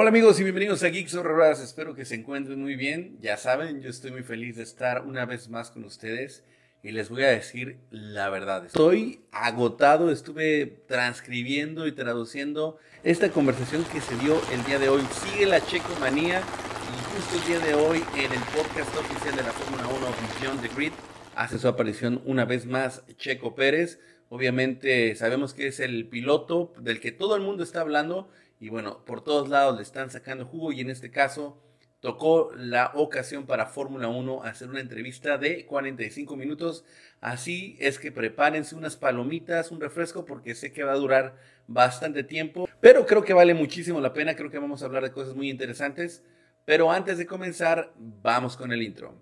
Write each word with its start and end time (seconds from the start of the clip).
Hola 0.00 0.10
amigos 0.10 0.38
y 0.38 0.44
bienvenidos 0.44 0.84
a 0.84 0.90
Geeks 0.90 1.14
Ruedas. 1.14 1.58
Espero 1.58 1.92
que 1.92 2.04
se 2.04 2.14
encuentren 2.14 2.62
muy 2.62 2.76
bien. 2.76 3.18
Ya 3.20 3.36
saben, 3.36 3.82
yo 3.82 3.90
estoy 3.90 4.12
muy 4.12 4.22
feliz 4.22 4.54
de 4.54 4.62
estar 4.62 5.02
una 5.04 5.26
vez 5.26 5.48
más 5.48 5.72
con 5.72 5.82
ustedes 5.82 6.44
y 6.84 6.92
les 6.92 7.08
voy 7.08 7.24
a 7.24 7.30
decir 7.30 7.78
la 7.90 8.30
verdad. 8.30 8.66
Estoy 8.66 9.22
agotado, 9.32 10.12
estuve 10.12 10.84
transcribiendo 10.86 11.88
y 11.88 11.90
traduciendo 11.90 12.78
esta 13.02 13.30
conversación 13.30 13.84
que 13.92 14.00
se 14.00 14.16
dio 14.18 14.40
el 14.52 14.64
día 14.66 14.78
de 14.78 14.88
hoy. 14.88 15.02
Sigue 15.10 15.46
la 15.46 15.60
Checo 15.66 15.92
Manía 15.98 16.42
y 16.42 17.16
justo 17.16 17.34
el 17.34 17.48
día 17.48 17.66
de 17.66 17.74
hoy 17.74 18.04
en 18.14 18.32
el 18.32 18.40
podcast 18.54 18.96
oficial 18.96 19.34
de 19.34 19.42
la 19.42 19.50
Fórmula 19.50 19.88
1 19.88 20.06
Beyond 20.40 20.62
the 20.62 20.68
Grid 20.76 20.92
hace 21.34 21.58
su 21.58 21.66
aparición 21.66 22.22
una 22.24 22.44
vez 22.44 22.66
más 22.66 23.02
Checo 23.16 23.56
Pérez. 23.56 23.98
Obviamente 24.28 25.16
sabemos 25.16 25.54
que 25.54 25.66
es 25.66 25.80
el 25.80 26.06
piloto 26.06 26.72
del 26.78 27.00
que 27.00 27.10
todo 27.10 27.34
el 27.34 27.42
mundo 27.42 27.64
está 27.64 27.80
hablando 27.80 28.30
y 28.60 28.68
bueno, 28.68 29.04
por 29.04 29.22
todos 29.22 29.48
lados 29.48 29.76
le 29.76 29.82
están 29.82 30.10
sacando 30.10 30.46
jugo 30.46 30.72
y 30.72 30.80
en 30.80 30.90
este 30.90 31.10
caso 31.10 31.62
tocó 32.00 32.52
la 32.56 32.92
ocasión 32.94 33.46
para 33.46 33.66
Fórmula 33.66 34.08
1 34.08 34.44
hacer 34.44 34.68
una 34.68 34.80
entrevista 34.80 35.38
de 35.38 35.66
45 35.66 36.36
minutos. 36.36 36.84
Así 37.20 37.76
es 37.80 37.98
que 37.98 38.12
prepárense 38.12 38.74
unas 38.74 38.96
palomitas, 38.96 39.70
un 39.70 39.80
refresco, 39.80 40.24
porque 40.24 40.54
sé 40.54 40.72
que 40.72 40.84
va 40.84 40.92
a 40.92 40.96
durar 40.96 41.36
bastante 41.66 42.22
tiempo, 42.22 42.68
pero 42.80 43.04
creo 43.06 43.24
que 43.24 43.34
vale 43.34 43.54
muchísimo 43.54 44.00
la 44.00 44.12
pena, 44.12 44.36
creo 44.36 44.50
que 44.50 44.58
vamos 44.58 44.82
a 44.82 44.86
hablar 44.86 45.02
de 45.02 45.12
cosas 45.12 45.34
muy 45.34 45.50
interesantes. 45.50 46.24
Pero 46.64 46.92
antes 46.92 47.16
de 47.16 47.26
comenzar, 47.26 47.94
vamos 47.96 48.56
con 48.56 48.72
el 48.72 48.82
intro. 48.82 49.14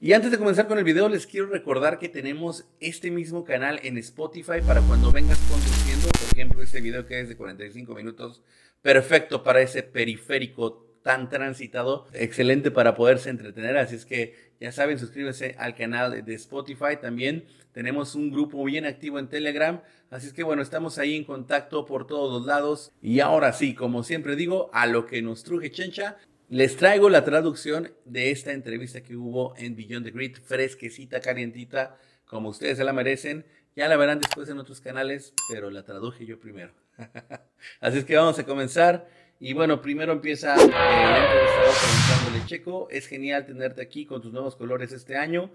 Y 0.00 0.12
antes 0.12 0.30
de 0.30 0.38
comenzar 0.38 0.68
con 0.68 0.78
el 0.78 0.84
video, 0.84 1.08
les 1.08 1.26
quiero 1.26 1.48
recordar 1.48 1.98
que 1.98 2.08
tenemos 2.08 2.68
este 2.78 3.10
mismo 3.10 3.44
canal 3.44 3.80
en 3.82 3.98
Spotify 3.98 4.60
para 4.64 4.80
cuando 4.80 5.10
vengas 5.10 5.38
conduciendo. 5.50 6.06
Por 6.10 6.38
ejemplo, 6.38 6.62
este 6.62 6.80
video 6.80 7.04
que 7.04 7.18
es 7.18 7.28
de 7.28 7.36
45 7.36 7.96
minutos, 7.96 8.40
perfecto 8.80 9.42
para 9.42 9.60
ese 9.60 9.82
periférico 9.82 10.86
tan 11.02 11.28
transitado, 11.28 12.06
excelente 12.12 12.70
para 12.70 12.94
poderse 12.94 13.28
entretener. 13.28 13.76
Así 13.76 13.96
es 13.96 14.06
que 14.06 14.52
ya 14.60 14.70
saben, 14.70 15.00
suscríbanse 15.00 15.56
al 15.58 15.74
canal 15.74 16.24
de 16.24 16.34
Spotify. 16.34 16.96
También 17.00 17.46
tenemos 17.72 18.14
un 18.14 18.30
grupo 18.30 18.62
bien 18.62 18.84
activo 18.84 19.18
en 19.18 19.26
Telegram. 19.26 19.82
Así 20.10 20.28
es 20.28 20.32
que 20.32 20.44
bueno, 20.44 20.62
estamos 20.62 20.98
ahí 20.98 21.16
en 21.16 21.24
contacto 21.24 21.86
por 21.86 22.06
todos 22.06 22.32
los 22.32 22.46
lados. 22.46 22.92
Y 23.02 23.18
ahora 23.18 23.52
sí, 23.52 23.74
como 23.74 24.04
siempre 24.04 24.36
digo, 24.36 24.70
a 24.72 24.86
lo 24.86 25.06
que 25.06 25.22
nos 25.22 25.42
truje 25.42 25.72
chencha, 25.72 26.18
les 26.48 26.76
traigo 26.76 27.10
la 27.10 27.24
traducción 27.24 27.92
de 28.06 28.30
esta 28.30 28.52
entrevista 28.52 29.02
que 29.02 29.16
hubo 29.16 29.54
en 29.58 29.76
Beyond 29.76 30.06
the 30.06 30.12
Grid, 30.12 30.36
fresquecita, 30.42 31.20
calientita, 31.20 31.98
como 32.24 32.48
ustedes 32.48 32.78
se 32.78 32.84
la 32.84 32.92
merecen. 32.92 33.44
Ya 33.76 33.86
la 33.86 33.96
verán 33.96 34.18
después 34.20 34.48
en 34.48 34.58
otros 34.58 34.80
canales, 34.80 35.34
pero 35.50 35.70
la 35.70 35.84
traduje 35.84 36.24
yo 36.26 36.40
primero. 36.40 36.72
Así 37.80 37.98
es 37.98 38.04
que 38.04 38.16
vamos 38.16 38.38
a 38.38 38.44
comenzar. 38.44 39.08
Y 39.38 39.52
bueno, 39.52 39.82
primero 39.82 40.12
empieza 40.12 40.56
eh, 40.56 40.60
el 40.62 41.22
entrevistador 41.22 41.74
preguntándole, 41.80 42.46
Checo, 42.46 42.88
es 42.90 43.06
genial 43.06 43.46
tenerte 43.46 43.82
aquí 43.82 44.04
con 44.06 44.22
tus 44.22 44.32
nuevos 44.32 44.56
colores 44.56 44.90
este 44.92 45.16
año. 45.16 45.50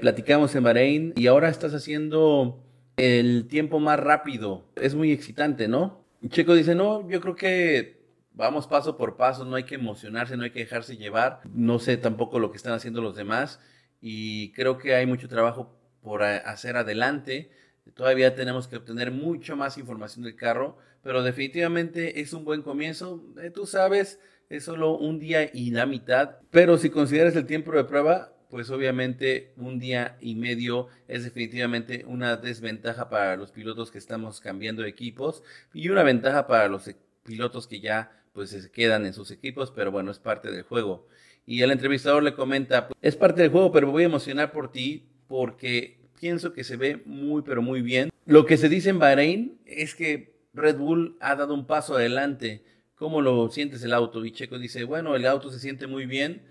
Platicamos 0.00 0.54
en 0.54 0.64
Bahrein 0.64 1.12
y 1.14 1.26
ahora 1.26 1.50
estás 1.50 1.74
haciendo 1.74 2.64
el 2.96 3.46
tiempo 3.48 3.80
más 3.80 4.00
rápido. 4.00 4.64
Es 4.76 4.94
muy 4.94 5.12
excitante, 5.12 5.68
¿no? 5.68 6.04
Checo 6.30 6.54
dice, 6.54 6.74
no, 6.74 7.08
yo 7.08 7.20
creo 7.20 7.36
que 7.36 7.97
vamos 8.38 8.68
paso 8.68 8.96
por 8.96 9.16
paso, 9.16 9.44
no 9.44 9.56
hay 9.56 9.64
que 9.64 9.74
emocionarse, 9.74 10.36
no 10.36 10.44
hay 10.44 10.50
que 10.50 10.60
dejarse 10.60 10.96
llevar. 10.96 11.40
No 11.52 11.80
sé 11.80 11.96
tampoco 11.96 12.38
lo 12.38 12.50
que 12.50 12.56
están 12.56 12.72
haciendo 12.72 13.02
los 13.02 13.16
demás 13.16 13.60
y 14.00 14.52
creo 14.52 14.78
que 14.78 14.94
hay 14.94 15.06
mucho 15.06 15.28
trabajo 15.28 15.76
por 16.00 16.22
hacer 16.22 16.76
adelante. 16.76 17.50
Todavía 17.94 18.36
tenemos 18.36 18.68
que 18.68 18.76
obtener 18.76 19.10
mucho 19.10 19.56
más 19.56 19.76
información 19.76 20.24
del 20.24 20.36
carro, 20.36 20.78
pero 21.02 21.24
definitivamente 21.24 22.20
es 22.20 22.32
un 22.32 22.44
buen 22.44 22.62
comienzo. 22.62 23.24
Eh, 23.42 23.50
tú 23.50 23.66
sabes, 23.66 24.20
es 24.48 24.64
solo 24.64 24.96
un 24.96 25.18
día 25.18 25.50
y 25.52 25.72
la 25.72 25.86
mitad, 25.86 26.36
pero 26.52 26.78
si 26.78 26.90
consideras 26.90 27.34
el 27.34 27.46
tiempo 27.46 27.72
de 27.72 27.84
prueba, 27.84 28.32
pues 28.50 28.70
obviamente 28.70 29.52
un 29.56 29.80
día 29.80 30.16
y 30.20 30.36
medio 30.36 30.86
es 31.08 31.24
definitivamente 31.24 32.04
una 32.06 32.36
desventaja 32.36 33.10
para 33.10 33.36
los 33.36 33.50
pilotos 33.50 33.90
que 33.90 33.98
estamos 33.98 34.40
cambiando 34.40 34.84
equipos 34.84 35.42
y 35.74 35.88
una 35.88 36.04
ventaja 36.04 36.46
para 36.46 36.68
los 36.68 36.88
pilotos 37.24 37.66
que 37.66 37.80
ya 37.80 38.12
pues 38.38 38.50
se 38.50 38.70
quedan 38.70 39.04
en 39.04 39.14
sus 39.14 39.32
equipos, 39.32 39.72
pero 39.74 39.90
bueno, 39.90 40.12
es 40.12 40.20
parte 40.20 40.52
del 40.52 40.62
juego. 40.62 41.08
Y 41.44 41.62
el 41.62 41.72
entrevistador 41.72 42.22
le 42.22 42.34
comenta, 42.34 42.88
es 43.02 43.16
parte 43.16 43.42
del 43.42 43.50
juego, 43.50 43.72
pero 43.72 43.90
voy 43.90 44.04
a 44.04 44.06
emocionar 44.06 44.52
por 44.52 44.70
ti 44.70 45.08
porque 45.26 45.98
pienso 46.20 46.52
que 46.52 46.62
se 46.62 46.76
ve 46.76 47.02
muy, 47.04 47.42
pero 47.42 47.62
muy 47.62 47.82
bien. 47.82 48.10
Lo 48.26 48.46
que 48.46 48.56
se 48.56 48.68
dice 48.68 48.90
en 48.90 49.00
Bahrein 49.00 49.58
es 49.66 49.96
que 49.96 50.36
Red 50.54 50.76
Bull 50.76 51.16
ha 51.18 51.34
dado 51.34 51.52
un 51.52 51.66
paso 51.66 51.96
adelante. 51.96 52.62
¿Cómo 52.94 53.22
lo 53.22 53.48
sientes 53.48 53.82
el 53.82 53.92
auto? 53.92 54.24
Y 54.24 54.30
Checo 54.30 54.56
dice, 54.60 54.84
bueno, 54.84 55.16
el 55.16 55.26
auto 55.26 55.50
se 55.50 55.58
siente 55.58 55.88
muy 55.88 56.06
bien, 56.06 56.42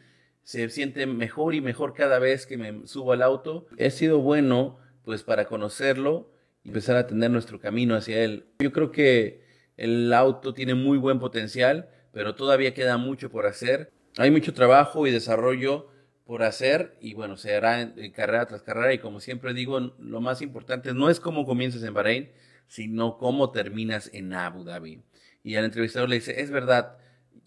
se 0.43 0.67
siente 0.67 1.05
mejor 1.05 1.55
y 1.55 1.61
mejor 1.61 1.93
cada 1.93 2.19
vez 2.19 2.45
que 2.45 2.57
me 2.57 2.85
subo 2.85 3.13
al 3.13 3.21
auto. 3.21 3.65
He 3.77 3.91
sido 3.91 4.19
bueno, 4.19 4.77
pues, 5.05 5.23
para 5.23 5.45
conocerlo 5.45 6.33
y 6.65 6.67
empezar 6.67 6.97
a 6.97 7.07
tener 7.07 7.31
nuestro 7.31 7.61
camino 7.61 7.95
hacia 7.95 8.25
él. 8.25 8.47
Yo 8.59 8.73
creo 8.73 8.91
que 8.91 9.46
el 9.77 10.11
auto 10.11 10.53
tiene 10.53 10.73
muy 10.73 10.97
buen 10.97 11.19
potencial, 11.19 11.89
pero 12.11 12.35
todavía 12.35 12.73
queda 12.73 12.97
mucho 12.97 13.29
por 13.29 13.45
hacer. 13.45 13.91
Hay 14.17 14.31
mucho 14.31 14.53
trabajo 14.53 15.05
y 15.05 15.11
desarrollo 15.11 15.87
por 16.25 16.43
hacer 16.43 16.97
y 16.99 17.13
bueno, 17.13 17.37
se 17.37 17.55
hará 17.55 17.93
carrera 18.13 18.45
tras 18.47 18.63
carrera 18.63 18.93
y 18.93 18.97
como 18.97 19.21
siempre 19.21 19.53
digo, 19.53 19.79
lo 19.79 20.19
más 20.19 20.41
importante 20.41 20.93
no 20.93 21.09
es 21.09 21.19
cómo 21.19 21.45
comienzas 21.45 21.83
en 21.83 21.93
Bahrein, 21.93 22.31
sino 22.67 23.17
cómo 23.17 23.51
terminas 23.51 24.09
en 24.13 24.33
Abu 24.33 24.65
Dhabi. 24.65 25.01
Y 25.43 25.55
al 25.55 25.65
entrevistador 25.65 26.09
le 26.09 26.15
dice, 26.15 26.41
es 26.41 26.51
verdad, 26.51 26.97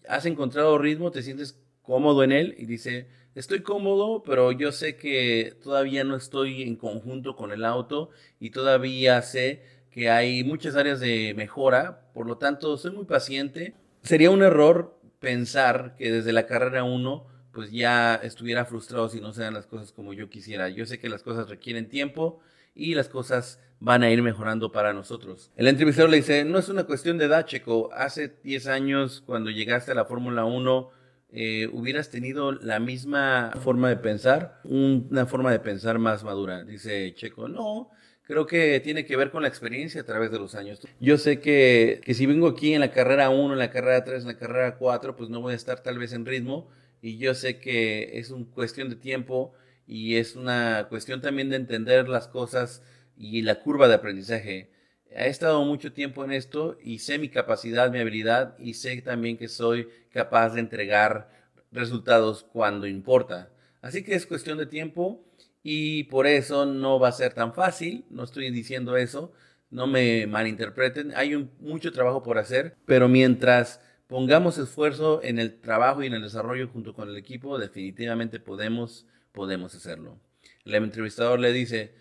¿has 0.07 0.25
encontrado 0.25 0.77
ritmo? 0.79 1.11
¿Te 1.11 1.21
sientes 1.21 1.59
cómodo 1.83 2.23
en 2.23 2.31
él? 2.31 2.55
Y 2.57 2.65
dice, 2.65 3.07
estoy 3.35 3.61
cómodo, 3.61 4.23
pero 4.23 4.51
yo 4.51 4.71
sé 4.71 4.95
que 4.95 5.55
todavía 5.61 6.03
no 6.03 6.15
estoy 6.15 6.63
en 6.63 6.75
conjunto 6.75 7.35
con 7.35 7.51
el 7.51 7.63
auto 7.63 8.09
y 8.39 8.49
todavía 8.49 9.21
sé 9.21 9.63
que 9.91 10.09
hay 10.09 10.43
muchas 10.43 10.75
áreas 10.75 10.99
de 10.99 11.33
mejora, 11.35 12.09
por 12.13 12.25
lo 12.25 12.37
tanto 12.37 12.77
soy 12.77 12.91
muy 12.91 13.05
paciente. 13.05 13.75
Sería 14.03 14.31
un 14.31 14.41
error 14.41 14.97
pensar 15.19 15.95
que 15.97 16.11
desde 16.11 16.33
la 16.33 16.47
carrera 16.47 16.83
1 16.83 17.27
pues 17.51 17.71
ya 17.71 18.15
estuviera 18.15 18.65
frustrado 18.65 19.09
si 19.09 19.19
no 19.19 19.33
se 19.33 19.43
dan 19.43 19.53
las 19.53 19.67
cosas 19.67 19.91
como 19.91 20.13
yo 20.13 20.29
quisiera. 20.29 20.69
Yo 20.69 20.85
sé 20.85 20.99
que 20.99 21.09
las 21.09 21.21
cosas 21.21 21.49
requieren 21.49 21.89
tiempo 21.89 22.39
y 22.73 22.95
las 22.95 23.09
cosas 23.09 23.59
van 23.79 24.03
a 24.03 24.09
ir 24.09 24.21
mejorando 24.21 24.71
para 24.71 24.93
nosotros. 24.93 25.51
El 25.57 25.67
entrevistador 25.67 26.09
le 26.09 26.17
dice, 26.17 26.45
no 26.45 26.59
es 26.59 26.69
una 26.69 26.85
cuestión 26.85 27.17
de 27.17 27.25
edad, 27.25 27.45
Checo. 27.45 27.91
Hace 27.93 28.37
10 28.43 28.67
años, 28.67 29.23
cuando 29.25 29.49
llegaste 29.49 29.91
a 29.91 29.95
la 29.95 30.05
Fórmula 30.05 30.45
1, 30.45 30.89
eh, 31.33 31.67
hubieras 31.71 32.09
tenido 32.09 32.51
la 32.51 32.79
misma 32.79 33.51
forma 33.61 33.89
de 33.89 33.97
pensar, 33.97 34.61
una 34.63 35.25
forma 35.25 35.51
de 35.51 35.59
pensar 35.59 35.97
más 35.97 36.23
madura. 36.23 36.63
Dice 36.63 37.13
Checo, 37.15 37.47
no, 37.47 37.89
creo 38.31 38.47
que 38.47 38.79
tiene 38.79 39.03
que 39.03 39.17
ver 39.17 39.29
con 39.29 39.41
la 39.41 39.49
experiencia 39.49 39.99
a 39.99 40.05
través 40.05 40.31
de 40.31 40.39
los 40.39 40.55
años. 40.55 40.79
Yo 41.01 41.17
sé 41.17 41.41
que, 41.41 41.99
que 42.01 42.13
si 42.13 42.25
vengo 42.25 42.47
aquí 42.47 42.73
en 42.73 42.79
la 42.79 42.93
carrera 42.93 43.29
1, 43.29 43.51
en 43.51 43.59
la 43.59 43.69
carrera 43.69 44.05
3, 44.05 44.21
en 44.21 44.27
la 44.29 44.37
carrera 44.37 44.77
4, 44.77 45.17
pues 45.17 45.29
no 45.29 45.41
voy 45.41 45.51
a 45.51 45.57
estar 45.57 45.83
tal 45.83 45.99
vez 45.99 46.13
en 46.13 46.25
ritmo 46.25 46.69
y 47.01 47.17
yo 47.17 47.35
sé 47.35 47.59
que 47.59 48.19
es 48.19 48.31
una 48.31 48.45
cuestión 48.45 48.89
de 48.89 48.95
tiempo 48.95 49.51
y 49.85 50.15
es 50.15 50.37
una 50.37 50.87
cuestión 50.87 51.19
también 51.19 51.49
de 51.49 51.57
entender 51.57 52.07
las 52.07 52.29
cosas 52.29 52.83
y 53.17 53.41
la 53.41 53.59
curva 53.59 53.89
de 53.89 53.95
aprendizaje. 53.95 54.71
He 55.09 55.27
estado 55.27 55.65
mucho 55.65 55.91
tiempo 55.91 56.23
en 56.23 56.31
esto 56.31 56.77
y 56.81 56.99
sé 56.99 57.19
mi 57.19 57.27
capacidad, 57.27 57.91
mi 57.91 57.99
habilidad 57.99 58.57
y 58.59 58.75
sé 58.75 59.01
también 59.01 59.35
que 59.35 59.49
soy 59.49 59.89
capaz 60.09 60.53
de 60.53 60.61
entregar 60.61 61.29
resultados 61.73 62.45
cuando 62.45 62.87
importa. 62.87 63.51
Así 63.81 64.03
que 64.05 64.15
es 64.15 64.25
cuestión 64.25 64.57
de 64.57 64.67
tiempo 64.67 65.21
y 65.63 66.03
por 66.05 66.27
eso 66.27 66.65
no 66.65 66.99
va 66.99 67.09
a 67.09 67.13
ser 67.13 67.33
tan 67.33 67.53
fácil, 67.53 68.05
no 68.09 68.23
estoy 68.23 68.49
diciendo 68.51 68.97
eso, 68.97 69.31
no 69.69 69.87
me 69.87 70.27
malinterpreten, 70.27 71.13
hay 71.15 71.49
mucho 71.59 71.91
trabajo 71.91 72.23
por 72.23 72.37
hacer, 72.37 72.75
pero 72.85 73.07
mientras 73.07 73.79
pongamos 74.07 74.57
esfuerzo 74.57 75.21
en 75.23 75.39
el 75.39 75.61
trabajo 75.61 76.03
y 76.03 76.07
en 76.07 76.13
el 76.13 76.21
desarrollo 76.21 76.67
junto 76.67 76.93
con 76.93 77.09
el 77.09 77.17
equipo, 77.17 77.57
definitivamente 77.57 78.39
podemos, 78.39 79.07
podemos 79.31 79.73
hacerlo. 79.73 80.19
El 80.65 80.75
entrevistador 80.75 81.39
le 81.39 81.53
dice, 81.53 81.93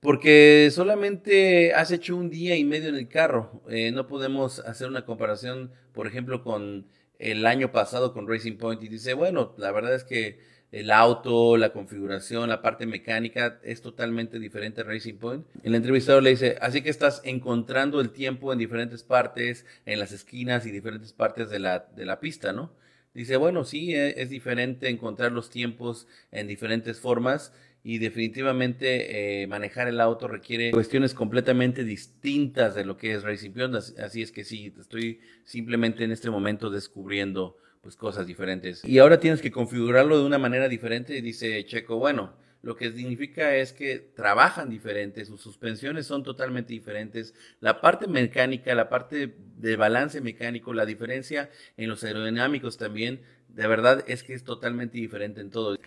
porque 0.00 0.70
solamente 0.72 1.74
has 1.74 1.90
hecho 1.90 2.16
un 2.16 2.30
día 2.30 2.56
y 2.56 2.64
medio 2.64 2.88
en 2.88 2.96
el 2.96 3.08
carro, 3.08 3.62
eh, 3.68 3.92
no 3.92 4.06
podemos 4.06 4.60
hacer 4.60 4.88
una 4.88 5.04
comparación, 5.04 5.72
por 5.92 6.06
ejemplo, 6.06 6.42
con 6.42 6.86
el 7.18 7.44
año 7.44 7.70
pasado 7.70 8.14
con 8.14 8.26
Racing 8.26 8.56
Point 8.56 8.82
y 8.82 8.88
dice, 8.88 9.12
bueno, 9.12 9.54
la 9.58 9.72
verdad 9.72 9.94
es 9.94 10.04
que 10.04 10.40
el 10.72 10.90
auto, 10.90 11.56
la 11.56 11.72
configuración, 11.72 12.48
la 12.48 12.62
parte 12.62 12.86
mecánica 12.86 13.58
es 13.62 13.82
totalmente 13.82 14.38
diferente 14.38 14.82
a 14.82 14.84
Racing 14.84 15.14
Point. 15.14 15.46
El 15.62 15.74
entrevistador 15.74 16.22
le 16.22 16.30
dice, 16.30 16.56
así 16.60 16.82
que 16.82 16.90
estás 16.90 17.20
encontrando 17.24 18.00
el 18.00 18.10
tiempo 18.10 18.52
en 18.52 18.58
diferentes 18.58 19.02
partes, 19.02 19.66
en 19.84 19.98
las 19.98 20.12
esquinas 20.12 20.66
y 20.66 20.70
diferentes 20.70 21.12
partes 21.12 21.50
de 21.50 21.58
la, 21.58 21.86
de 21.94 22.04
la 22.04 22.20
pista, 22.20 22.52
¿no? 22.52 22.72
Dice, 23.12 23.36
bueno, 23.36 23.64
sí, 23.64 23.94
e, 23.94 24.22
es 24.22 24.30
diferente 24.30 24.88
encontrar 24.88 25.32
los 25.32 25.50
tiempos 25.50 26.06
en 26.30 26.46
diferentes 26.46 27.00
formas 27.00 27.52
y 27.82 27.98
definitivamente 27.98 29.42
eh, 29.42 29.46
manejar 29.46 29.88
el 29.88 30.00
auto 30.00 30.28
requiere 30.28 30.70
cuestiones 30.70 31.14
completamente 31.14 31.82
distintas 31.82 32.74
de 32.74 32.84
lo 32.84 32.96
que 32.96 33.14
es 33.14 33.22
Racing 33.24 33.52
Beyond. 33.52 33.76
Así 33.98 34.22
es 34.22 34.30
que 34.30 34.44
sí, 34.44 34.72
estoy 34.78 35.20
simplemente 35.44 36.04
en 36.04 36.12
este 36.12 36.30
momento 36.30 36.70
descubriendo 36.70 37.56
pues 37.80 37.96
cosas 37.96 38.26
diferentes. 38.26 38.84
Y 38.84 38.98
ahora 38.98 39.20
tienes 39.20 39.40
que 39.40 39.50
configurarlo 39.50 40.18
de 40.18 40.24
una 40.24 40.38
manera 40.38 40.68
diferente 40.68 41.20
dice 41.22 41.64
Checo, 41.64 41.96
bueno, 41.96 42.34
lo 42.62 42.76
que 42.76 42.92
significa 42.92 43.56
es 43.56 43.72
que 43.72 43.98
trabajan 43.98 44.68
diferentes, 44.68 45.28
sus 45.28 45.40
suspensiones 45.40 46.06
son 46.06 46.22
totalmente 46.22 46.74
diferentes, 46.74 47.34
la 47.60 47.80
parte 47.80 48.06
mecánica, 48.06 48.74
la 48.74 48.90
parte 48.90 49.34
de 49.56 49.76
balance 49.76 50.20
mecánico, 50.20 50.74
la 50.74 50.84
diferencia 50.84 51.48
en 51.78 51.88
los 51.88 52.04
aerodinámicos 52.04 52.76
también, 52.76 53.22
de 53.48 53.66
verdad 53.66 54.04
es 54.06 54.22
que 54.22 54.34
es 54.34 54.44
totalmente 54.44 54.98
diferente 54.98 55.40
en 55.40 55.50
todo. 55.50 55.78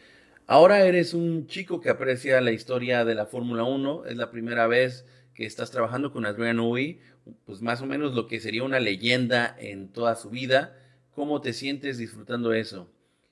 Ahora 0.48 0.84
eres 0.84 1.13
un 1.13 1.46
chico 1.48 1.80
que 1.80 1.89
aprecia 1.89 2.42
la 2.42 2.51
historia 2.51 3.06
de 3.06 3.16
la 3.16 3.28
Fórmula 3.28 3.63
1, 3.63 4.06
es 4.06 4.18
la 4.18 4.31
primera 4.31 4.66
vez 4.66 5.06
que 5.36 5.46
estás 5.46 5.69
trabajando 5.69 6.12
con 6.12 6.25
Adrian 6.25 6.57
Newey, 6.57 7.00
pues 7.46 7.62
más 7.62 7.81
o 7.81 7.86
menos 7.86 8.16
lo 8.16 8.28
que 8.28 8.39
sería 8.39 8.63
una 8.63 8.80
leyenda 8.80 9.56
en 9.60 9.89
toda 9.89 10.16
su 10.16 10.30
vida. 10.30 10.75
¿Cómo 11.15 11.42
te 11.42 11.54
sientes 11.54 11.98
disfrutando 12.00 12.54
eso? 12.54 12.89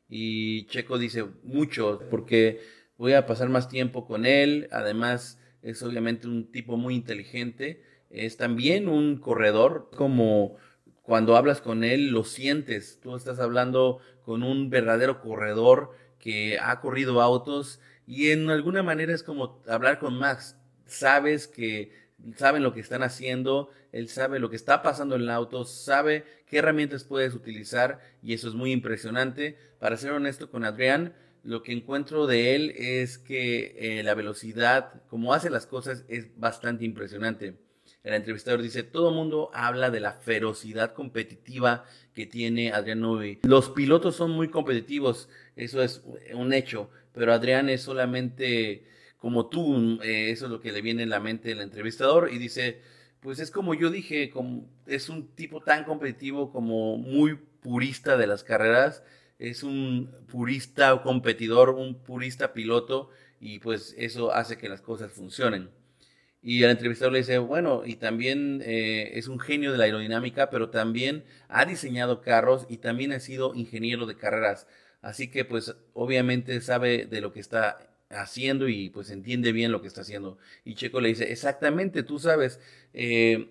Y 0.07 0.67
Checo 0.67 0.99
dice 0.99 1.25
mucho, 1.43 2.01
porque 2.11 2.61
voy 2.97 3.13
a 3.13 3.25
pasar 3.25 3.49
más 3.49 3.69
tiempo 3.69 4.05
con 4.05 4.25
él, 4.27 4.67
además 4.71 5.39
es 5.63 5.81
obviamente 5.81 6.27
un 6.27 6.51
tipo 6.51 6.77
muy 6.77 6.93
inteligente, 6.93 7.83
es 8.11 8.37
también 8.37 8.87
un 8.87 9.17
corredor, 9.17 9.89
como 9.95 10.57
cuando 11.01 11.35
hablas 11.35 11.59
con 11.61 11.83
él 11.83 12.09
lo 12.09 12.23
sientes, 12.23 12.99
tú 13.01 13.15
estás 13.15 13.39
hablando 13.39 13.99
con 14.23 14.43
un 14.43 14.69
verdadero 14.69 15.19
corredor 15.19 15.95
que 16.19 16.59
ha 16.59 16.79
corrido 16.81 17.19
autos 17.21 17.79
y 18.05 18.29
en 18.29 18.49
alguna 18.49 18.83
manera 18.83 19.13
es 19.13 19.23
como 19.23 19.63
hablar 19.67 19.97
con 19.97 20.19
Max. 20.19 20.55
Sabes 20.85 21.47
que 21.47 21.91
saben 22.35 22.61
lo 22.61 22.73
que 22.73 22.81
están 22.81 23.01
haciendo, 23.01 23.69
él 23.91 24.07
sabe 24.07 24.39
lo 24.39 24.49
que 24.49 24.55
está 24.55 24.81
pasando 24.81 25.15
en 25.15 25.21
el 25.21 25.29
auto, 25.29 25.65
sabe 25.65 26.25
qué 26.51 26.57
herramientas 26.57 27.05
puedes 27.05 27.33
utilizar 27.33 28.01
y 28.21 28.33
eso 28.33 28.49
es 28.49 28.53
muy 28.53 28.73
impresionante. 28.73 29.57
Para 29.79 29.95
ser 29.95 30.11
honesto 30.11 30.51
con 30.51 30.65
Adrián, 30.65 31.15
lo 31.43 31.63
que 31.63 31.71
encuentro 31.71 32.27
de 32.27 32.55
él 32.55 32.73
es 32.77 33.17
que 33.17 33.77
eh, 33.79 34.03
la 34.03 34.15
velocidad, 34.15 35.01
como 35.07 35.33
hace 35.33 35.49
las 35.49 35.65
cosas, 35.65 36.03
es 36.09 36.37
bastante 36.37 36.83
impresionante. 36.83 37.55
El 38.03 38.15
entrevistador 38.15 38.61
dice, 38.61 38.83
todo 38.83 39.11
mundo 39.11 39.49
habla 39.53 39.89
de 39.91 40.01
la 40.01 40.11
ferocidad 40.11 40.93
competitiva 40.93 41.85
que 42.13 42.25
tiene 42.25 42.73
Adrián 42.73 42.99
Newey. 42.99 43.39
Los 43.43 43.69
pilotos 43.69 44.17
son 44.17 44.31
muy 44.31 44.49
competitivos, 44.49 45.29
eso 45.55 45.81
es 45.81 46.03
un 46.33 46.51
hecho, 46.51 46.89
pero 47.13 47.31
Adrián 47.31 47.69
es 47.69 47.81
solamente 47.81 48.83
como 49.17 49.47
tú, 49.47 50.01
eh, 50.03 50.31
eso 50.31 50.45
es 50.45 50.51
lo 50.51 50.59
que 50.59 50.73
le 50.73 50.81
viene 50.81 51.03
en 51.03 51.09
la 51.09 51.21
mente 51.21 51.49
del 51.49 51.61
entrevistador 51.61 52.29
y 52.33 52.39
dice, 52.39 52.81
pues 53.21 53.39
es 53.39 53.51
como 53.51 53.73
yo 53.73 53.89
dije, 53.89 54.33
es 54.87 55.09
un 55.09 55.27
tipo 55.35 55.61
tan 55.61 55.83
competitivo 55.83 56.51
como 56.51 56.97
muy 56.97 57.35
purista 57.61 58.17
de 58.17 58.27
las 58.27 58.43
carreras, 58.43 59.03
es 59.39 59.63
un 59.63 60.11
purista 60.27 61.01
competidor, 61.01 61.69
un 61.69 61.95
purista 61.95 62.53
piloto 62.53 63.09
y 63.39 63.59
pues 63.59 63.95
eso 63.97 64.33
hace 64.33 64.57
que 64.57 64.69
las 64.69 64.81
cosas 64.81 65.11
funcionen. 65.11 65.69
Y 66.43 66.63
el 66.63 66.71
entrevistador 66.71 67.13
le 67.13 67.19
dice, 67.19 67.37
bueno, 67.37 67.83
y 67.85 67.95
también 67.97 68.61
eh, 68.65 69.11
es 69.13 69.27
un 69.27 69.39
genio 69.39 69.71
de 69.71 69.77
la 69.77 69.83
aerodinámica, 69.83 70.49
pero 70.49 70.71
también 70.71 71.23
ha 71.49 71.65
diseñado 71.65 72.21
carros 72.21 72.65
y 72.69 72.77
también 72.77 73.11
ha 73.13 73.19
sido 73.19 73.53
ingeniero 73.53 74.07
de 74.07 74.17
carreras. 74.17 74.67
Así 75.01 75.29
que 75.29 75.45
pues 75.45 75.75
obviamente 75.93 76.59
sabe 76.61 77.05
de 77.05 77.21
lo 77.21 77.31
que 77.33 77.39
está 77.39 77.90
haciendo 78.11 78.67
y 78.67 78.89
pues 78.89 79.09
entiende 79.09 79.51
bien 79.51 79.71
lo 79.71 79.81
que 79.81 79.87
está 79.87 80.01
haciendo. 80.01 80.37
Y 80.63 80.75
Checo 80.75 81.01
le 81.01 81.09
dice, 81.09 81.31
exactamente, 81.31 82.03
tú 82.03 82.19
sabes, 82.19 82.59
eh, 82.93 83.49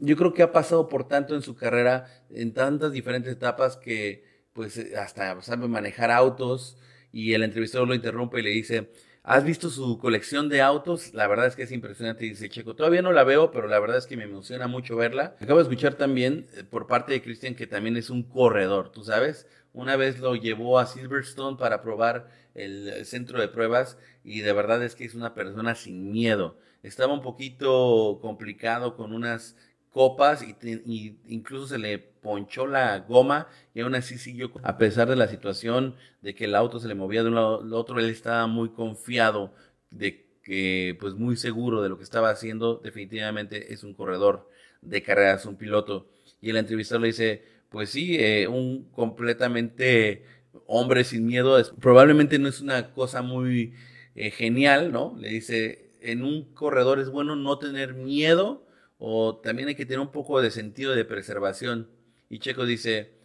yo 0.00 0.16
creo 0.16 0.34
que 0.34 0.42
ha 0.42 0.52
pasado 0.52 0.88
por 0.88 1.08
tanto 1.08 1.34
en 1.34 1.42
su 1.42 1.56
carrera, 1.56 2.06
en 2.30 2.52
tantas 2.52 2.92
diferentes 2.92 3.32
etapas 3.32 3.76
que 3.76 4.24
pues 4.52 4.78
hasta 4.96 5.40
sabe 5.42 5.68
manejar 5.68 6.10
autos 6.10 6.78
y 7.12 7.34
el 7.34 7.42
entrevistador 7.42 7.88
lo 7.88 7.94
interrumpe 7.94 8.40
y 8.40 8.42
le 8.42 8.50
dice, 8.50 8.90
¿Has 9.28 9.42
visto 9.42 9.70
su 9.70 9.98
colección 9.98 10.48
de 10.48 10.62
autos? 10.62 11.12
La 11.12 11.26
verdad 11.26 11.48
es 11.48 11.56
que 11.56 11.64
es 11.64 11.72
impresionante, 11.72 12.24
dice 12.24 12.48
Checo. 12.48 12.76
Todavía 12.76 13.02
no 13.02 13.10
la 13.10 13.24
veo, 13.24 13.50
pero 13.50 13.66
la 13.66 13.80
verdad 13.80 13.96
es 13.96 14.06
que 14.06 14.16
me 14.16 14.22
emociona 14.22 14.68
mucho 14.68 14.94
verla. 14.94 15.34
Acabo 15.40 15.58
de 15.58 15.64
escuchar 15.64 15.94
también 15.94 16.46
eh, 16.54 16.62
por 16.62 16.86
parte 16.86 17.12
de 17.12 17.20
Cristian 17.20 17.56
que 17.56 17.66
también 17.66 17.96
es 17.96 18.08
un 18.08 18.22
corredor, 18.22 18.92
¿tú 18.92 19.02
sabes? 19.02 19.48
Una 19.76 19.96
vez 19.96 20.20
lo 20.20 20.34
llevó 20.36 20.78
a 20.78 20.86
Silverstone 20.86 21.58
para 21.58 21.82
probar 21.82 22.30
el 22.54 23.04
centro 23.04 23.38
de 23.38 23.48
pruebas 23.48 23.98
y 24.24 24.40
de 24.40 24.54
verdad 24.54 24.82
es 24.82 24.94
que 24.94 25.04
es 25.04 25.14
una 25.14 25.34
persona 25.34 25.74
sin 25.74 26.10
miedo. 26.10 26.56
Estaba 26.82 27.12
un 27.12 27.20
poquito 27.20 28.18
complicado 28.22 28.96
con 28.96 29.12
unas 29.12 29.54
copas 29.90 30.42
y, 30.42 31.18
incluso 31.26 31.66
se 31.66 31.76
le 31.76 31.98
ponchó 31.98 32.66
la 32.66 33.00
goma 33.00 33.48
y 33.74 33.82
aún 33.82 33.94
así 33.94 34.16
siguió. 34.16 34.50
A 34.62 34.78
pesar 34.78 35.10
de 35.10 35.16
la 35.16 35.28
situación 35.28 35.94
de 36.22 36.34
que 36.34 36.46
el 36.46 36.54
auto 36.54 36.80
se 36.80 36.88
le 36.88 36.94
movía 36.94 37.22
de 37.22 37.28
un 37.28 37.34
lado 37.34 37.60
al 37.60 37.74
otro, 37.74 38.00
él 38.00 38.08
estaba 38.08 38.46
muy 38.46 38.70
confiado 38.70 39.52
de 39.90 40.26
que, 40.42 40.96
pues 40.98 41.12
muy 41.12 41.36
seguro 41.36 41.82
de 41.82 41.90
lo 41.90 41.98
que 41.98 42.04
estaba 42.04 42.30
haciendo. 42.30 42.80
Definitivamente 42.82 43.74
es 43.74 43.84
un 43.84 43.92
corredor 43.92 44.48
de 44.80 45.02
carreras, 45.02 45.44
un 45.44 45.56
piloto. 45.56 46.08
Y 46.40 46.48
el 46.48 46.56
entrevistador 46.56 47.02
le 47.02 47.08
dice, 47.08 47.55
pues 47.70 47.90
sí, 47.90 48.16
eh, 48.18 48.48
un 48.48 48.84
completamente 48.92 50.24
hombre 50.66 51.04
sin 51.04 51.26
miedo. 51.26 51.56
probablemente 51.80 52.38
no 52.38 52.48
es 52.48 52.60
una 52.60 52.92
cosa 52.92 53.22
muy 53.22 53.74
eh, 54.14 54.30
genial, 54.30 54.92
¿no? 54.92 55.16
Le 55.18 55.28
dice, 55.28 55.90
en 56.00 56.22
un 56.22 56.54
corredor 56.54 56.98
es 57.00 57.10
bueno 57.10 57.36
no 57.36 57.58
tener 57.58 57.94
miedo 57.94 58.66
o 58.98 59.36
también 59.36 59.68
hay 59.68 59.74
que 59.74 59.86
tener 59.86 60.00
un 60.00 60.12
poco 60.12 60.40
de 60.40 60.50
sentido 60.50 60.94
de 60.94 61.04
preservación. 61.04 61.90
Y 62.28 62.38
Checo 62.38 62.64
dice, 62.64 63.16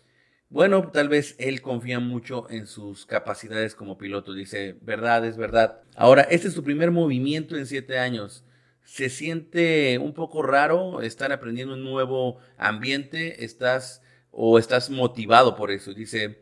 bueno, 0.50 0.90
tal 0.92 1.08
vez 1.08 1.36
él 1.40 1.62
confía 1.62 2.00
mucho 2.00 2.50
en 2.50 2.68
sus 2.68 3.06
capacidades 3.06 3.74
como 3.74 3.98
piloto. 3.98 4.34
Dice, 4.34 4.76
verdad, 4.82 5.26
es 5.26 5.38
verdad. 5.38 5.82
Ahora, 5.96 6.24
este 6.24 6.50
es 6.50 6.56
tu 6.56 6.64
primer 6.64 6.92
movimiento 6.92 7.56
en 7.56 7.66
siete 7.66 7.98
años. 7.98 8.44
Se 8.84 9.10
siente 9.10 9.98
un 9.98 10.14
poco 10.14 10.44
raro 10.44 11.02
estar 11.02 11.32
aprendiendo 11.32 11.76
un 11.76 11.84
nuevo 11.84 12.40
ambiente. 12.58 13.46
Estás 13.46 14.02
o 14.32 14.58
estás 14.58 14.90
motivado 14.90 15.56
por 15.56 15.72
eso. 15.72 15.94
Dice, 15.94 16.40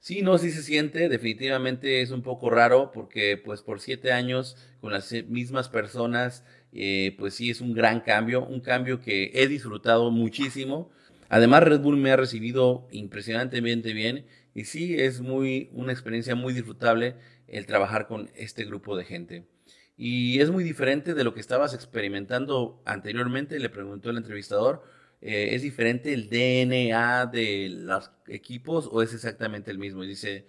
sí, 0.00 0.22
no, 0.22 0.38
sí 0.38 0.50
se 0.50 0.62
siente. 0.62 1.08
Definitivamente 1.08 2.02
es 2.02 2.10
un 2.10 2.22
poco 2.22 2.50
raro 2.50 2.90
porque 2.92 3.36
pues 3.36 3.62
por 3.62 3.80
siete 3.80 4.12
años 4.12 4.56
con 4.80 4.92
las 4.92 5.12
mismas 5.28 5.68
personas 5.68 6.44
eh, 6.72 7.16
pues 7.18 7.34
sí 7.34 7.50
es 7.50 7.60
un 7.60 7.72
gran 7.72 8.00
cambio, 8.00 8.44
un 8.44 8.60
cambio 8.60 9.00
que 9.00 9.30
he 9.34 9.48
disfrutado 9.48 10.10
muchísimo. 10.10 10.90
Además, 11.28 11.62
Red 11.64 11.80
Bull 11.80 11.96
me 11.96 12.10
ha 12.10 12.16
recibido 12.16 12.88
impresionantemente 12.90 13.92
bien 13.92 14.26
y 14.54 14.64
sí 14.64 14.96
es 14.98 15.20
muy 15.20 15.70
una 15.72 15.92
experiencia 15.92 16.34
muy 16.34 16.52
disfrutable 16.54 17.16
el 17.46 17.66
trabajar 17.66 18.06
con 18.06 18.30
este 18.34 18.64
grupo 18.64 18.96
de 18.96 19.04
gente. 19.04 19.46
Y 19.96 20.40
es 20.40 20.50
muy 20.50 20.64
diferente 20.64 21.14
de 21.14 21.24
lo 21.24 21.34
que 21.34 21.40
estabas 21.40 21.74
experimentando 21.74 22.80
anteriormente, 22.84 23.58
le 23.58 23.68
preguntó 23.68 24.10
el 24.10 24.16
entrevistador. 24.16 24.84
Eh, 25.20 25.50
¿Es 25.52 25.62
diferente 25.62 26.12
el 26.12 26.28
DNA 26.28 27.26
de 27.26 27.68
los 27.70 28.10
equipos 28.28 28.88
o 28.90 29.02
es 29.02 29.12
exactamente 29.14 29.70
el 29.70 29.78
mismo? 29.78 30.04
Y 30.04 30.08
dice, 30.08 30.46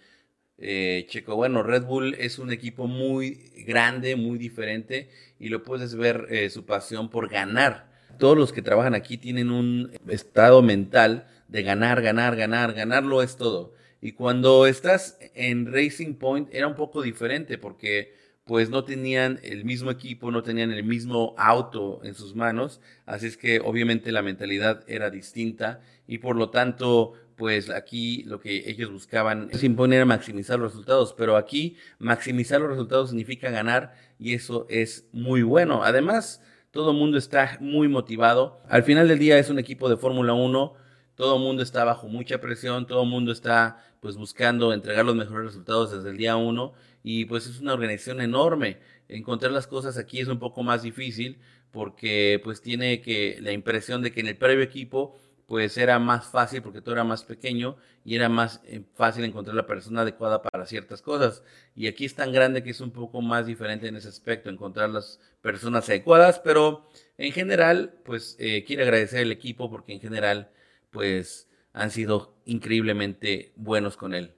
eh, 0.58 1.06
Checo, 1.10 1.36
bueno, 1.36 1.64
Red 1.64 1.84
Bull 1.86 2.16
es 2.16 2.38
un 2.40 2.52
equipo 2.52 2.88
muy 2.88 3.52
grande, 3.66 4.16
muy 4.16 4.38
diferente 4.38 5.10
y 5.40 5.50
lo 5.50 5.64
puedes 5.64 5.96
ver 5.96 6.28
eh, 6.30 6.50
su 6.50 6.66
pasión 6.66 7.10
por 7.10 7.30
ganar. 7.30 7.90
Todos 8.20 8.38
los 8.38 8.52
que 8.54 8.62
trabajan 8.62 8.96
aquí 8.96 9.18
tienen 9.18 9.50
un 9.52 9.92
estado 10.08 10.62
mental 10.62 11.28
de 11.48 11.64
ganar, 11.64 12.02
ganar, 12.02 12.36
ganar, 12.36 12.74
ganarlo 12.74 13.24
es 13.24 13.38
todo. 13.38 13.74
Y 14.02 14.14
cuando 14.14 14.66
estás 14.68 15.18
en 15.34 15.72
Racing 15.72 16.16
Point 16.16 16.50
era 16.54 16.68
un 16.68 16.76
poco 16.76 17.02
diferente 17.02 17.58
porque 17.58 18.14
pues 18.50 18.72
no 18.72 18.84
tenían 18.84 19.40
el 19.44 19.64
mismo 19.64 19.92
equipo, 19.92 20.32
no 20.32 20.42
tenían 20.42 20.72
el 20.72 20.84
mismo 20.84 21.36
auto 21.38 22.02
en 22.04 22.16
sus 22.16 22.34
manos, 22.34 22.82
así 23.06 23.28
es 23.28 23.38
que 23.38 23.60
obviamente 23.60 24.12
la 24.12 24.24
mentalidad 24.24 24.84
era 24.88 25.12
distinta 25.12 25.82
y 26.08 26.18
por 26.18 26.36
lo 26.36 26.50
tanto 26.50 27.14
pues 27.36 27.70
aquí 27.70 28.24
lo 28.24 28.40
que 28.40 28.68
ellos 28.68 28.92
buscaban 28.92 29.50
es 29.52 29.64
imponer 29.64 30.02
a 30.02 30.06
maximizar 30.06 30.58
los 30.58 30.72
resultados, 30.72 31.14
pero 31.16 31.38
aquí 31.38 31.78
maximizar 32.00 32.60
los 32.60 32.72
resultados 32.72 33.10
significa 33.10 33.52
ganar 33.52 33.94
y 34.18 34.34
eso 34.34 34.66
es 34.68 35.08
muy 35.12 35.44
bueno. 35.44 35.84
Además, 35.84 36.42
todo 36.72 36.90
el 36.90 36.98
mundo 36.98 37.20
está 37.20 37.56
muy 37.62 37.88
motivado. 37.88 38.64
Al 38.68 38.82
final 38.82 39.08
del 39.08 39.20
día 39.20 39.38
es 39.38 39.52
un 39.52 39.60
equipo 39.60 39.90
de 39.90 39.98
Fórmula 39.98 40.34
1, 40.34 40.74
todo 41.14 41.36
el 41.36 41.44
mundo 41.44 41.62
está 41.62 41.84
bajo 41.84 42.08
mucha 42.08 42.42
presión, 42.42 42.88
todo 42.88 43.04
el 43.04 43.10
mundo 43.10 43.32
está 43.32 43.78
pues 44.00 44.16
buscando 44.18 44.74
entregar 44.74 45.06
los 45.06 45.16
mejores 45.16 45.48
resultados 45.48 45.92
desde 45.92 46.10
el 46.10 46.18
día 46.18 46.36
1 46.38 46.74
y 47.04 47.26
pues 47.26 47.48
es 47.48 47.60
una 47.60 47.74
organización 47.74 48.22
enorme. 48.22 48.80
Encontrar 49.08 49.52
las 49.52 49.68
cosas 49.68 49.98
aquí 49.98 50.20
es 50.20 50.28
un 50.28 50.40
poco 50.40 50.64
más 50.64 50.84
difícil 50.84 51.40
porque 51.72 52.42
pues 52.44 52.62
tiene 52.62 53.02
que 53.02 53.38
la 53.42 53.52
impresión 53.52 54.02
de 54.02 54.12
que 54.12 54.22
en 54.22 54.28
el 54.28 54.38
previo 54.38 54.64
equipo 54.64 55.20
pues 55.50 55.78
era 55.80 55.98
más 55.98 56.28
fácil 56.28 56.62
porque 56.62 56.80
todo 56.80 56.94
era 56.94 57.04
más 57.04 57.24
pequeño 57.24 57.76
y 58.06 58.16
era 58.16 58.30
más 58.30 58.62
eh, 58.66 58.84
fácil 58.94 59.24
encontrar 59.26 59.56
la 59.56 59.66
persona 59.66 60.02
adecuada 60.02 60.44
para 60.44 60.68
ciertas 60.68 61.02
cosas. 61.02 61.44
Y 61.76 61.88
aquí 61.88 62.06
es 62.06 62.14
tan 62.14 62.32
grande 62.32 62.62
que 62.64 62.70
es 62.70 62.82
un 62.82 62.92
poco 62.92 63.22
más 63.24 63.48
diferente 63.48 63.88
en 63.88 63.96
ese 63.96 64.10
aspecto, 64.10 64.52
encontrar 64.52 64.92
las 64.92 65.20
personas 65.42 65.90
adecuadas, 65.90 66.40
pero 66.40 66.88
en 67.18 67.32
general, 67.32 67.96
pues 68.06 68.36
eh, 68.40 68.64
quiero 68.64 68.84
agradecer 68.84 69.24
al 69.24 69.32
equipo 69.32 69.72
porque 69.72 69.94
en 69.94 70.02
general, 70.02 70.52
pues 70.92 71.49
han 71.80 71.92
sido 71.92 72.36
increíblemente 72.46 73.54
buenos 73.56 73.96
con 73.98 74.14
él. 74.14 74.34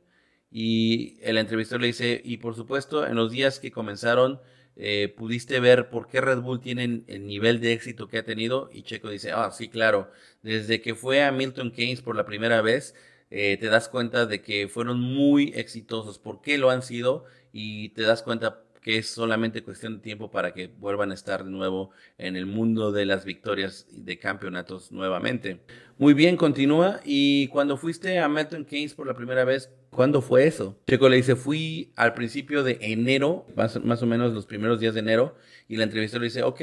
Y 0.51 1.17
el 1.21 1.37
entrevistador 1.37 1.81
le 1.81 1.87
dice, 1.87 2.21
y 2.23 2.37
por 2.37 2.55
supuesto, 2.55 3.07
en 3.07 3.15
los 3.15 3.31
días 3.31 3.59
que 3.59 3.71
comenzaron, 3.71 4.39
eh, 4.75 5.13
pudiste 5.17 5.59
ver 5.59 5.89
por 5.89 6.07
qué 6.07 6.21
Red 6.21 6.39
Bull 6.41 6.61
tiene 6.61 7.03
el 7.07 7.25
nivel 7.25 7.59
de 7.59 7.73
éxito 7.73 8.07
que 8.07 8.19
ha 8.19 8.25
tenido. 8.25 8.69
Y 8.71 8.83
Checo 8.83 9.09
dice, 9.09 9.31
ah, 9.31 9.51
sí, 9.51 9.69
claro, 9.69 10.11
desde 10.43 10.81
que 10.81 10.93
fue 10.93 11.23
a 11.23 11.31
Milton 11.31 11.71
Keynes 11.71 12.01
por 12.01 12.15
la 12.15 12.25
primera 12.25 12.61
vez, 12.61 12.95
eh, 13.31 13.57
te 13.57 13.67
das 13.67 13.89
cuenta 13.89 14.25
de 14.25 14.41
que 14.41 14.67
fueron 14.67 14.99
muy 14.99 15.53
exitosos. 15.55 16.19
¿Por 16.19 16.41
qué 16.41 16.57
lo 16.57 16.69
han 16.69 16.83
sido? 16.83 17.25
Y 17.53 17.89
te 17.89 18.03
das 18.03 18.21
cuenta 18.23 18.63
que 18.81 18.97
es 18.97 19.09
solamente 19.09 19.63
cuestión 19.63 19.97
de 19.97 20.01
tiempo 20.01 20.31
para 20.31 20.53
que 20.53 20.67
vuelvan 20.67 21.11
a 21.11 21.13
estar 21.13 21.45
de 21.45 21.51
nuevo 21.51 21.91
en 22.17 22.35
el 22.35 22.47
mundo 22.47 22.91
de 22.91 23.05
las 23.05 23.25
victorias 23.25 23.85
y 23.91 24.01
de 24.01 24.17
campeonatos 24.17 24.91
nuevamente. 24.91 25.61
Muy 25.99 26.15
bien, 26.15 26.35
continúa. 26.35 26.99
Y 27.05 27.47
cuando 27.49 27.77
fuiste 27.77 28.17
a 28.17 28.27
Milton 28.27 28.65
Keynes 28.65 28.95
por 28.95 29.05
la 29.05 29.13
primera 29.13 29.45
vez, 29.45 29.69
¿cuándo 29.91 30.21
fue 30.21 30.47
eso? 30.47 30.79
Checo 30.87 31.09
le 31.09 31.17
dice, 31.17 31.35
fui 31.35 31.93
al 31.95 32.15
principio 32.15 32.63
de 32.63 32.79
enero, 32.81 33.45
más, 33.55 33.75
o 33.75 34.05
menos 34.07 34.33
los 34.33 34.47
primeros 34.47 34.79
días 34.79 34.95
de 34.95 35.01
enero, 35.01 35.35
y 35.67 35.75
la 35.75 35.83
entrevista 35.83 36.17
le 36.17 36.25
dice, 36.25 36.41
ok, 36.41 36.61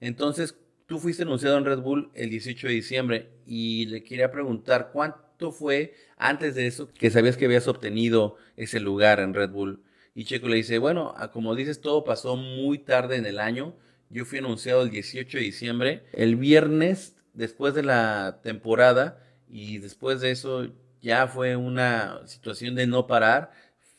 entonces 0.00 0.56
tú 0.86 0.98
fuiste 0.98 1.24
anunciado 1.24 1.58
en 1.58 1.66
Red 1.66 1.80
Bull 1.80 2.10
el 2.14 2.30
18 2.30 2.66
de 2.66 2.72
diciembre 2.72 3.28
y 3.46 3.84
le 3.86 4.02
quería 4.02 4.30
preguntar 4.30 4.88
cuánto 4.90 5.52
fue 5.52 5.94
antes 6.16 6.54
de 6.54 6.66
eso 6.66 6.88
que 6.92 7.10
sabías 7.10 7.36
que 7.36 7.44
habías 7.44 7.68
obtenido 7.68 8.36
ese 8.56 8.80
lugar 8.80 9.20
en 9.20 9.34
Red 9.34 9.50
Bull. 9.50 9.82
Y 10.18 10.24
Checo 10.24 10.48
le 10.48 10.56
dice, 10.56 10.78
bueno, 10.78 11.14
como 11.32 11.54
dices, 11.54 11.80
todo 11.80 12.02
pasó 12.02 12.34
muy 12.34 12.78
tarde 12.78 13.14
en 13.14 13.24
el 13.24 13.38
año. 13.38 13.76
Yo 14.10 14.24
fui 14.24 14.38
anunciado 14.38 14.82
el 14.82 14.90
18 14.90 15.38
de 15.38 15.44
diciembre. 15.44 16.02
El 16.12 16.34
viernes, 16.34 17.14
después 17.34 17.72
de 17.72 17.84
la 17.84 18.40
temporada, 18.42 19.22
y 19.48 19.78
después 19.78 20.20
de 20.20 20.32
eso 20.32 20.72
ya 21.00 21.28
fue 21.28 21.54
una 21.54 22.20
situación 22.26 22.74
de 22.74 22.88
no 22.88 23.06
parar. 23.06 23.52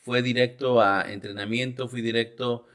Fue 0.04 0.20
directo 0.20 0.82
a 0.82 1.10
entrenamiento, 1.10 1.88
fui 1.88 2.02
directo, 2.02 2.66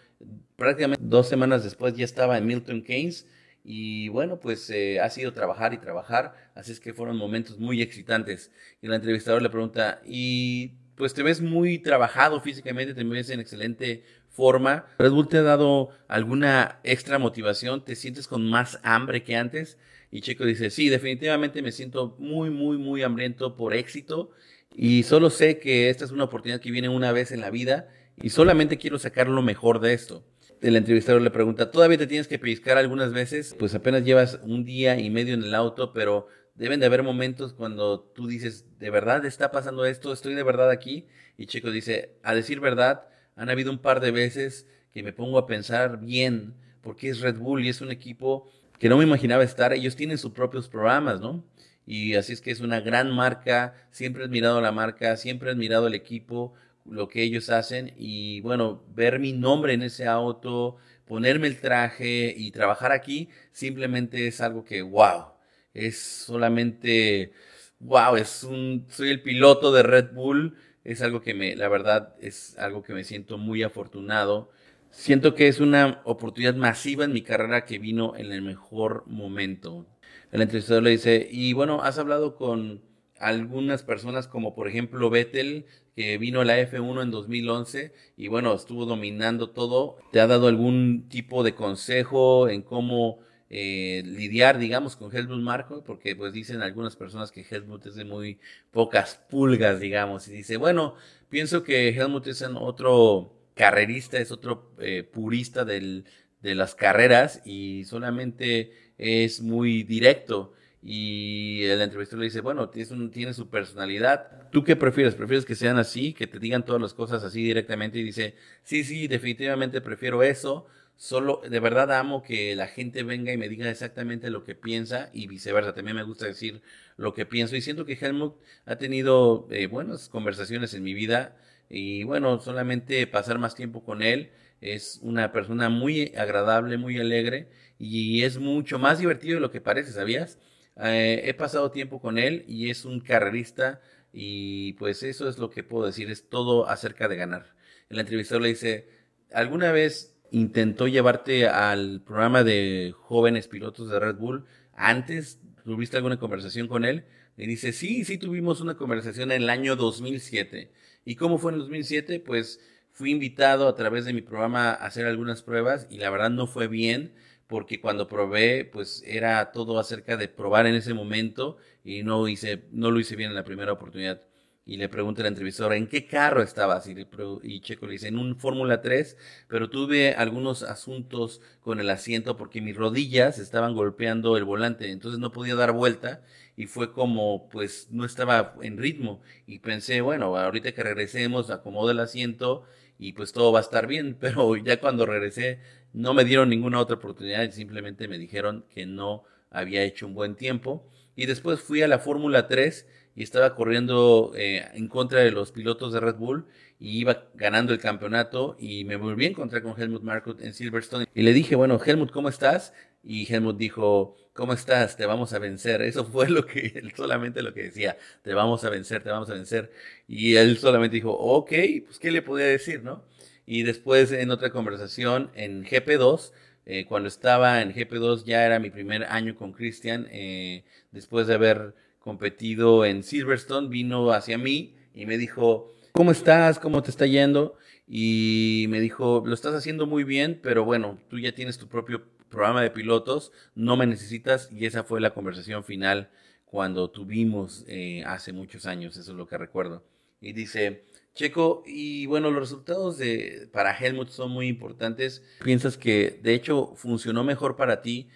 prácticamente 0.55 1.03
dos 1.05 1.29
semanas 1.29 1.63
después 1.63 1.95
ya 1.95 2.03
estaba 2.03 2.39
en 2.39 2.47
Milton 2.47 2.81
Keynes. 2.81 3.27
Y 3.63 4.09
bueno, 4.09 4.39
pues 4.39 4.71
eh, 4.71 4.99
ha 4.99 5.11
sido 5.11 5.33
trabajar 5.33 5.71
y 5.75 5.77
trabajar, 5.77 6.33
así 6.55 6.71
es 6.71 6.79
que 6.79 6.95
fueron 6.95 7.15
momentos 7.15 7.59
muy 7.59 7.83
excitantes. 7.83 8.51
Y 8.81 8.87
el 8.87 8.93
entrevistador 8.93 9.43
le 9.43 9.51
pregunta, 9.51 10.01
¿y 10.03 10.71
pues 10.95 11.13
te 11.13 11.23
ves 11.23 11.41
muy 11.41 11.79
trabajado 11.79 12.39
físicamente, 12.41 12.93
te 12.93 13.03
ves 13.03 13.29
en 13.29 13.39
excelente 13.39 14.03
forma. 14.29 14.85
Red 14.97 15.11
Bull 15.11 15.27
te 15.27 15.37
ha 15.37 15.43
dado 15.43 15.89
alguna 16.07 16.79
extra 16.83 17.19
motivación, 17.19 17.83
te 17.83 17.95
sientes 17.95 18.27
con 18.27 18.49
más 18.49 18.79
hambre 18.83 19.23
que 19.23 19.35
antes. 19.35 19.77
Y 20.11 20.21
Checo 20.21 20.45
dice, 20.45 20.69
sí, 20.69 20.89
definitivamente 20.89 21.61
me 21.61 21.71
siento 21.71 22.15
muy, 22.19 22.49
muy, 22.49 22.77
muy 22.77 23.03
hambriento 23.03 23.55
por 23.57 23.73
éxito 23.73 24.31
y 24.73 25.03
solo 25.03 25.29
sé 25.29 25.59
que 25.59 25.89
esta 25.89 26.05
es 26.05 26.11
una 26.11 26.25
oportunidad 26.25 26.59
que 26.59 26.71
viene 26.71 26.89
una 26.89 27.11
vez 27.11 27.31
en 27.31 27.41
la 27.41 27.49
vida 27.49 27.89
y 28.21 28.29
solamente 28.29 28.77
quiero 28.77 28.99
sacar 28.99 29.27
lo 29.27 29.41
mejor 29.41 29.79
de 29.79 29.93
esto. 29.93 30.23
El 30.61 30.75
entrevistador 30.75 31.21
le 31.21 31.31
pregunta, 31.31 31.71
¿todavía 31.71 31.97
te 31.97 32.07
tienes 32.07 32.27
que 32.27 32.39
pellizcar 32.39 32.77
algunas 32.77 33.13
veces? 33.13 33.55
Pues 33.57 33.75
apenas 33.75 34.03
llevas 34.03 34.39
un 34.43 34.65
día 34.65 34.99
y 34.99 35.09
medio 35.09 35.33
en 35.33 35.43
el 35.43 35.53
auto, 35.53 35.93
pero 35.93 36.27
deben 36.55 36.79
de 36.79 36.85
haber 36.85 37.03
momentos 37.03 37.53
cuando 37.53 37.99
tú 37.99 38.27
dices, 38.27 38.65
¿de 38.79 38.89
verdad 38.89 39.25
está 39.25 39.51
pasando 39.51 39.85
esto? 39.85 40.11
¿Estoy 40.11 40.33
de 40.33 40.43
verdad 40.43 40.69
aquí? 40.71 41.05
Y 41.37 41.45
Checo 41.45 41.69
dice, 41.69 42.15
a 42.23 42.33
decir 42.33 42.59
verdad, 42.59 43.07
han 43.35 43.49
habido 43.49 43.71
un 43.71 43.79
par 43.79 43.99
de 43.99 44.11
veces 44.11 44.67
que 44.91 45.03
me 45.03 45.13
pongo 45.13 45.37
a 45.37 45.47
pensar 45.47 45.99
bien, 45.99 46.55
porque 46.81 47.09
es 47.09 47.19
Red 47.19 47.37
Bull 47.37 47.65
y 47.65 47.69
es 47.69 47.81
un 47.81 47.91
equipo 47.91 48.49
que 48.79 48.89
no 48.89 48.97
me 48.97 49.03
imaginaba 49.03 49.43
estar. 49.43 49.73
Ellos 49.73 49.95
tienen 49.95 50.17
sus 50.17 50.31
propios 50.31 50.69
programas, 50.69 51.19
¿no? 51.19 51.43
Y 51.85 52.15
así 52.15 52.33
es 52.33 52.41
que 52.41 52.51
es 52.51 52.61
una 52.61 52.79
gran 52.79 53.11
marca, 53.11 53.75
siempre 53.91 54.23
he 54.23 54.25
admirado 54.25 54.61
la 54.61 54.71
marca, 54.71 55.17
siempre 55.17 55.49
he 55.49 55.51
admirado 55.51 55.87
el 55.87 55.93
equipo, 55.93 56.53
lo 56.85 57.07
que 57.07 57.23
ellos 57.23 57.49
hacen 57.49 57.93
y 57.97 58.41
bueno, 58.41 58.83
ver 58.95 59.19
mi 59.19 59.33
nombre 59.33 59.73
en 59.73 59.81
ese 59.83 60.07
auto, 60.07 60.77
ponerme 61.05 61.47
el 61.47 61.59
traje 61.59 62.33
y 62.35 62.51
trabajar 62.51 62.91
aquí, 62.91 63.29
simplemente 63.51 64.27
es 64.27 64.41
algo 64.41 64.63
que, 64.63 64.81
wow, 64.81 65.34
es 65.75 65.99
solamente, 65.99 67.33
wow, 67.79 68.15
es 68.15 68.43
un, 68.43 68.87
soy 68.89 69.09
el 69.09 69.21
piloto 69.21 69.71
de 69.71 69.83
Red 69.83 70.13
Bull, 70.13 70.55
es 70.83 71.01
algo 71.01 71.21
que 71.21 71.33
me, 71.33 71.55
la 71.55 71.67
verdad, 71.67 72.15
es 72.21 72.57
algo 72.57 72.81
que 72.81 72.93
me 72.93 73.03
siento 73.03 73.37
muy 73.37 73.61
afortunado. 73.63 74.49
Siento 74.89 75.35
que 75.35 75.47
es 75.47 75.59
una 75.59 76.01
oportunidad 76.05 76.55
masiva 76.55 77.03
en 77.03 77.11
mi 77.11 77.21
carrera 77.21 77.65
que 77.65 77.79
vino 77.79 78.15
en 78.15 78.31
el 78.31 78.41
mejor 78.41 79.03
momento. 79.07 79.85
El 80.31 80.41
entrevistador 80.41 80.83
le 80.83 80.91
dice, 80.91 81.27
y 81.29 81.53
bueno, 81.53 81.81
has 81.81 81.99
hablado 81.99 82.35
con 82.35 82.81
algunas 83.19 83.83
personas 83.83 84.27
como 84.27 84.55
por 84.55 84.67
ejemplo 84.67 85.09
Vettel, 85.09 85.65
que 85.95 86.17
vino 86.17 86.41
a 86.41 86.45
la 86.45 86.59
F1 86.59 87.03
en 87.03 87.11
2011 87.11 87.93
y 88.17 88.27
bueno, 88.27 88.53
estuvo 88.53 88.85
dominando 88.85 89.49
todo. 89.49 89.97
¿Te 90.11 90.19
ha 90.19 90.27
dado 90.27 90.47
algún 90.47 91.07
tipo 91.09 91.43
de 91.43 91.55
consejo 91.55 92.49
en 92.49 92.61
cómo 92.61 93.19
eh, 93.57 94.03
lidiar, 94.05 94.59
digamos, 94.59 94.97
con 94.97 95.15
Helmut 95.15 95.39
Marco, 95.39 95.81
porque 95.81 96.13
pues 96.13 96.33
dicen 96.33 96.61
algunas 96.61 96.97
personas 96.97 97.31
que 97.31 97.45
Helmut 97.49 97.85
es 97.85 97.95
de 97.95 98.03
muy 98.03 98.37
pocas 98.69 99.17
pulgas, 99.29 99.79
digamos, 99.79 100.27
y 100.27 100.33
dice, 100.33 100.57
bueno, 100.57 100.95
pienso 101.29 101.63
que 101.63 101.87
Helmut 101.87 102.27
es 102.27 102.41
otro 102.41 103.33
carrerista, 103.53 104.17
es 104.17 104.31
otro 104.31 104.73
eh, 104.79 105.03
purista 105.03 105.63
del, 105.63 106.03
de 106.41 106.53
las 106.53 106.75
carreras 106.75 107.43
y 107.45 107.85
solamente 107.85 108.73
es 108.97 109.39
muy 109.39 109.83
directo. 109.83 110.51
Y 110.83 111.63
el 111.63 111.79
entrevistador 111.79 112.19
le 112.19 112.25
dice, 112.25 112.41
bueno, 112.41 112.67
tiene, 112.67 113.07
tiene 113.07 113.33
su 113.33 113.49
personalidad. 113.49 114.49
¿Tú 114.51 114.65
qué 114.65 114.75
prefieres? 114.75 115.15
¿Prefieres 115.15 115.45
que 115.45 115.55
sean 115.55 115.77
así, 115.77 116.11
que 116.11 116.27
te 116.27 116.39
digan 116.39 116.65
todas 116.65 116.81
las 116.81 116.93
cosas 116.93 117.23
así 117.23 117.41
directamente? 117.41 117.99
Y 117.99 118.03
dice, 118.03 118.35
sí, 118.63 118.83
sí, 118.83 119.07
definitivamente 119.07 119.79
prefiero 119.79 120.23
eso 120.23 120.67
solo 120.97 121.41
de 121.47 121.59
verdad 121.59 121.91
amo 121.91 122.23
que 122.23 122.55
la 122.55 122.67
gente 122.67 123.03
venga 123.03 123.33
y 123.33 123.37
me 123.37 123.49
diga 123.49 123.69
exactamente 123.69 124.29
lo 124.29 124.43
que 124.43 124.55
piensa 124.55 125.09
y 125.13 125.27
viceversa. 125.27 125.73
También 125.73 125.97
me 125.97 126.03
gusta 126.03 126.25
decir 126.25 126.61
lo 126.97 127.13
que 127.13 127.25
pienso 127.25 127.55
y 127.55 127.61
siento 127.61 127.85
que 127.85 127.97
Helmut 127.99 128.35
ha 128.65 128.77
tenido 128.77 129.47
eh, 129.51 129.67
buenas 129.67 130.09
conversaciones 130.09 130.73
en 130.73 130.83
mi 130.83 130.93
vida 130.93 131.35
y 131.69 132.03
bueno, 132.03 132.39
solamente 132.39 133.05
pasar 133.07 133.39
más 133.39 133.55
tiempo 133.55 133.83
con 133.83 134.01
él. 134.01 134.31
Es 134.61 134.99
una 135.01 135.31
persona 135.31 135.69
muy 135.69 136.13
agradable, 136.15 136.77
muy 136.77 136.99
alegre 136.99 137.49
y 137.77 138.23
es 138.23 138.37
mucho 138.37 138.79
más 138.79 138.99
divertido 138.99 139.35
de 139.35 139.41
lo 139.41 139.51
que 139.51 139.61
parece, 139.61 139.91
¿sabías? 139.91 140.39
Eh, 140.77 141.23
he 141.25 141.33
pasado 141.33 141.71
tiempo 141.71 142.01
con 142.01 142.17
él 142.17 142.45
y 142.47 142.69
es 142.69 142.85
un 142.85 142.99
carrerista 142.99 143.81
y 144.11 144.73
pues 144.73 145.03
eso 145.03 145.27
es 145.29 145.37
lo 145.37 145.49
que 145.49 145.63
puedo 145.63 145.85
decir, 145.85 146.09
es 146.09 146.29
todo 146.29 146.69
acerca 146.69 147.07
de 147.07 147.17
ganar. 147.17 147.53
El 147.89 147.99
entrevistador 147.99 148.43
le 148.43 148.49
dice, 148.49 148.89
¿alguna 149.31 149.71
vez 149.71 150.14
intentó 150.35 150.89
llevarte 150.89 151.47
al 151.47 152.01
programa 152.01 152.43
de 152.43 152.93
jóvenes 152.93 153.47
pilotos 153.47 153.89
de 153.89 154.01
Red 154.01 154.17
Bull. 154.17 154.43
Antes, 154.73 155.39
¿tuviste 155.63 155.95
alguna 155.95 156.19
conversación 156.19 156.67
con 156.67 156.83
él? 156.83 157.05
Y 157.37 157.47
dice, 157.47 157.71
sí, 157.71 158.03
sí 158.03 158.17
tuvimos 158.17 158.59
una 158.59 158.75
conversación 158.75 159.31
en 159.31 159.43
el 159.43 159.49
año 159.49 159.77
2007. 159.77 160.73
¿Y 161.05 161.15
cómo 161.15 161.37
fue 161.37 161.53
en 161.53 161.55
el 161.55 161.61
2007? 161.61 162.19
Pues 162.19 162.59
fui 162.91 163.11
invitado 163.11 163.69
a 163.69 163.75
través 163.75 164.03
de 164.03 164.11
mi 164.11 164.21
programa 164.21 164.71
a 164.71 164.73
hacer 164.73 165.05
algunas 165.05 165.41
pruebas 165.41 165.87
y 165.89 165.99
la 165.99 166.09
verdad 166.09 166.31
no 166.31 166.47
fue 166.47 166.67
bien 166.67 167.13
porque 167.47 167.79
cuando 167.79 168.09
probé, 168.09 168.65
pues 168.65 169.03
era 169.05 169.53
todo 169.53 169.79
acerca 169.79 170.17
de 170.17 170.27
probar 170.27 170.67
en 170.67 170.75
ese 170.75 170.93
momento 170.93 171.55
y 171.81 172.03
no 172.03 172.27
hice, 172.27 172.63
no 172.73 172.91
lo 172.91 172.99
hice 172.99 173.15
bien 173.15 173.29
en 173.29 173.35
la 173.35 173.45
primera 173.45 173.71
oportunidad 173.71 174.21
y 174.65 174.77
le 174.77 174.89
pregunta 174.89 175.21
el 175.21 175.27
entrevistador, 175.27 175.73
¿en 175.73 175.87
qué 175.87 176.07
carro 176.07 176.41
estabas? 176.41 176.87
Y, 176.87 176.95
y 177.43 177.59
Checo 177.61 177.85
le 177.85 177.93
dice, 177.93 178.07
en 178.07 178.17
un 178.17 178.35
Fórmula 178.35 178.81
3, 178.81 179.15
pero 179.47 179.69
tuve 179.69 180.15
algunos 180.15 180.63
asuntos 180.63 181.39
con 181.61 181.79
el 181.79 181.89
asiento 181.91 182.35
porque 182.35 182.61
mis 182.61 182.75
rodillas 182.75 183.37
estaban 183.37 183.75
golpeando 183.75 184.37
el 184.37 184.43
volante, 184.43 184.89
entonces 184.89 185.19
no 185.19 185.31
podía 185.31 185.53
dar 185.55 185.71
vuelta 185.71 186.23
y 186.57 186.65
fue 186.65 186.91
como, 186.91 187.47
pues 187.49 187.89
no 187.91 188.05
estaba 188.05 188.55
en 188.61 188.77
ritmo 188.77 189.21
y 189.45 189.59
pensé, 189.59 190.01
bueno, 190.01 190.35
ahorita 190.35 190.71
que 190.71 190.83
regresemos, 190.83 191.51
acomodo 191.51 191.91
el 191.91 191.99
asiento 191.99 192.63
y 192.97 193.13
pues 193.13 193.33
todo 193.33 193.51
va 193.51 193.59
a 193.59 193.61
estar 193.61 193.85
bien, 193.85 194.17
pero 194.19 194.55
ya 194.57 194.79
cuando 194.79 195.05
regresé 195.05 195.59
no 195.93 196.13
me 196.13 196.25
dieron 196.25 196.49
ninguna 196.49 196.79
otra 196.79 196.95
oportunidad 196.95 197.43
y 197.43 197.51
simplemente 197.51 198.07
me 198.07 198.17
dijeron 198.17 198.65
que 198.73 198.85
no 198.85 199.23
había 199.51 199.83
hecho 199.83 200.07
un 200.07 200.15
buen 200.15 200.35
tiempo 200.35 200.89
y 201.15 201.27
después 201.27 201.61
fui 201.61 201.81
a 201.81 201.87
la 201.87 201.99
Fórmula 201.99 202.47
3 202.47 202.87
y 203.15 203.23
estaba 203.23 203.55
corriendo 203.55 204.33
eh, 204.35 204.65
en 204.73 204.87
contra 204.87 205.21
de 205.21 205.31
los 205.31 205.51
pilotos 205.51 205.93
de 205.93 205.99
Red 205.99 206.15
Bull 206.15 206.45
y 206.79 206.99
iba 206.99 207.27
ganando 207.35 207.73
el 207.73 207.79
campeonato 207.79 208.57
y 208.59 208.83
me 208.83 208.97
volví 208.97 209.25
a 209.25 209.29
encontrar 209.29 209.63
con 209.63 209.79
Helmut 209.79 210.03
Marko 210.03 210.35
en 210.39 210.53
Silverstone 210.53 211.05
y 211.13 211.21
le 211.21 211.33
dije, 211.33 211.55
bueno, 211.55 211.79
Helmut, 211.83 212.11
¿cómo 212.11 212.29
estás? 212.29 212.73
y 213.05 213.31
Helmut 213.31 213.57
dijo, 213.57 214.17
¿cómo 214.33 214.53
estás? 214.53 214.97
Te 214.97 215.05
vamos 215.05 215.31
a 215.33 215.39
vencer. 215.39 215.81
Eso 215.83 216.05
fue 216.11 216.29
lo 216.29 216.45
que 216.45 216.73
él 216.75 216.91
solamente 216.95 217.41
lo 217.43 217.53
que 217.53 217.63
decía, 217.63 217.97
te 218.23 218.33
vamos 218.33 218.63
a 218.65 218.69
vencer, 218.69 219.03
te 219.03 219.09
vamos 219.09 219.29
a 219.29 219.33
vencer. 219.33 219.71
Y 220.07 220.35
él 220.35 220.57
solamente 220.57 220.95
dijo, 220.95 221.11
ok, 221.11 221.51
pues 221.85 221.99
¿qué 221.99 222.11
le 222.11 222.21
podía 222.21 222.45
decir, 222.47 222.83
no? 222.83 223.03
Y 223.45 223.63
después 223.63 224.11
en 224.11 224.31
otra 224.31 224.49
conversación 224.49 225.29
en 225.35 225.63
GP2, 225.63 226.31
eh, 226.65 226.85
cuando 226.87 227.07
estaba 227.07 227.61
en 227.61 227.73
GP2 227.73 228.23
ya 228.25 228.43
era 228.43 228.57
mi 228.57 228.71
primer 228.71 229.03
año 229.05 229.35
con 229.35 229.53
Christian, 229.53 230.07
eh, 230.11 230.63
después 230.91 231.27
de 231.27 231.35
haber 231.35 231.75
competido 232.05 232.85
en 232.85 233.01
Silverstone, 233.01 233.67
vino 233.67 234.11
hacia 234.11 234.37
mí 234.37 234.75
y 234.93 235.07
me 235.07 235.17
dijo, 235.17 235.73
¿cómo 235.91 236.11
estás? 236.11 236.59
¿Cómo 236.59 236.83
te 236.83 236.91
está 236.91 237.07
yendo? 237.07 237.57
Y 237.87 238.67
me 238.69 238.79
dijo, 238.79 239.23
lo 239.25 239.33
estás 239.33 239.55
haciendo 239.55 239.87
muy 239.87 240.03
bien, 240.03 240.39
pero 240.41 240.63
bueno, 240.63 240.99
tú 241.09 241.17
ya 241.17 241.33
tienes 241.33 241.57
tu 241.57 241.67
propio 241.67 242.03
programa 242.29 242.61
de 242.61 242.69
pilotos, 242.69 243.31
no 243.55 243.75
me 243.75 243.87
necesitas 243.87 244.51
y 244.51 244.67
esa 244.67 244.83
fue 244.83 245.01
la 245.01 245.15
conversación 245.15 245.63
final 245.63 246.11
cuando 246.45 246.91
tuvimos 246.91 247.65
eh, 247.67 248.03
hace 248.05 248.33
muchos 248.33 248.67
años, 248.67 248.95
eso 248.97 249.11
es 249.11 249.17
lo 249.17 249.27
que 249.27 249.39
recuerdo. 249.39 249.83
Y 250.21 250.33
dice, 250.33 250.85
Checo, 251.15 251.63
y 251.65 252.05
bueno, 252.05 252.29
los 252.29 252.39
resultados 252.39 252.99
de, 252.99 253.49
para 253.51 253.75
Helmut 253.75 254.09
son 254.09 254.29
muy 254.29 254.47
importantes. 254.47 255.23
¿Piensas 255.43 255.75
que 255.75 256.19
de 256.21 256.35
hecho 256.35 256.75
funcionó 256.75 257.23
mejor 257.23 257.55
para 257.55 257.81
ti 257.81 258.09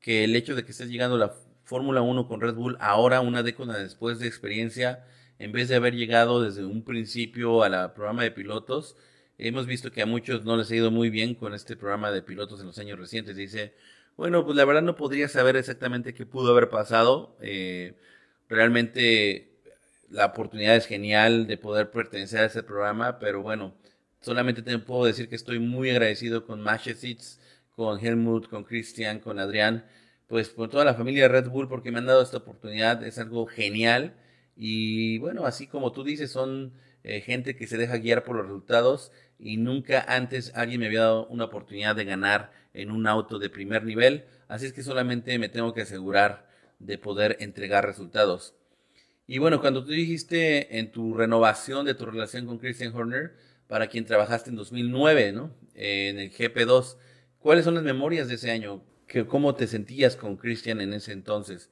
que 0.00 0.24
el 0.24 0.34
hecho 0.34 0.56
de 0.56 0.64
que 0.64 0.72
estés 0.72 0.88
llegando 0.88 1.14
a 1.14 1.20
la 1.20 1.45
Fórmula 1.66 2.00
1 2.00 2.28
con 2.28 2.40
Red 2.40 2.54
Bull 2.54 2.76
ahora, 2.80 3.20
una 3.20 3.42
década 3.42 3.76
después 3.78 4.20
de 4.20 4.28
experiencia, 4.28 5.04
en 5.40 5.50
vez 5.50 5.68
de 5.68 5.74
haber 5.74 5.94
llegado 5.94 6.40
desde 6.40 6.64
un 6.64 6.84
principio 6.84 7.64
a 7.64 7.68
la 7.68 7.92
programa 7.92 8.22
de 8.22 8.30
pilotos? 8.30 8.96
Hemos 9.36 9.66
visto 9.66 9.90
que 9.90 10.00
a 10.00 10.06
muchos 10.06 10.44
no 10.44 10.56
les 10.56 10.70
ha 10.70 10.76
ido 10.76 10.92
muy 10.92 11.10
bien 11.10 11.34
con 11.34 11.54
este 11.54 11.76
programa 11.76 12.12
de 12.12 12.22
pilotos 12.22 12.60
en 12.60 12.66
los 12.66 12.78
años 12.78 12.98
recientes. 12.98 13.36
Dice, 13.36 13.74
bueno, 14.16 14.44
pues 14.44 14.56
la 14.56 14.64
verdad 14.64 14.82
no 14.82 14.94
podría 14.94 15.28
saber 15.28 15.56
exactamente 15.56 16.14
qué 16.14 16.24
pudo 16.24 16.52
haber 16.52 16.70
pasado. 16.70 17.36
Eh, 17.42 17.94
realmente 18.48 19.60
la 20.08 20.26
oportunidad 20.26 20.76
es 20.76 20.86
genial 20.86 21.48
de 21.48 21.58
poder 21.58 21.90
pertenecer 21.90 22.40
a 22.40 22.46
ese 22.46 22.62
programa, 22.62 23.18
pero 23.18 23.42
bueno, 23.42 23.74
solamente 24.20 24.62
te 24.62 24.78
puedo 24.78 25.04
decir 25.04 25.28
que 25.28 25.34
estoy 25.34 25.58
muy 25.58 25.90
agradecido 25.90 26.46
con 26.46 26.60
Mashesitz, 26.60 27.40
con 27.74 27.98
Helmut, 27.98 28.48
con 28.48 28.62
Christian, 28.62 29.18
con 29.18 29.40
Adrián, 29.40 29.84
pues 30.28 30.50
con 30.50 30.70
toda 30.70 30.84
la 30.84 30.94
familia 30.94 31.28
Red 31.28 31.48
Bull 31.48 31.68
porque 31.68 31.92
me 31.92 31.98
han 31.98 32.06
dado 32.06 32.22
esta 32.22 32.38
oportunidad, 32.38 33.04
es 33.04 33.18
algo 33.18 33.46
genial. 33.46 34.14
Y 34.56 35.18
bueno, 35.18 35.46
así 35.46 35.66
como 35.66 35.92
tú 35.92 36.02
dices, 36.04 36.30
son 36.30 36.72
eh, 37.04 37.20
gente 37.20 37.56
que 37.56 37.66
se 37.66 37.76
deja 37.76 37.98
guiar 37.98 38.24
por 38.24 38.36
los 38.36 38.46
resultados 38.46 39.12
y 39.38 39.58
nunca 39.58 40.04
antes 40.08 40.52
alguien 40.54 40.80
me 40.80 40.86
había 40.86 41.02
dado 41.02 41.26
una 41.28 41.44
oportunidad 41.44 41.94
de 41.94 42.04
ganar 42.04 42.52
en 42.74 42.90
un 42.90 43.06
auto 43.06 43.38
de 43.38 43.50
primer 43.50 43.84
nivel, 43.84 44.24
así 44.48 44.66
es 44.66 44.72
que 44.72 44.82
solamente 44.82 45.38
me 45.38 45.48
tengo 45.48 45.72
que 45.72 45.82
asegurar 45.82 46.48
de 46.78 46.98
poder 46.98 47.36
entregar 47.40 47.86
resultados. 47.86 48.54
Y 49.26 49.38
bueno, 49.38 49.60
cuando 49.60 49.84
tú 49.84 49.90
dijiste 49.90 50.78
en 50.78 50.92
tu 50.92 51.14
renovación 51.14 51.86
de 51.86 51.94
tu 51.94 52.06
relación 52.06 52.46
con 52.46 52.58
Christian 52.58 52.94
Horner, 52.94 53.34
para 53.66 53.88
quien 53.88 54.04
trabajaste 54.04 54.50
en 54.50 54.56
2009, 54.56 55.32
¿no? 55.32 55.52
en 55.74 56.18
el 56.18 56.32
GP2, 56.32 56.96
¿cuáles 57.38 57.64
son 57.64 57.74
las 57.74 57.82
memorias 57.82 58.28
de 58.28 58.34
ese 58.34 58.50
año? 58.50 58.82
¿Cómo 59.28 59.54
te 59.54 59.66
sentías 59.66 60.16
con 60.16 60.36
Christian 60.36 60.80
en 60.80 60.92
ese 60.92 61.12
entonces? 61.12 61.70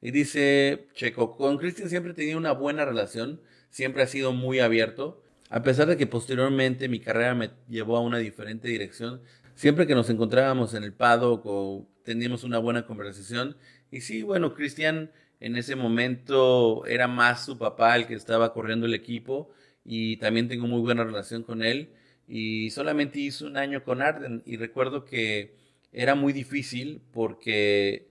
Y 0.00 0.12
dice 0.12 0.86
Checo, 0.94 1.36
con 1.36 1.58
Christian 1.58 1.88
siempre 1.88 2.14
tenía 2.14 2.36
una 2.36 2.52
buena 2.52 2.84
relación, 2.84 3.40
siempre 3.70 4.02
ha 4.02 4.06
sido 4.06 4.32
muy 4.32 4.60
abierto, 4.60 5.22
a 5.50 5.62
pesar 5.62 5.88
de 5.88 5.96
que 5.96 6.06
posteriormente 6.06 6.88
mi 6.88 7.00
carrera 7.00 7.34
me 7.34 7.50
llevó 7.68 7.96
a 7.96 8.00
una 8.00 8.18
diferente 8.18 8.68
dirección, 8.68 9.20
siempre 9.54 9.86
que 9.86 9.94
nos 9.94 10.10
encontrábamos 10.10 10.74
en 10.74 10.84
el 10.84 10.92
paddock 10.92 11.42
o 11.44 11.88
teníamos 12.04 12.44
una 12.44 12.58
buena 12.58 12.86
conversación, 12.86 13.56
y 13.90 14.00
sí, 14.02 14.22
bueno, 14.22 14.54
Cristian 14.54 15.10
en 15.40 15.56
ese 15.56 15.76
momento 15.76 16.86
era 16.86 17.08
más 17.08 17.44
su 17.44 17.58
papá 17.58 17.96
el 17.96 18.06
que 18.06 18.14
estaba 18.14 18.52
corriendo 18.52 18.86
el 18.86 18.94
equipo, 18.94 19.50
y 19.84 20.18
también 20.18 20.48
tengo 20.48 20.66
muy 20.66 20.80
buena 20.80 21.04
relación 21.04 21.42
con 21.42 21.62
él, 21.62 21.90
y 22.28 22.70
solamente 22.70 23.18
hizo 23.18 23.46
un 23.46 23.56
año 23.56 23.82
con 23.82 24.02
Arden, 24.02 24.42
y 24.46 24.56
recuerdo 24.56 25.04
que 25.04 25.55
era 25.96 26.14
muy 26.14 26.32
difícil 26.32 27.02
porque 27.12 28.08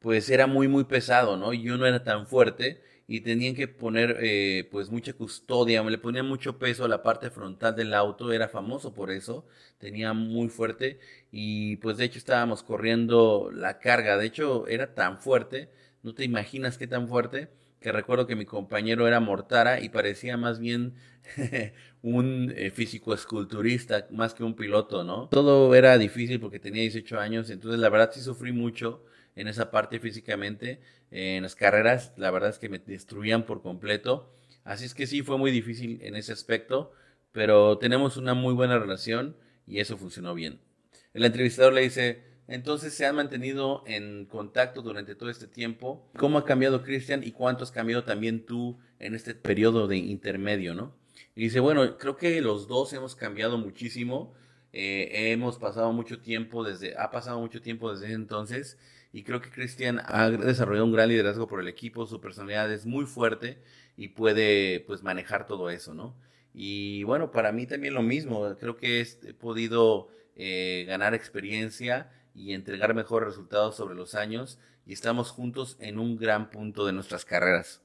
pues 0.00 0.30
era 0.30 0.46
muy 0.46 0.68
muy 0.68 0.84
pesado, 0.84 1.36
¿no? 1.36 1.52
Yo 1.54 1.76
no 1.78 1.86
era 1.86 2.04
tan 2.04 2.26
fuerte, 2.26 2.82
y 3.10 3.22
tenían 3.22 3.54
que 3.54 3.68
poner 3.68 4.18
eh, 4.20 4.68
pues 4.70 4.90
mucha 4.90 5.14
custodia, 5.14 5.82
le 5.82 5.96
ponían 5.98 6.26
mucho 6.28 6.58
peso 6.58 6.84
a 6.84 6.88
la 6.88 7.02
parte 7.02 7.30
frontal 7.30 7.74
del 7.74 7.94
auto, 7.94 8.32
era 8.32 8.48
famoso 8.48 8.92
por 8.92 9.10
eso, 9.10 9.46
tenía 9.78 10.12
muy 10.12 10.48
fuerte 10.50 11.00
y 11.32 11.76
pues 11.76 11.96
de 11.96 12.04
hecho 12.04 12.18
estábamos 12.18 12.62
corriendo 12.62 13.50
la 13.52 13.78
carga, 13.78 14.18
de 14.18 14.26
hecho 14.26 14.66
era 14.68 14.94
tan 14.94 15.18
fuerte, 15.18 15.70
no 16.02 16.14
te 16.14 16.24
imaginas 16.24 16.76
qué 16.76 16.86
tan 16.86 17.08
fuerte, 17.08 17.48
que 17.80 17.92
recuerdo 17.92 18.26
que 18.26 18.36
mi 18.36 18.44
compañero 18.44 19.08
era 19.08 19.20
Mortara 19.20 19.80
y 19.80 19.88
parecía 19.88 20.36
más 20.36 20.58
bien 20.58 20.94
un 22.02 22.52
eh, 22.56 22.70
físico 22.70 23.14
esculturista 23.14 24.06
más 24.10 24.34
que 24.34 24.44
un 24.44 24.54
piloto, 24.54 25.04
¿no? 25.04 25.28
Todo 25.28 25.74
era 25.74 25.98
difícil 25.98 26.40
porque 26.40 26.58
tenía 26.58 26.82
18 26.82 27.18
años, 27.18 27.50
entonces 27.50 27.80
la 27.80 27.88
verdad 27.88 28.10
sí 28.12 28.20
sufrí 28.20 28.52
mucho 28.52 29.04
en 29.36 29.48
esa 29.48 29.70
parte 29.70 30.00
físicamente. 30.00 30.80
En 31.10 31.42
las 31.42 31.54
carreras, 31.54 32.12
la 32.16 32.30
verdad 32.30 32.50
es 32.50 32.58
que 32.58 32.68
me 32.68 32.78
destruían 32.78 33.44
por 33.44 33.62
completo. 33.62 34.32
Así 34.64 34.84
es 34.84 34.94
que 34.94 35.06
sí, 35.06 35.22
fue 35.22 35.38
muy 35.38 35.50
difícil 35.50 36.00
en 36.02 36.16
ese 36.16 36.32
aspecto, 36.32 36.92
pero 37.32 37.78
tenemos 37.78 38.16
una 38.16 38.34
muy 38.34 38.52
buena 38.52 38.78
relación 38.78 39.36
y 39.66 39.80
eso 39.80 39.96
funcionó 39.96 40.34
bien. 40.34 40.60
El 41.14 41.24
entrevistador 41.24 41.72
le 41.72 41.82
dice, 41.82 42.22
entonces 42.48 42.94
se 42.94 43.06
han 43.06 43.16
mantenido 43.16 43.82
en 43.86 44.26
contacto 44.26 44.82
durante 44.82 45.14
todo 45.14 45.30
este 45.30 45.46
tiempo. 45.46 46.10
¿Cómo 46.16 46.38
ha 46.38 46.44
cambiado 46.44 46.82
Cristian 46.82 47.22
y 47.22 47.32
cuánto 47.32 47.64
has 47.64 47.70
cambiado 47.70 48.04
también 48.04 48.44
tú 48.44 48.78
en 48.98 49.14
este 49.14 49.34
periodo 49.34 49.86
de 49.86 49.98
intermedio, 49.98 50.74
no? 50.74 50.94
Y 51.38 51.42
dice, 51.42 51.60
bueno, 51.60 51.98
creo 51.98 52.16
que 52.16 52.40
los 52.40 52.66
dos 52.66 52.92
hemos 52.94 53.14
cambiado 53.14 53.58
muchísimo. 53.58 54.34
Eh, 54.72 55.30
hemos 55.30 55.56
pasado 55.56 55.92
mucho 55.92 56.20
tiempo 56.20 56.64
desde, 56.64 56.98
ha 56.98 57.12
pasado 57.12 57.38
mucho 57.38 57.62
tiempo 57.62 57.92
desde 57.94 58.12
entonces 58.12 58.76
y 59.12 59.22
creo 59.22 59.40
que 59.40 59.48
Cristian 59.48 60.00
ha 60.04 60.30
desarrollado 60.30 60.86
un 60.86 60.92
gran 60.92 61.08
liderazgo 61.08 61.46
por 61.46 61.60
el 61.60 61.68
equipo, 61.68 62.08
su 62.08 62.20
personalidad 62.20 62.72
es 62.72 62.86
muy 62.86 63.06
fuerte 63.06 63.62
y 63.96 64.08
puede 64.08 64.80
pues 64.80 65.04
manejar 65.04 65.46
todo 65.46 65.70
eso, 65.70 65.94
¿no? 65.94 66.16
Y 66.52 67.04
bueno, 67.04 67.30
para 67.30 67.52
mí 67.52 67.68
también 67.68 67.94
lo 67.94 68.02
mismo, 68.02 68.56
creo 68.58 68.76
que 68.76 69.00
he 69.00 69.32
podido 69.32 70.08
eh, 70.34 70.86
ganar 70.88 71.14
experiencia 71.14 72.10
y 72.34 72.52
entregar 72.52 72.94
mejores 72.94 73.28
resultados 73.28 73.76
sobre 73.76 73.94
los 73.94 74.16
años 74.16 74.58
y 74.84 74.92
estamos 74.92 75.30
juntos 75.30 75.76
en 75.78 76.00
un 76.00 76.16
gran 76.16 76.50
punto 76.50 76.84
de 76.84 76.92
nuestras 76.92 77.24
carreras. 77.24 77.80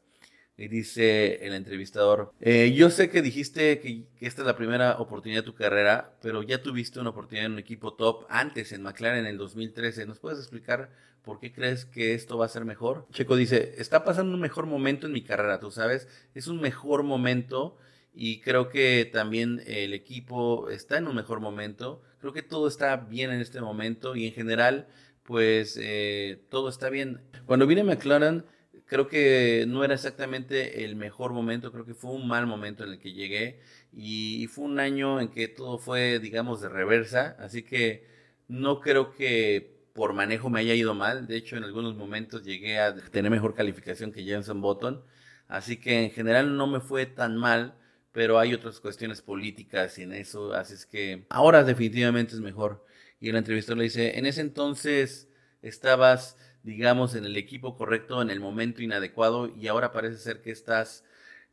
Y 0.56 0.68
dice 0.68 1.46
el 1.46 1.54
entrevistador, 1.54 2.32
eh, 2.40 2.74
yo 2.76 2.92
sé 2.92 3.10
que 3.10 3.24
dijiste 3.24 3.80
que, 3.80 4.06
esta 4.20 4.44
es 4.44 4.46
la 4.48 4.56
primera 4.56 5.00
oportunidad 5.00 5.42
de 5.42 5.46
tu 5.46 5.56
carrera, 5.56 6.14
pero 6.22 6.44
ya 6.44 6.62
tuviste 6.62 7.00
una 7.00 7.10
oportunidad 7.10 7.48
en 7.48 7.54
un 7.54 7.60
equipo 7.60 7.94
top 7.94 8.26
antes, 8.30 8.72
en 8.72 8.84
McLaren 8.84 9.22
en 9.22 9.26
el 9.26 9.38
2013. 9.38 10.06
¿Nos 10.06 10.20
puedes 10.20 10.38
explicar 10.38 10.92
por 11.24 11.40
qué 11.40 11.52
crees 11.52 11.86
que 11.86 12.14
esto 12.14 12.38
va 12.38 12.46
a 12.46 12.50
ser 12.50 12.66
mejor? 12.66 13.08
Checo 13.12 13.36
dice, 13.36 13.74
está 13.80 14.04
pasando 14.04 14.36
un 14.36 14.42
mejor 14.42 14.68
momento 14.68 15.08
en 15.08 15.14
mi 15.14 15.24
carrera, 15.24 15.60
tú 15.60 15.72
sabes, 15.72 16.08
es 16.36 16.48
un 16.48 16.62
mejor 16.62 17.02
momento 17.02 17.78
y 18.14 18.42
creo 18.42 18.70
que 18.70 19.10
también 19.12 19.64
el 19.66 19.94
equipo 19.94 20.70
está 20.70 20.98
en 20.98 21.08
un 21.08 21.16
mejor 21.16 21.40
momento. 21.40 22.04
Creo 22.20 22.32
que 22.32 22.44
todo 22.44 22.68
está 22.68 22.96
bien 22.96 23.32
en 23.32 23.42
este 23.42 23.60
momento 23.60 24.16
y 24.16 24.28
en 24.28 24.34
general, 24.34 24.88
pues 25.24 25.80
eh, 25.82 26.44
todo 26.50 26.70
está 26.70 26.90
bien. 26.90 27.22
Cuando 27.48 27.66
vine 27.66 27.82
a 27.82 27.86
McLaren, 27.86 28.46
creo 28.86 29.08
que 29.08 29.66
no 29.68 29.84
era 29.84 29.96
exactamente 29.96 30.84
el 30.86 30.96
mejor 30.96 31.34
momento, 31.34 31.72
creo 31.72 31.86
que 31.86 31.94
fue 31.94 32.12
un 32.12 32.28
mal 32.28 32.48
momento 32.48 32.84
en 32.84 32.92
el 32.92 33.00
que 33.00 33.14
llegué 33.14 33.60
y, 33.92 34.48
fue 34.48 34.66
un 34.66 34.80
año 34.80 35.20
en 35.20 35.30
que 35.30 35.48
todo 35.48 35.78
fue, 35.78 36.20
digamos, 36.20 36.62
de 36.62 36.70
reversa, 36.70 37.36
así 37.40 37.64
que 37.64 38.08
no 38.48 38.80
creo 38.82 39.12
que 39.14 39.74
por 39.94 40.14
manejo 40.14 40.50
me 40.50 40.60
haya 40.60 40.74
ido 40.74 40.94
mal, 40.96 41.28
de 41.28 41.38
hecho 41.38 41.56
en 41.58 41.64
algunos 41.64 41.96
momentos 41.96 42.44
llegué 42.44 42.80
a 42.80 42.96
tener 42.96 43.32
mejor 43.32 43.54
calificación 43.56 44.12
que 44.12 44.24
Jenson 44.24 44.62
Button, 44.62 45.04
así 45.48 45.78
que 45.78 46.04
en 46.04 46.12
general 46.12 46.58
no 46.58 46.68
me 46.68 46.80
fue 46.80 47.06
tan 47.06 47.38
mal, 47.38 47.76
pero 48.12 48.40
hay 48.40 48.54
otras 48.54 48.80
cuestiones 48.80 49.22
políticas 49.22 49.98
y 49.98 50.04
en 50.04 50.14
eso, 50.14 50.54
así 50.54 50.76
es 50.76 50.86
que 50.86 51.26
ahora 51.30 51.64
definitivamente 51.64 52.36
es 52.36 52.42
mejor. 52.42 52.86
Y 53.20 53.30
el 53.30 53.38
entrevistador 53.38 53.78
le 53.80 53.86
dice, 53.86 54.20
en 54.20 54.26
ese 54.26 54.42
entonces 54.42 55.30
estabas 55.62 56.38
digamos, 56.64 57.16
en 57.16 57.26
el 57.26 57.38
equipo 57.38 57.76
correcto, 57.76 58.22
en 58.22 58.30
el 58.30 58.40
momento 58.40 58.82
inadecuado, 58.82 59.52
y 59.56 59.68
ahora 59.68 59.92
parece 59.92 60.18
ser 60.18 60.42
que 60.42 60.52
estás 60.52 61.04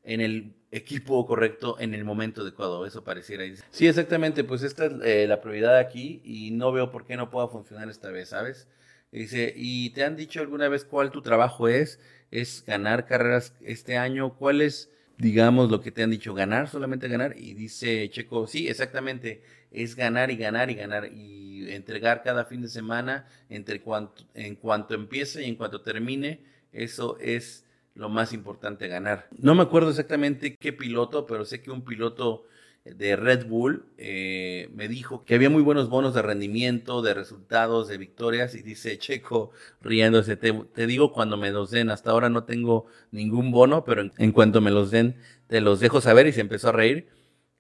en 0.03 0.21
el 0.21 0.55
equipo 0.71 1.27
correcto 1.27 1.77
en 1.79 1.95
el 1.95 2.05
momento 2.05 2.43
adecuado, 2.43 2.87
eso 2.87 3.05
pareciera. 3.05 3.45
Sí, 3.71 3.87
exactamente, 3.87 4.45
pues 4.45 4.63
esta 4.63 4.87
es 4.87 4.93
eh, 5.05 5.27
la 5.29 5.41
prioridad 5.41 5.77
aquí 5.77 6.23
y 6.25 6.53
no 6.53 6.73
veo 6.73 6.91
por 6.91 7.07
qué 7.07 7.17
no 7.17 7.31
pueda 7.31 7.49
funcionar 7.49 7.89
esta 7.91 8.11
vez, 8.11 8.31
¿sabes? 8.31 8.67
Dice, 9.13 9.53
¿y 9.57 9.91
te 9.91 10.05
han 10.05 10.17
dicho 10.17 10.41
alguna 10.41 10.69
vez 10.69 10.85
cuál 10.85 11.11
tu 11.11 11.21
trabajo 11.21 11.69
es? 11.69 11.99
¿Es 12.31 12.65
ganar 12.65 13.07
carreras 13.07 13.55
este 13.61 13.99
año? 13.99 14.37
¿Cuál 14.37 14.61
es, 14.61 14.89
digamos, 15.19 15.69
lo 15.71 15.81
que 15.81 15.91
te 15.91 16.05
han 16.05 16.11
dicho? 16.11 16.33
¿Ganar? 16.33 16.69
¿Solamente 16.69 17.09
ganar? 17.09 17.35
Y 17.37 17.55
dice 17.55 18.09
Checo, 18.11 18.47
sí, 18.47 18.69
exactamente, 18.69 19.43
es 19.71 19.95
ganar 19.97 20.31
y 20.31 20.37
ganar 20.37 20.71
y 20.71 20.75
ganar. 20.75 21.11
Y 21.13 21.71
entregar 21.71 22.23
cada 22.23 22.45
fin 22.45 22.63
de 22.63 22.69
semana, 22.69 23.27
entre 23.49 23.81
cuanto, 23.81 24.25
en 24.35 24.57
cuanto 24.57 24.95
empiece 24.95 25.43
y 25.43 25.49
en 25.49 25.57
cuanto 25.57 25.83
termine, 25.83 26.41
eso 26.73 27.19
es 27.21 27.65
lo 27.95 28.09
más 28.09 28.33
importante 28.33 28.89
ganar. 28.89 29.29
No 29.39 29.55
me 29.55 29.63
acuerdo 29.63 29.91
exactamente 29.91 30.57
qué 30.57 30.73
piloto, 30.73 31.27
pero 31.27 31.45
sé 31.45 31.61
que 31.61 31.71
un 31.71 31.85
piloto 31.85 32.45
de 32.85 33.15
Red 33.15 33.47
Bull 33.47 33.85
eh, 33.99 34.71
me 34.75 34.89
dijo 34.89 35.25
que 35.25 35.35
había 35.35 35.51
muy 35.51 35.63
buenos 35.63 35.91
bonos 35.91 36.15
de 36.15 36.23
rendimiento, 36.23 37.03
de 37.03 37.13
resultados, 37.13 37.89
de 37.89 37.99
victorias 37.99 38.55
y 38.55 38.63
dice 38.63 38.97
Checo 38.97 39.51
riéndose, 39.83 40.37
te, 40.37 40.87
digo 40.87 41.13
cuando 41.13 41.37
me 41.37 41.51
los 41.51 41.71
den, 41.71 41.91
hasta 41.91 42.11
ahora 42.11 42.31
no 42.31 42.45
tengo 42.45 42.87
ningún 43.11 43.51
bono, 43.51 43.85
pero 43.85 44.01
en, 44.01 44.13
en, 44.17 44.33
cuanto 44.33 44.63
me 44.63 44.71
los 44.71 44.91
den 44.91 45.17
te 45.47 45.61
los 45.61 45.79
dejo 45.79 46.01
saber 46.01 46.27
y 46.27 46.33
se 46.33 46.41
empezó 46.41 46.71
a 46.71 46.73
reír 46.73 47.09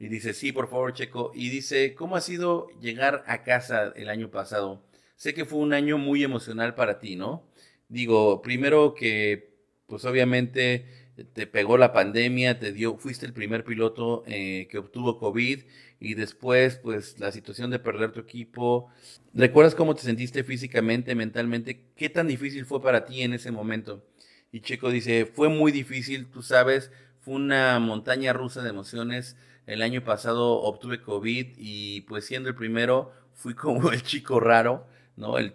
y 0.00 0.08
dice 0.08 0.34
sí, 0.34 0.50
por 0.50 0.68
favor 0.68 0.94
Checo 0.94 1.30
y 1.34 1.50
dice, 1.50 1.94
¿cómo 1.94 2.16
ha 2.16 2.20
sido 2.20 2.68
llegar 2.80 3.22
a 3.28 3.44
casa 3.44 3.92
el 3.94 4.08
año 4.08 4.30
pasado? 4.30 4.82
Sé 5.14 5.34
que 5.34 5.44
fue 5.44 5.60
un 5.60 5.74
año 5.74 5.98
muy 5.98 6.24
emocional 6.24 6.74
para 6.74 6.98
ti, 6.98 7.14
¿no? 7.14 7.46
Digo, 7.88 8.42
primero 8.42 8.94
que 8.94 9.50
pues 9.86 10.04
obviamente 10.04 10.86
te 11.34 11.46
pegó 11.46 11.76
la 11.76 11.92
pandemia, 11.92 12.58
te 12.58 12.72
dio, 12.72 12.96
fuiste 12.96 13.26
el 13.26 13.32
primer 13.32 13.64
piloto 13.64 14.22
eh, 14.26 14.68
que 14.70 14.78
obtuvo 14.78 15.18
COVID 15.18 15.60
y 15.98 16.14
después, 16.14 16.76
pues, 16.76 17.18
la 17.20 17.30
situación 17.30 17.70
de 17.70 17.78
perder 17.78 18.12
tu 18.12 18.20
equipo. 18.20 18.88
¿Recuerdas 19.34 19.74
cómo 19.74 19.94
te 19.94 20.02
sentiste 20.02 20.44
físicamente, 20.44 21.14
mentalmente? 21.14 21.88
¿Qué 21.94 22.08
tan 22.08 22.26
difícil 22.26 22.64
fue 22.64 22.80
para 22.80 23.04
ti 23.04 23.22
en 23.22 23.34
ese 23.34 23.50
momento? 23.50 24.06
Y 24.50 24.60
Checo 24.60 24.90
dice, 24.90 25.26
fue 25.26 25.48
muy 25.48 25.72
difícil, 25.72 26.26
tú 26.30 26.42
sabes, 26.42 26.90
fue 27.20 27.34
una 27.34 27.78
montaña 27.78 28.32
rusa 28.32 28.62
de 28.62 28.70
emociones. 28.70 29.36
El 29.70 29.82
año 29.82 30.02
pasado 30.02 30.62
obtuve 30.62 31.00
COVID 31.00 31.52
y 31.56 32.00
pues 32.00 32.24
siendo 32.24 32.48
el 32.48 32.56
primero 32.56 33.12
fui 33.34 33.54
como 33.54 33.92
el 33.92 34.02
chico 34.02 34.40
raro, 34.40 34.84
¿no? 35.16 35.38
El, 35.38 35.52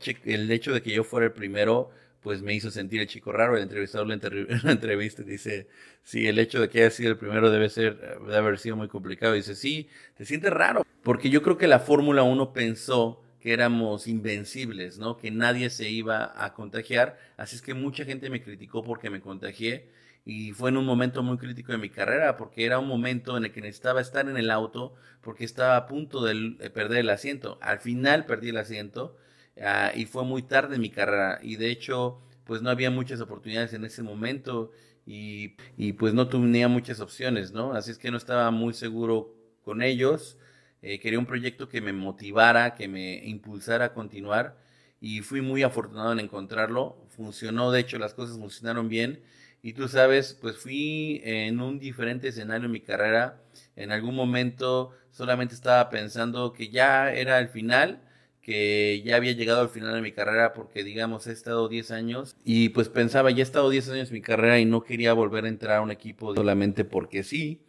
hecho 0.52 0.74
de 0.74 0.82
que 0.82 0.94
yo 0.94 1.04
fuera 1.04 1.26
el 1.26 1.34
primero 1.34 1.92
pues 2.22 2.42
me 2.42 2.54
hizo 2.54 2.72
sentir 2.72 3.02
el 3.02 3.08
chico 3.08 3.34
raro. 3.34 3.58
El 3.58 3.64
entrevistador 3.64 4.10
en 4.10 4.22
la 4.64 4.72
entrevista 4.72 5.22
dice, 5.22 5.68
sí, 6.02 6.28
el 6.28 6.40
hecho 6.40 6.62
de 6.62 6.70
que 6.70 6.80
haya 6.80 6.92
sido 6.92 7.12
el 7.12 7.18
primero 7.18 7.52
debe 7.52 7.68
ser, 7.70 8.00
debe 8.22 8.38
haber 8.38 8.58
sido 8.58 8.78
muy 8.78 8.88
complicado. 8.88 9.34
dice, 9.34 9.54
sí, 9.54 9.90
te 10.16 10.24
sientes 10.24 10.50
raro. 10.50 10.86
Porque 11.04 11.30
yo 11.30 11.44
creo 11.44 11.58
que 11.58 11.68
la 11.68 11.80
Fórmula 11.80 12.24
1 12.24 12.54
pensó 12.54 13.22
que 13.42 13.52
éramos 13.52 14.08
invencibles, 14.08 14.98
¿no? 14.98 15.18
Que 15.18 15.30
nadie 15.30 15.70
se 15.70 15.90
iba 15.90 16.34
a 16.42 16.54
contagiar. 16.54 17.20
Así 17.36 17.58
es 17.58 17.62
que 17.62 17.74
mucha 17.74 18.06
gente 18.06 18.30
me 18.30 18.42
criticó 18.42 18.82
porque 18.82 19.10
me 19.10 19.20
contagié. 19.20 19.90
Y 20.26 20.54
fue 20.54 20.70
en 20.72 20.78
un 20.78 20.86
momento 20.86 21.22
muy 21.24 21.38
crítico 21.38 21.72
de 21.72 21.78
mi 21.78 21.90
carrera, 21.90 22.36
porque 22.36 22.66
era 22.66 22.80
un 22.80 22.88
momento 22.88 23.38
en 23.38 23.46
el 23.46 23.52
que 23.52 23.62
necesitaba 23.62 24.02
estar 24.02 24.28
en 24.28 24.38
el 24.38 24.50
auto, 24.52 24.96
porque 25.22 25.46
estaba 25.46 25.78
a 25.78 25.86
punto 25.88 26.24
de 26.24 26.70
perder 26.72 27.00
el 27.00 27.10
asiento. 27.12 27.60
Al 27.62 27.80
final 27.80 28.26
perdí 28.26 28.50
el 28.50 28.58
asiento 28.58 29.16
Ah, 29.62 29.92
y 29.96 30.06
fue 30.06 30.24
muy 30.26 30.44
tarde 30.44 30.76
en 30.76 30.82
mi 30.82 30.90
carrera 30.90 31.40
y 31.42 31.56
de 31.56 31.72
hecho 31.72 32.20
pues 32.44 32.62
no 32.62 32.70
había 32.70 32.92
muchas 32.92 33.22
oportunidades 33.22 33.74
en 33.74 33.86
ese 33.86 34.04
momento 34.04 34.72
y, 35.06 35.56
y 35.78 35.94
pues 35.94 36.14
no 36.14 36.28
tenía 36.28 36.68
muchas 36.68 37.00
opciones, 37.00 37.52
¿no? 37.54 37.74
Así 37.74 37.92
es 37.92 37.98
que 37.98 38.12
no 38.12 38.18
estaba 38.18 38.52
muy 38.52 38.74
seguro 38.74 39.34
con 39.64 39.82
ellos. 39.82 40.38
Eh, 40.82 41.00
quería 41.00 41.20
un 41.20 41.26
proyecto 41.26 41.70
que 41.70 41.82
me 41.82 41.94
motivara, 41.94 42.76
que 42.76 42.88
me 42.88 43.26
impulsara 43.26 43.86
a 43.86 43.94
continuar 43.94 44.58
y 45.00 45.22
fui 45.22 45.42
muy 45.42 45.64
afortunado 45.64 46.12
en 46.12 46.20
encontrarlo. 46.20 46.98
Funcionó, 47.10 47.72
de 47.72 47.80
hecho 47.80 47.98
las 47.98 48.14
cosas 48.14 48.38
funcionaron 48.38 48.90
bien 48.90 49.22
y 49.66 49.74
tú 49.74 49.88
sabes, 49.88 50.38
pues 50.40 50.58
fui 50.58 51.22
en 51.24 51.60
un 51.60 51.80
diferente 51.80 52.28
escenario 52.28 52.68
en 52.68 52.72
mi 52.72 52.82
carrera. 52.82 53.42
En 53.76 53.92
algún 53.92 54.14
momento 54.14 54.92
solamente 55.10 55.56
estaba 55.56 55.90
pensando 55.90 56.54
que 56.54 56.70
ya 56.70 57.12
era 57.12 57.40
el 57.40 57.48
final 57.48 58.00
que 58.44 59.02
ya 59.04 59.16
había 59.16 59.32
llegado 59.32 59.62
al 59.62 59.70
final 59.70 59.96
de 59.96 60.02
mi 60.02 60.12
carrera 60.12 60.54
porque 60.54 60.84
digamos 60.84 61.26
he 61.26 61.32
estado 61.32 61.68
10 61.68 61.90
años 61.90 62.36
y 62.44 62.70
pues 62.70 62.90
pensaba 62.90 63.32
ya 63.32 63.40
he 63.40 63.42
estado 63.42 63.72
10 63.72 63.90
años 63.90 64.10
en 64.10 64.14
mi 64.14 64.22
carrera 64.22 64.60
y 64.60 64.66
no 64.66 64.84
quería 64.84 65.14
volver 65.14 65.46
a 65.46 65.48
entrar 65.48 65.78
a 65.78 65.82
un 65.82 65.90
equipo 65.90 66.36
solamente 66.36 66.86
porque 66.86 67.24
sí 67.24 67.66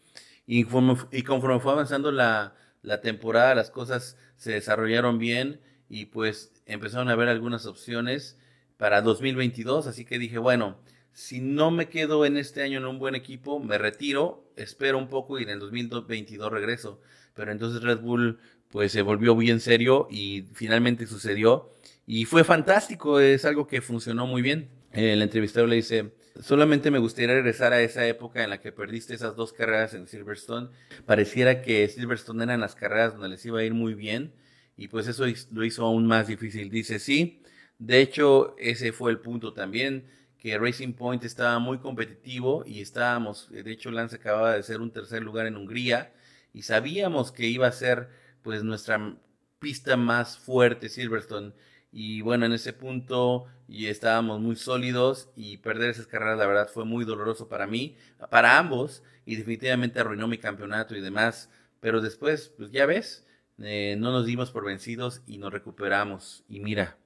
y 0.46 0.64
conforme, 0.64 1.08
y 1.12 1.22
conforme 1.22 1.60
fue 1.60 1.72
avanzando 1.72 2.12
la, 2.12 2.56
la 2.82 3.00
temporada 3.00 3.54
las 3.54 3.70
cosas 3.70 4.18
se 4.36 4.52
desarrollaron 4.52 5.18
bien 5.18 5.62
y 5.88 6.04
pues 6.04 6.52
empezaron 6.66 7.08
a 7.08 7.12
haber 7.12 7.30
algunas 7.30 7.64
opciones 7.64 8.38
para 8.76 9.00
2022 9.00 9.86
así 9.86 10.04
que 10.04 10.18
dije 10.18 10.36
bueno 10.36 10.76
si 11.16 11.40
no 11.40 11.70
me 11.70 11.88
quedo 11.88 12.26
en 12.26 12.36
este 12.36 12.62
año 12.62 12.78
en 12.78 12.84
un 12.84 12.98
buen 12.98 13.14
equipo 13.14 13.58
me 13.58 13.78
retiro 13.78 14.44
espero 14.54 14.98
un 14.98 15.08
poco 15.08 15.38
y 15.38 15.44
en 15.44 15.50
el 15.50 15.58
2022 15.58 16.52
regreso 16.52 17.00
pero 17.34 17.52
entonces 17.52 17.82
Red 17.82 18.00
Bull 18.00 18.38
pues 18.70 18.92
se 18.92 19.02
volvió 19.02 19.36
bien 19.36 19.60
serio 19.60 20.08
y 20.10 20.44
finalmente 20.54 21.06
sucedió. 21.06 21.70
Y 22.06 22.24
fue 22.24 22.44
fantástico, 22.44 23.20
es 23.20 23.44
algo 23.44 23.66
que 23.66 23.80
funcionó 23.80 24.26
muy 24.26 24.42
bien. 24.42 24.68
El 24.92 25.22
entrevistador 25.22 25.68
le 25.68 25.76
dice, 25.76 26.12
solamente 26.40 26.90
me 26.90 26.98
gustaría 26.98 27.34
regresar 27.34 27.72
a 27.72 27.80
esa 27.80 28.06
época 28.06 28.42
en 28.42 28.50
la 28.50 28.60
que 28.60 28.72
perdiste 28.72 29.14
esas 29.14 29.36
dos 29.36 29.52
carreras 29.52 29.94
en 29.94 30.06
Silverstone. 30.06 30.68
Pareciera 31.04 31.62
que 31.62 31.88
Silverstone 31.88 32.44
eran 32.44 32.60
las 32.60 32.74
carreras 32.74 33.14
donde 33.14 33.30
les 33.30 33.44
iba 33.44 33.60
a 33.60 33.64
ir 33.64 33.74
muy 33.74 33.94
bien 33.94 34.32
y 34.76 34.88
pues 34.88 35.06
eso 35.06 35.24
lo 35.52 35.64
hizo 35.64 35.84
aún 35.84 36.06
más 36.06 36.26
difícil. 36.26 36.70
Dice, 36.70 36.98
sí, 36.98 37.42
de 37.78 38.00
hecho 38.00 38.54
ese 38.58 38.92
fue 38.92 39.10
el 39.10 39.20
punto 39.20 39.52
también, 39.52 40.06
que 40.46 40.58
Racing 40.58 40.92
Point 40.92 41.24
estaba 41.24 41.58
muy 41.58 41.78
competitivo 41.78 42.62
y 42.64 42.80
estábamos, 42.80 43.50
de 43.50 43.68
hecho 43.68 43.90
Lance 43.90 44.14
acababa 44.14 44.54
de 44.54 44.62
ser 44.62 44.80
un 44.80 44.92
tercer 44.92 45.24
lugar 45.24 45.48
en 45.48 45.56
Hungría 45.56 46.12
y 46.52 46.62
sabíamos 46.62 47.32
que 47.32 47.48
iba 47.48 47.66
a 47.66 47.72
ser 47.72 48.10
pues 48.42 48.62
nuestra 48.62 49.16
pista 49.58 49.96
más 49.96 50.38
fuerte, 50.38 50.88
Silverstone. 50.88 51.52
Y 51.90 52.20
bueno, 52.20 52.46
en 52.46 52.52
ese 52.52 52.72
punto 52.72 53.46
y 53.66 53.88
estábamos 53.88 54.40
muy 54.40 54.54
sólidos 54.54 55.30
y 55.34 55.56
perder 55.56 55.90
esas 55.90 56.06
carreras, 56.06 56.38
la 56.38 56.46
verdad, 56.46 56.70
fue 56.72 56.84
muy 56.84 57.04
doloroso 57.04 57.48
para 57.48 57.66
mí, 57.66 57.96
para 58.30 58.56
ambos, 58.56 59.02
y 59.24 59.34
definitivamente 59.34 59.98
arruinó 59.98 60.28
mi 60.28 60.38
campeonato 60.38 60.94
y 60.94 61.00
demás. 61.00 61.50
Pero 61.80 62.00
después, 62.00 62.52
pues 62.56 62.70
ya 62.70 62.86
ves, 62.86 63.26
eh, 63.58 63.96
no 63.98 64.12
nos 64.12 64.26
dimos 64.26 64.52
por 64.52 64.64
vencidos 64.64 65.22
y 65.26 65.38
nos 65.38 65.52
recuperamos. 65.52 66.44
Y 66.48 66.60
mira, 66.60 66.98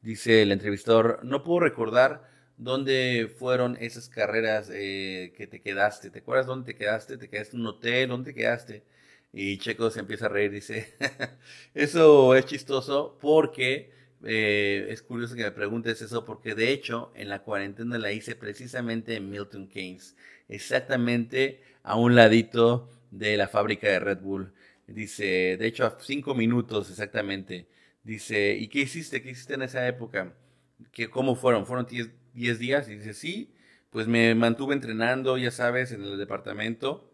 dice 0.00 0.40
el 0.40 0.52
entrevistador, 0.52 1.20
no 1.22 1.44
puedo 1.44 1.60
recordar 1.60 2.37
dónde 2.58 3.32
fueron 3.38 3.76
esas 3.80 4.08
carreras 4.08 4.70
eh, 4.72 5.32
que 5.36 5.46
te 5.46 5.60
quedaste. 5.62 6.10
¿Te 6.10 6.20
acuerdas 6.20 6.46
dónde 6.46 6.72
te 6.72 6.78
quedaste? 6.78 7.16
¿Te 7.18 7.28
quedaste 7.30 7.56
en 7.56 7.62
un 7.62 7.68
hotel? 7.68 8.08
¿Dónde 8.10 8.32
te 8.32 8.38
quedaste? 8.38 8.84
Y 9.32 9.58
Checo 9.58 9.90
se 9.90 10.00
empieza 10.00 10.26
a 10.26 10.28
reír, 10.30 10.50
dice, 10.50 10.94
eso 11.74 12.34
es 12.34 12.46
chistoso 12.46 13.18
porque 13.20 13.92
eh, 14.24 14.86
es 14.90 15.02
curioso 15.02 15.34
que 15.36 15.44
me 15.44 15.50
preguntes 15.52 16.00
eso 16.02 16.24
porque 16.24 16.54
de 16.54 16.72
hecho 16.72 17.12
en 17.14 17.28
la 17.28 17.42
cuarentena 17.42 17.98
la 17.98 18.10
hice 18.12 18.34
precisamente 18.36 19.16
en 19.16 19.30
Milton 19.30 19.68
Keynes, 19.68 20.16
exactamente 20.48 21.60
a 21.82 21.96
un 21.96 22.14
ladito 22.16 22.88
de 23.10 23.36
la 23.36 23.48
fábrica 23.48 23.88
de 23.88 24.00
Red 24.00 24.20
Bull. 24.20 24.52
Dice, 24.86 25.56
de 25.58 25.66
hecho 25.66 25.84
a 25.86 25.98
cinco 26.00 26.34
minutos 26.34 26.90
exactamente. 26.90 27.68
Dice, 28.02 28.56
¿y 28.56 28.68
qué 28.68 28.80
hiciste? 28.80 29.22
¿Qué 29.22 29.30
hiciste 29.30 29.54
en 29.54 29.62
esa 29.62 29.86
época? 29.86 30.34
¿Qué, 30.92 31.10
¿Cómo 31.10 31.34
fueron? 31.34 31.66
¿Fueron 31.66 31.86
diez 32.38 32.58
días? 32.58 32.88
Y 32.88 32.96
dice, 32.96 33.14
sí, 33.14 33.52
pues 33.90 34.06
me 34.06 34.34
mantuve 34.34 34.74
entrenando, 34.74 35.36
ya 35.38 35.50
sabes, 35.50 35.92
en 35.92 36.02
el 36.02 36.18
departamento 36.18 37.08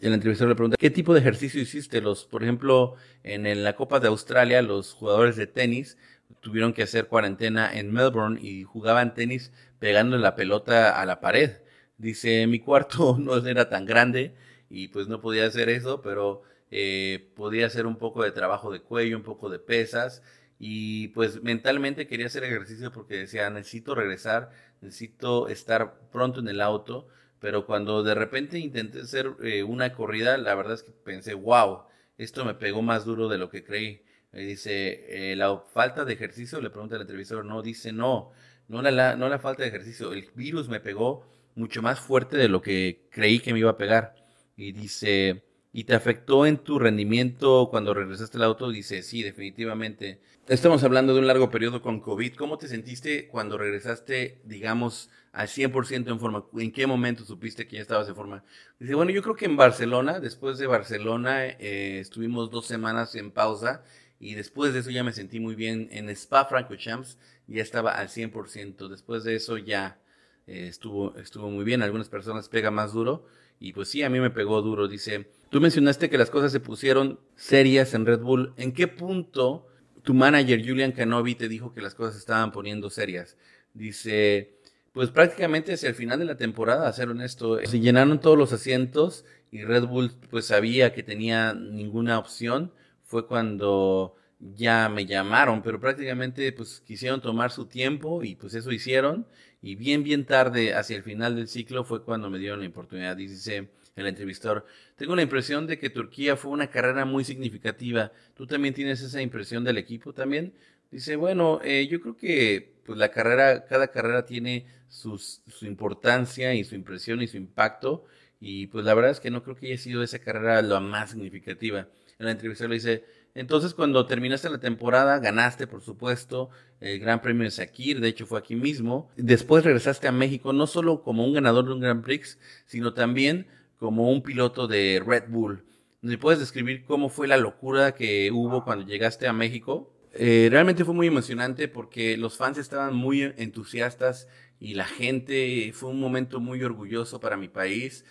el 0.00 0.12
entrevistador 0.12 0.50
le 0.50 0.56
pregunta, 0.56 0.76
¿qué 0.78 0.90
tipo 0.90 1.14
de 1.14 1.20
ejercicio 1.20 1.60
hiciste? 1.60 2.00
Los, 2.02 2.26
por 2.26 2.42
ejemplo, 2.42 2.96
en, 3.22 3.64
la 3.64 3.76
Copa 3.76 3.98
de 3.98 4.08
Australia, 4.08 4.60
los 4.60 4.92
jugadores 4.92 5.36
de 5.36 5.46
tenis 5.46 5.96
tuvieron 6.40 6.72
que 6.74 6.82
hacer 6.82 7.06
cuarentena 7.06 7.70
en 7.72 7.92
Melbourne 7.92 8.38
y 8.40 8.64
jugaban 8.64 9.14
tenis 9.14 9.52
pegando 9.78 10.18
la 10.18 10.34
pelota 10.34 11.00
a 11.00 11.06
la 11.06 11.20
pared. 11.20 11.52
Dice, 11.96 12.46
mi 12.46 12.60
cuarto 12.60 13.16
no 13.20 13.36
era 13.46 13.70
tan 13.70 13.86
grande 13.86 14.34
y 14.68 14.88
pues 14.88 15.08
no 15.08 15.20
podía 15.20 15.46
hacer 15.46 15.70
eso, 15.70 16.02
pero 16.02 16.42
eh, 16.70 17.30
podía 17.34 17.66
hacer 17.66 17.86
un 17.86 17.96
poco 17.96 18.22
de 18.22 18.32
trabajo 18.32 18.70
de 18.70 18.80
cuello, 18.80 19.16
un 19.16 19.22
poco 19.22 19.48
de 19.48 19.58
pesas 19.58 20.22
y 20.58 21.08
pues 21.08 21.42
mentalmente 21.42 22.06
quería 22.06 22.26
hacer 22.26 22.44
ejercicio 22.44 22.92
porque 22.92 23.16
decía, 23.16 23.50
necesito 23.50 23.94
regresar, 23.94 24.50
necesito 24.80 25.48
estar 25.48 26.00
pronto 26.10 26.40
en 26.40 26.48
el 26.48 26.60
auto 26.60 27.08
pero 27.38 27.66
cuando 27.66 28.02
de 28.02 28.14
repente 28.14 28.58
intenté 28.58 29.02
hacer 29.02 29.32
eh, 29.42 29.62
una 29.62 29.92
corrida, 29.92 30.36
la 30.38 30.54
verdad 30.54 30.74
es 30.74 30.82
que 30.82 30.92
pensé, 30.92 31.34
wow, 31.34 31.82
esto 32.18 32.44
me 32.44 32.54
pegó 32.54 32.82
más 32.82 33.04
duro 33.04 33.28
de 33.28 33.38
lo 33.38 33.50
que 33.50 33.62
creí. 33.64 34.02
Me 34.32 34.40
dice, 34.40 35.32
eh, 35.32 35.36
la 35.36 35.58
falta 35.58 36.04
de 36.04 36.14
ejercicio, 36.14 36.60
le 36.60 36.70
pregunta 36.70 36.96
al 36.96 37.02
entrevistador, 37.02 37.44
no, 37.44 37.62
dice, 37.62 37.92
no, 37.92 38.32
no 38.68 38.82
la, 38.82 39.16
no 39.16 39.28
la 39.28 39.38
falta 39.38 39.62
de 39.62 39.68
ejercicio, 39.68 40.12
el 40.12 40.28
virus 40.34 40.68
me 40.68 40.80
pegó 40.80 41.26
mucho 41.54 41.82
más 41.82 42.00
fuerte 42.00 42.36
de 42.36 42.48
lo 42.48 42.60
que 42.60 43.06
creí 43.10 43.38
que 43.38 43.52
me 43.52 43.60
iba 43.60 43.70
a 43.70 43.76
pegar. 43.76 44.14
Y 44.56 44.72
dice, 44.72 45.44
¿y 45.72 45.84
te 45.84 45.94
afectó 45.94 46.46
en 46.46 46.58
tu 46.58 46.78
rendimiento 46.78 47.68
cuando 47.70 47.94
regresaste 47.94 48.38
al 48.38 48.44
auto? 48.44 48.70
Dice, 48.70 49.02
sí, 49.02 49.22
definitivamente. 49.22 50.20
Estamos 50.48 50.84
hablando 50.84 51.12
de 51.12 51.18
un 51.18 51.26
largo 51.26 51.50
periodo 51.50 51.82
con 51.82 51.98
COVID. 51.98 52.36
¿Cómo 52.36 52.56
te 52.56 52.68
sentiste 52.68 53.26
cuando 53.26 53.58
regresaste, 53.58 54.40
digamos, 54.44 55.10
al 55.32 55.48
100% 55.48 56.08
en 56.08 56.20
forma? 56.20 56.44
¿En 56.56 56.70
qué 56.70 56.86
momento 56.86 57.24
supiste 57.24 57.66
que 57.66 57.74
ya 57.74 57.82
estabas 57.82 58.08
en 58.08 58.14
forma? 58.14 58.44
Dice, 58.78 58.94
bueno, 58.94 59.10
yo 59.10 59.24
creo 59.24 59.34
que 59.34 59.46
en 59.46 59.56
Barcelona, 59.56 60.20
después 60.20 60.58
de 60.58 60.68
Barcelona, 60.68 61.46
eh, 61.46 61.98
estuvimos 61.98 62.52
dos 62.52 62.64
semanas 62.64 63.16
en 63.16 63.32
pausa 63.32 63.82
y 64.20 64.34
después 64.34 64.72
de 64.72 64.78
eso 64.78 64.90
ya 64.90 65.02
me 65.02 65.12
sentí 65.12 65.40
muy 65.40 65.56
bien 65.56 65.88
en 65.90 66.08
Spa 66.10 66.44
Francorchamps, 66.44 67.18
ya 67.48 67.62
estaba 67.64 67.90
al 67.90 68.08
100%. 68.08 68.86
Después 68.86 69.24
de 69.24 69.34
eso 69.34 69.58
ya 69.58 69.98
eh, 70.46 70.68
estuvo, 70.68 71.16
estuvo 71.16 71.50
muy 71.50 71.64
bien. 71.64 71.82
Algunas 71.82 72.08
personas 72.08 72.48
pega 72.48 72.70
más 72.70 72.92
duro 72.92 73.26
y 73.58 73.72
pues 73.72 73.88
sí, 73.88 74.04
a 74.04 74.10
mí 74.10 74.20
me 74.20 74.30
pegó 74.30 74.62
duro. 74.62 74.86
Dice, 74.86 75.28
tú 75.50 75.60
mencionaste 75.60 76.08
que 76.08 76.18
las 76.18 76.30
cosas 76.30 76.52
se 76.52 76.60
pusieron 76.60 77.18
serias 77.34 77.94
en 77.94 78.06
Red 78.06 78.20
Bull. 78.20 78.54
¿En 78.56 78.70
qué 78.70 78.86
punto 78.86 79.66
tu 80.06 80.14
manager 80.14 80.64
Julian 80.64 80.92
Canovi 80.92 81.34
te 81.34 81.48
dijo 81.48 81.74
que 81.74 81.82
las 81.82 81.96
cosas 81.96 82.16
estaban 82.16 82.52
poniendo 82.52 82.90
serias? 82.90 83.36
Dice, 83.74 84.54
pues 84.92 85.10
prácticamente 85.10 85.72
hacia 85.72 85.88
el 85.88 85.96
final 85.96 86.20
de 86.20 86.24
la 86.24 86.36
temporada, 86.36 86.88
a 86.88 86.92
ser 86.92 87.08
honesto, 87.08 87.58
se 87.64 87.80
llenaron 87.80 88.20
todos 88.20 88.38
los 88.38 88.52
asientos 88.52 89.24
y 89.50 89.64
Red 89.64 89.86
Bull 89.86 90.12
pues 90.30 90.46
sabía 90.46 90.92
que 90.92 91.02
tenía 91.02 91.54
ninguna 91.54 92.20
opción. 92.20 92.72
Fue 93.02 93.26
cuando 93.26 94.14
ya 94.38 94.88
me 94.88 95.06
llamaron, 95.06 95.60
pero 95.60 95.80
prácticamente 95.80 96.52
pues 96.52 96.84
quisieron 96.86 97.20
tomar 97.20 97.50
su 97.50 97.66
tiempo 97.66 98.22
y 98.22 98.36
pues 98.36 98.54
eso 98.54 98.70
hicieron. 98.70 99.26
Y 99.60 99.74
bien, 99.74 100.04
bien 100.04 100.24
tarde, 100.24 100.72
hacia 100.72 100.96
el 100.96 101.02
final 101.02 101.34
del 101.34 101.48
ciclo, 101.48 101.82
fue 101.82 102.04
cuando 102.04 102.30
me 102.30 102.38
dieron 102.38 102.60
la 102.60 102.68
oportunidad. 102.68 103.16
Dice 103.16 103.70
el 103.96 104.06
entrevistador, 104.06 104.66
tengo 104.96 105.16
la 105.16 105.22
impresión 105.22 105.66
de 105.66 105.78
que 105.78 105.90
Turquía 105.90 106.36
fue 106.36 106.52
una 106.52 106.68
carrera 106.68 107.04
muy 107.06 107.24
significativa. 107.24 108.12
¿Tú 108.34 108.46
también 108.46 108.74
tienes 108.74 109.00
esa 109.00 109.22
impresión 109.22 109.64
del 109.64 109.78
equipo 109.78 110.12
también? 110.12 110.52
Dice, 110.90 111.16
bueno, 111.16 111.60
eh, 111.64 111.88
yo 111.90 112.00
creo 112.00 112.16
que 112.16 112.76
pues 112.84 112.98
la 112.98 113.10
carrera, 113.10 113.64
cada 113.64 113.88
carrera 113.88 114.24
tiene 114.24 114.66
su 114.88 115.18
importancia 115.62 116.54
y 116.54 116.62
su 116.62 116.74
impresión 116.74 117.22
y 117.22 117.26
su 117.26 117.36
impacto. 117.36 118.04
Y 118.38 118.66
pues 118.68 118.84
la 118.84 118.94
verdad 118.94 119.10
es 119.10 119.20
que 119.20 119.30
no 119.30 119.42
creo 119.42 119.56
que 119.56 119.66
haya 119.66 119.78
sido 119.78 120.02
esa 120.02 120.18
carrera 120.18 120.60
la 120.62 120.78
más 120.78 121.10
significativa. 121.10 121.88
En 122.18 122.26
la 122.26 122.32
entrevista 122.32 122.68
le 122.68 122.74
dice, 122.74 123.04
entonces 123.34 123.74
cuando 123.74 124.06
terminaste 124.06 124.48
la 124.50 124.60
temporada, 124.60 125.18
ganaste 125.18 125.66
por 125.66 125.82
supuesto 125.82 126.50
el 126.80 126.98
Gran 127.00 127.20
Premio 127.20 127.44
de 127.44 127.50
Sakir, 127.50 128.00
de 128.00 128.08
hecho 128.08 128.26
fue 128.26 128.38
aquí 128.38 128.56
mismo. 128.56 129.10
Después 129.16 129.64
regresaste 129.64 130.06
a 130.06 130.12
México 130.12 130.52
no 130.52 130.66
solo 130.66 131.02
como 131.02 131.24
un 131.24 131.34
ganador 131.34 131.66
de 131.66 131.72
un 131.72 131.80
Grand 131.80 132.04
Prix, 132.04 132.38
sino 132.66 132.94
también 132.94 133.46
como 133.78 134.10
un 134.10 134.22
piloto 134.22 134.66
de 134.66 135.02
Red 135.04 135.24
Bull. 135.28 135.64
¿Me 136.00 136.18
puedes 136.18 136.38
describir 136.38 136.84
cómo 136.84 137.08
fue 137.08 137.26
la 137.26 137.36
locura 137.36 137.94
que 137.94 138.30
hubo 138.30 138.64
cuando 138.64 138.86
llegaste 138.86 139.26
a 139.26 139.32
México? 139.32 139.92
Eh, 140.12 140.48
realmente 140.50 140.84
fue 140.84 140.94
muy 140.94 141.08
emocionante 141.08 141.68
porque 141.68 142.16
los 142.16 142.36
fans 142.36 142.58
estaban 142.58 142.94
muy 142.94 143.22
entusiastas 143.36 144.28
y 144.58 144.74
la 144.74 144.86
gente 144.86 145.70
fue 145.74 145.90
un 145.90 146.00
momento 146.00 146.40
muy 146.40 146.62
orgulloso 146.62 147.20
para 147.20 147.36
mi 147.36 147.48
país. 147.48 148.04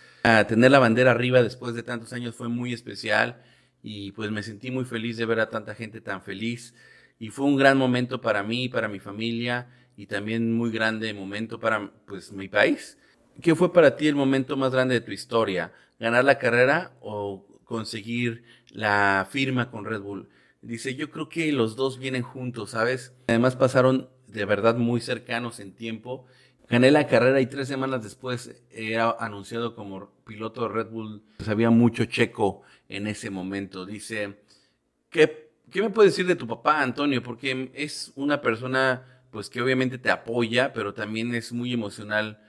tener 0.46 0.70
la 0.70 0.78
bandera 0.78 1.10
arriba 1.10 1.42
después 1.42 1.74
de 1.74 1.82
tantos 1.82 2.12
años 2.12 2.34
fue 2.34 2.48
muy 2.48 2.72
especial 2.72 3.42
y 3.82 4.12
pues 4.12 4.30
me 4.30 4.42
sentí 4.42 4.70
muy 4.70 4.84
feliz 4.84 5.16
de 5.16 5.26
ver 5.26 5.40
a 5.40 5.50
tanta 5.50 5.74
gente 5.74 6.00
tan 6.00 6.22
feliz 6.22 6.74
y 7.18 7.30
fue 7.30 7.46
un 7.46 7.56
gran 7.56 7.78
momento 7.78 8.20
para 8.20 8.42
mí, 8.42 8.68
para 8.68 8.88
mi 8.88 9.00
familia 9.00 9.68
y 9.96 10.06
también 10.06 10.52
muy 10.52 10.70
grande 10.70 11.12
momento 11.14 11.58
para 11.58 11.90
pues 12.06 12.30
mi 12.32 12.48
país. 12.48 12.98
¿Qué 13.42 13.54
fue 13.54 13.72
para 13.72 13.96
ti 13.96 14.08
el 14.08 14.14
momento 14.14 14.56
más 14.56 14.72
grande 14.72 14.94
de 14.94 15.00
tu 15.00 15.12
historia? 15.12 15.72
¿Ganar 15.98 16.24
la 16.24 16.38
carrera 16.38 16.92
o 17.00 17.46
conseguir 17.64 18.44
la 18.70 19.26
firma 19.30 19.70
con 19.70 19.84
Red 19.84 20.00
Bull? 20.00 20.28
Dice, 20.62 20.94
yo 20.94 21.10
creo 21.10 21.28
que 21.28 21.52
los 21.52 21.76
dos 21.76 21.98
vienen 21.98 22.22
juntos, 22.22 22.70
¿sabes? 22.70 23.14
Además 23.28 23.56
pasaron 23.56 24.08
de 24.26 24.44
verdad 24.44 24.76
muy 24.76 25.00
cercanos 25.00 25.60
en 25.60 25.72
tiempo. 25.72 26.26
Gané 26.68 26.90
la 26.90 27.06
carrera 27.06 27.40
y 27.40 27.46
tres 27.46 27.68
semanas 27.68 28.02
después 28.02 28.62
era 28.70 29.14
anunciado 29.20 29.74
como 29.74 30.10
piloto 30.24 30.62
de 30.62 30.68
Red 30.68 30.88
Bull. 30.88 31.22
Pues 31.36 31.48
había 31.48 31.70
mucho 31.70 32.06
checo 32.06 32.62
en 32.88 33.06
ese 33.06 33.30
momento. 33.30 33.86
Dice, 33.86 34.38
¿qué, 35.10 35.50
¿qué 35.70 35.82
me 35.82 35.90
puedes 35.90 36.12
decir 36.12 36.26
de 36.26 36.36
tu 36.36 36.46
papá, 36.46 36.80
Antonio? 36.82 37.22
Porque 37.22 37.70
es 37.74 38.12
una 38.16 38.40
persona 38.40 39.22
pues 39.30 39.50
que 39.50 39.60
obviamente 39.60 39.98
te 39.98 40.10
apoya, 40.10 40.72
pero 40.72 40.94
también 40.94 41.34
es 41.34 41.52
muy 41.52 41.72
emocional. 41.72 42.40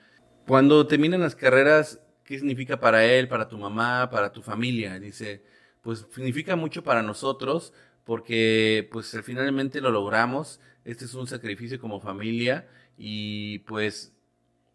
Cuando 0.48 0.88
terminan 0.88 1.20
las 1.20 1.36
carreras, 1.36 2.00
¿qué 2.24 2.38
significa 2.38 2.80
para 2.80 3.04
él, 3.04 3.28
para 3.28 3.50
tu 3.50 3.58
mamá, 3.58 4.10
para 4.10 4.32
tu 4.32 4.42
familia? 4.42 4.98
Dice, 4.98 5.44
pues 5.82 6.08
significa 6.16 6.56
mucho 6.56 6.86
para 6.86 7.04
nosotros, 7.04 7.74
porque 8.06 8.88
pues 8.90 9.14
finalmente 9.26 9.82
lo 9.82 9.92
logramos. 9.92 10.62
Este 10.86 11.04
es 11.04 11.14
un 11.16 11.28
sacrificio 11.28 11.82
como 11.82 12.00
familia 12.00 12.66
y 12.98 13.60
pues 13.60 14.14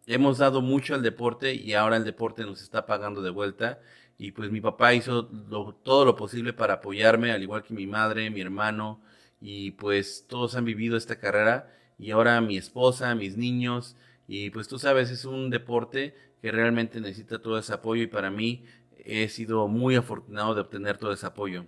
hemos 0.05 0.37
dado 0.37 0.61
mucho 0.61 0.93
al 0.93 1.01
deporte 1.01 1.55
y 1.55 1.73
ahora 1.73 1.97
el 1.97 2.03
deporte 2.03 2.43
nos 2.43 2.61
está 2.61 2.85
pagando 2.85 3.23
de 3.23 3.31
vuelta. 3.31 3.79
Y 4.19 4.31
pues 4.31 4.51
mi 4.51 4.61
papá 4.61 4.93
hizo 4.93 5.25
todo 5.25 6.05
lo 6.05 6.15
posible 6.15 6.53
para 6.53 6.75
apoyarme, 6.75 7.31
al 7.31 7.41
igual 7.41 7.63
que 7.63 7.73
mi 7.73 7.87
madre, 7.87 8.29
mi 8.29 8.41
hermano, 8.41 9.01
y 9.41 9.71
pues 9.71 10.27
todos 10.29 10.55
han 10.55 10.65
vivido 10.65 10.97
esta 10.97 11.17
carrera 11.17 11.73
y 11.97 12.11
ahora 12.11 12.39
mi 12.41 12.57
esposa, 12.57 13.15
mis 13.15 13.37
niños, 13.37 13.95
y 14.27 14.49
pues 14.49 14.67
tú 14.67 14.79
sabes, 14.79 15.09
es 15.09 15.25
un 15.25 15.49
deporte 15.49 16.15
que 16.41 16.51
realmente 16.51 16.99
necesita 17.01 17.41
todo 17.41 17.57
ese 17.57 17.73
apoyo 17.73 18.03
y 18.03 18.07
para 18.07 18.29
mí 18.31 18.65
he 19.05 19.27
sido 19.29 19.67
muy 19.67 19.95
afortunado 19.95 20.55
de 20.55 20.61
obtener 20.61 20.97
todo 20.97 21.11
ese 21.13 21.25
apoyo. 21.25 21.65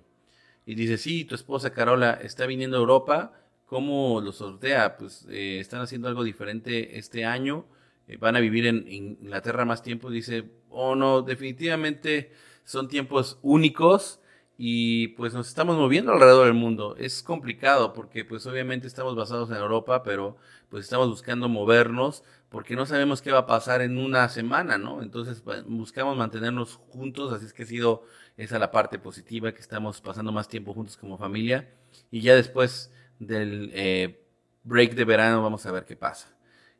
Y 0.66 0.76
dice, 0.76 0.98
sí, 0.98 1.26
tu 1.26 1.36
esposa 1.36 1.72
Carola 1.72 2.14
está 2.14 2.46
viniendo 2.46 2.78
a 2.78 2.80
Europa. 2.80 3.34
¿Cómo 3.66 4.20
lo 4.22 4.32
sortea? 4.32 4.98
Pues 4.98 5.28
eh, 5.30 5.60
están 5.60 5.82
haciendo 5.82 6.08
algo 6.08 6.24
diferente 6.24 6.98
este 6.98 7.26
año. 7.26 7.66
Eh, 8.08 8.18
van 8.18 8.36
a 8.36 8.40
vivir 8.40 8.66
en, 8.66 8.88
Inglaterra 8.88 9.66
más 9.66 9.84
tiempo. 9.84 10.10
Dice, 10.10 10.50
oh 10.70 10.96
no, 10.96 11.22
definitivamente 11.22 12.32
son 12.64 12.88
tiempos 12.88 13.38
únicos 13.44 14.20
y 14.58 15.10
pues 15.10 15.34
nos 15.34 15.48
estamos 15.48 15.78
moviendo 15.78 16.14
alrededor 16.14 16.46
del 16.46 16.54
mundo. 16.56 16.96
Es 16.98 17.22
complicado 17.22 17.94
porque 17.94 18.26
pues 18.26 18.46
obviamente 18.48 18.88
estamos 18.88 19.16
basados 19.16 19.50
en 19.52 19.58
Europa, 19.58 20.04
pero 20.04 20.38
pues 20.70 20.86
estamos 20.86 21.10
buscando 21.10 21.48
movernos 21.50 22.24
porque 22.56 22.78
no 22.78 22.86
sabemos 22.86 23.22
qué 23.22 23.34
va 23.34 23.40
a 23.40 23.46
pasar 23.46 23.82
en 23.82 23.98
una 23.98 24.30
semana, 24.30 24.78
¿no? 24.78 25.04
Entonces 25.04 25.44
buscamos 25.68 26.16
mantenernos 26.16 26.78
juntos, 26.88 27.34
así 27.34 27.48
es 27.48 27.52
que 27.52 27.64
ha 27.64 27.66
sido 27.66 28.06
esa 28.38 28.58
la 28.60 28.72
parte 28.72 28.98
positiva, 28.98 29.52
que 29.52 29.60
estamos 29.60 30.00
pasando 30.00 30.32
más 30.32 30.48
tiempo 30.48 30.74
juntos 30.74 30.96
como 30.96 31.18
familia. 31.18 31.70
Y 32.12 32.22
ya 32.22 32.34
después 32.34 32.94
del 33.20 33.72
eh, 33.74 34.24
break 34.64 34.94
de 34.94 35.04
verano 35.04 35.44
vamos 35.44 35.66
a 35.66 35.72
ver 35.74 35.84
qué 35.84 35.98
pasa. 35.98 36.34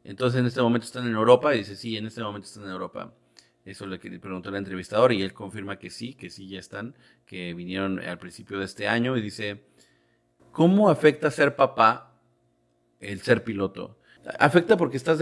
Entonces 0.06 0.40
en 0.40 0.46
este 0.46 0.62
momento 0.62 0.86
están 0.86 1.08
en 1.08 1.14
Europa 1.14 1.54
y 1.54 1.58
dice, 1.58 1.76
sí, 1.76 1.98
en 1.98 2.06
este 2.06 2.24
momento 2.24 2.48
están 2.48 2.64
en 2.64 2.72
Europa. 2.72 3.14
Eso 3.66 3.86
le 3.86 4.00
preguntó 4.00 4.52
el 4.52 4.56
entrevistador 4.56 5.12
y 5.12 5.24
él 5.24 5.34
confirma 5.34 5.78
que 5.78 5.90
sí, 5.90 6.14
que 6.14 6.30
sí 6.30 6.48
ya 6.48 6.60
están, 6.60 6.96
que 7.26 7.54
vinieron 7.54 8.00
al 8.00 8.18
principio 8.18 8.60
de 8.60 8.64
este 8.64 8.88
año 8.88 9.18
y 9.18 9.22
dice, 9.22 9.66
¿cómo 10.54 10.90
afecta 10.90 11.30
ser 11.32 11.58
papá 11.58 12.18
el 13.02 13.20
ser 13.20 13.44
piloto? 13.44 13.98
Afecta 14.40 14.76
porque 14.78 14.98
estás 14.98 15.20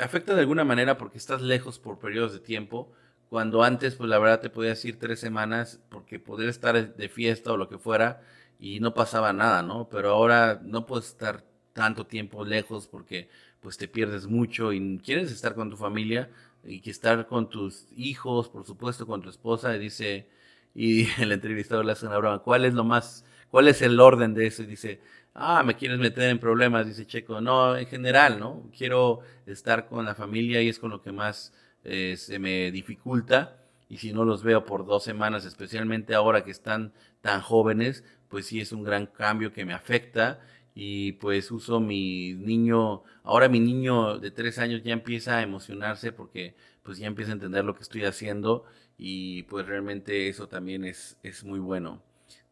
afecta 0.00 0.34
de 0.34 0.40
alguna 0.40 0.64
manera 0.64 0.96
porque 0.96 1.18
estás 1.18 1.42
lejos 1.42 1.78
por 1.78 1.98
periodos 1.98 2.32
de 2.32 2.40
tiempo, 2.40 2.90
cuando 3.28 3.62
antes, 3.62 3.96
pues 3.96 4.08
la 4.08 4.18
verdad 4.18 4.40
te 4.40 4.50
podías 4.50 4.82
ir 4.84 4.98
tres 4.98 5.20
semanas 5.20 5.80
porque 5.90 6.18
poder 6.18 6.48
estar 6.48 6.96
de 6.96 7.08
fiesta 7.08 7.52
o 7.52 7.56
lo 7.56 7.68
que 7.68 7.78
fuera 7.78 8.22
y 8.58 8.80
no 8.80 8.94
pasaba 8.94 9.32
nada, 9.32 9.62
¿no? 9.62 9.88
Pero 9.90 10.10
ahora 10.10 10.60
no 10.62 10.86
puedes 10.86 11.08
estar 11.08 11.44
tanto 11.72 12.06
tiempo 12.06 12.44
lejos 12.44 12.86
porque 12.86 13.28
pues 13.60 13.76
te 13.76 13.88
pierdes 13.88 14.26
mucho 14.26 14.72
y 14.72 14.98
quieres 15.04 15.30
estar 15.32 15.54
con 15.54 15.70
tu 15.70 15.76
familia 15.76 16.30
y 16.64 16.80
que 16.80 16.90
estar 16.90 17.26
con 17.26 17.50
tus 17.50 17.86
hijos, 17.96 18.48
por 18.48 18.64
supuesto, 18.64 19.06
con 19.06 19.22
tu 19.22 19.28
esposa, 19.28 19.74
y 19.76 19.78
dice, 19.78 20.28
y 20.74 21.08
el 21.20 21.32
entrevistador 21.32 21.84
le 21.84 21.92
hace 21.92 22.06
una 22.06 22.18
broma, 22.18 22.38
¿cuál 22.40 22.64
es 22.64 22.74
lo 22.74 22.84
más, 22.84 23.24
cuál 23.50 23.68
es 23.68 23.82
el 23.82 23.98
orden 24.00 24.34
de 24.34 24.46
eso? 24.46 24.62
Y 24.62 24.66
dice, 24.66 25.00
ah, 25.34 25.62
me 25.62 25.76
quieres 25.76 25.98
meter 25.98 26.30
en 26.30 26.38
problemas, 26.38 26.86
dice 26.86 27.06
Checo, 27.06 27.40
no, 27.40 27.76
en 27.76 27.86
general, 27.86 28.40
¿no? 28.40 28.70
Quiero 28.76 29.20
estar 29.46 29.86
con 29.86 30.04
la 30.04 30.14
familia 30.14 30.62
y 30.62 30.68
es 30.68 30.78
con 30.78 30.90
lo 30.90 31.02
que 31.02 31.12
más 31.12 31.52
eh, 31.84 32.16
se 32.16 32.38
me 32.38 32.70
dificulta 32.70 33.58
y 33.88 33.98
si 33.98 34.12
no 34.12 34.24
los 34.24 34.42
veo 34.42 34.64
por 34.64 34.86
dos 34.86 35.04
semanas, 35.04 35.44
especialmente 35.44 36.14
ahora 36.14 36.44
que 36.44 36.50
están 36.50 36.92
tan 37.20 37.40
jóvenes, 37.40 38.04
pues 38.28 38.46
sí 38.46 38.60
es 38.60 38.72
un 38.72 38.82
gran 38.82 39.06
cambio 39.06 39.52
que 39.52 39.64
me 39.64 39.74
afecta 39.74 40.40
y 40.74 41.12
pues 41.12 41.50
uso 41.50 41.80
mi 41.80 42.34
niño, 42.34 43.02
ahora 43.22 43.48
mi 43.48 43.60
niño 43.60 44.18
de 44.18 44.30
tres 44.30 44.58
años 44.58 44.82
ya 44.82 44.92
empieza 44.92 45.38
a 45.38 45.42
emocionarse 45.42 46.12
porque 46.12 46.54
pues 46.82 46.98
ya 46.98 47.06
empieza 47.06 47.32
a 47.32 47.34
entender 47.34 47.64
lo 47.64 47.74
que 47.74 47.82
estoy 47.82 48.04
haciendo 48.04 48.64
y 48.98 49.44
pues 49.44 49.66
realmente 49.66 50.28
eso 50.28 50.48
también 50.48 50.84
es, 50.84 51.18
es 51.22 51.44
muy 51.44 51.58
bueno. 51.58 52.02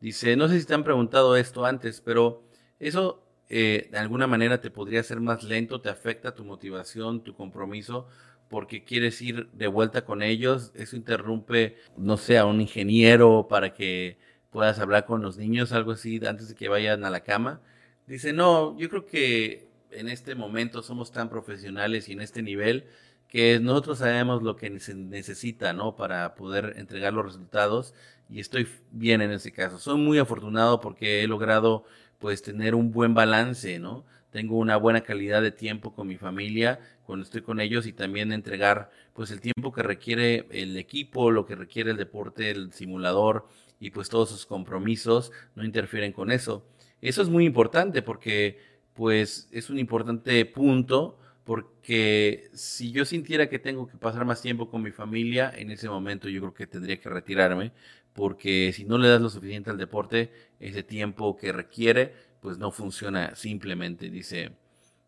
Dice, 0.04 0.36
no 0.36 0.48
sé 0.48 0.60
si 0.60 0.66
te 0.66 0.74
han 0.74 0.84
preguntado 0.84 1.34
esto 1.34 1.64
antes, 1.64 2.02
pero 2.02 2.42
eso 2.78 3.22
eh, 3.48 3.88
de 3.90 3.96
alguna 3.96 4.26
manera 4.26 4.60
te 4.60 4.70
podría 4.70 5.00
hacer 5.00 5.18
más 5.18 5.44
lento, 5.44 5.80
te 5.80 5.88
afecta 5.88 6.34
tu 6.34 6.44
motivación, 6.44 7.24
tu 7.24 7.34
compromiso, 7.34 8.06
porque 8.50 8.84
quieres 8.84 9.22
ir 9.22 9.48
de 9.52 9.66
vuelta 9.66 10.04
con 10.04 10.20
ellos, 10.20 10.72
eso 10.74 10.96
interrumpe, 10.96 11.78
no 11.96 12.18
sé, 12.18 12.36
a 12.36 12.44
un 12.44 12.60
ingeniero 12.60 13.46
para 13.48 13.72
que 13.72 14.18
puedas 14.50 14.78
hablar 14.78 15.06
con 15.06 15.22
los 15.22 15.38
niños, 15.38 15.72
algo 15.72 15.92
así, 15.92 16.20
antes 16.26 16.50
de 16.50 16.54
que 16.54 16.68
vayan 16.68 17.06
a 17.06 17.08
la 17.08 17.20
cama. 17.20 17.62
Dice, 18.06 18.34
no, 18.34 18.76
yo 18.76 18.90
creo 18.90 19.06
que 19.06 19.70
en 19.90 20.10
este 20.10 20.34
momento 20.34 20.82
somos 20.82 21.12
tan 21.12 21.30
profesionales 21.30 22.10
y 22.10 22.12
en 22.12 22.20
este 22.20 22.42
nivel 22.42 22.84
que 23.26 23.58
nosotros 23.58 23.98
sabemos 23.98 24.42
lo 24.42 24.54
que 24.54 24.78
se 24.80 24.94
necesita, 24.94 25.72
¿no? 25.72 25.96
Para 25.96 26.34
poder 26.34 26.74
entregar 26.76 27.14
los 27.14 27.24
resultados 27.24 27.94
y 28.28 28.40
estoy 28.40 28.66
bien 28.90 29.20
en 29.22 29.30
ese 29.30 29.52
caso. 29.52 29.78
Soy 29.78 29.98
muy 29.98 30.18
afortunado 30.18 30.80
porque 30.80 31.22
he 31.22 31.28
logrado 31.28 31.84
pues 32.18 32.42
tener 32.42 32.74
un 32.74 32.90
buen 32.90 33.14
balance, 33.14 33.78
¿no? 33.78 34.04
Tengo 34.30 34.58
una 34.58 34.76
buena 34.76 35.02
calidad 35.02 35.42
de 35.42 35.52
tiempo 35.52 35.94
con 35.94 36.08
mi 36.08 36.16
familia 36.16 36.80
cuando 37.06 37.24
estoy 37.24 37.42
con 37.42 37.60
ellos 37.60 37.86
y 37.86 37.92
también 37.92 38.32
entregar 38.32 38.90
pues 39.12 39.30
el 39.30 39.40
tiempo 39.40 39.72
que 39.72 39.82
requiere 39.82 40.46
el 40.50 40.76
equipo, 40.76 41.30
lo 41.30 41.46
que 41.46 41.54
requiere 41.54 41.90
el 41.92 41.96
deporte, 41.96 42.50
el 42.50 42.72
simulador 42.72 43.46
y 43.78 43.90
pues 43.90 44.08
todos 44.08 44.30
sus 44.30 44.46
compromisos 44.46 45.30
no 45.54 45.64
interfieren 45.64 46.12
con 46.12 46.32
eso. 46.32 46.66
Eso 47.00 47.22
es 47.22 47.28
muy 47.28 47.44
importante 47.44 48.02
porque 48.02 48.58
pues 48.94 49.48
es 49.52 49.70
un 49.70 49.78
importante 49.78 50.44
punto 50.46 51.18
porque 51.44 52.48
si 52.54 52.90
yo 52.90 53.04
sintiera 53.04 53.48
que 53.48 53.58
tengo 53.58 53.86
que 53.86 53.98
pasar 53.98 54.24
más 54.24 54.40
tiempo 54.40 54.70
con 54.70 54.82
mi 54.82 54.90
familia, 54.90 55.52
en 55.54 55.70
ese 55.70 55.88
momento 55.88 56.28
yo 56.28 56.40
creo 56.40 56.54
que 56.54 56.66
tendría 56.66 56.98
que 56.98 57.10
retirarme, 57.10 57.72
porque 58.14 58.72
si 58.72 58.84
no 58.84 58.96
le 58.98 59.08
das 59.08 59.20
lo 59.20 59.28
suficiente 59.28 59.70
al 59.70 59.78
deporte, 59.78 60.32
ese 60.60 60.82
tiempo 60.82 61.36
que 61.36 61.52
requiere, 61.52 62.14
pues 62.40 62.58
no 62.58 62.70
funciona 62.70 63.34
simplemente, 63.34 64.10
dice. 64.10 64.52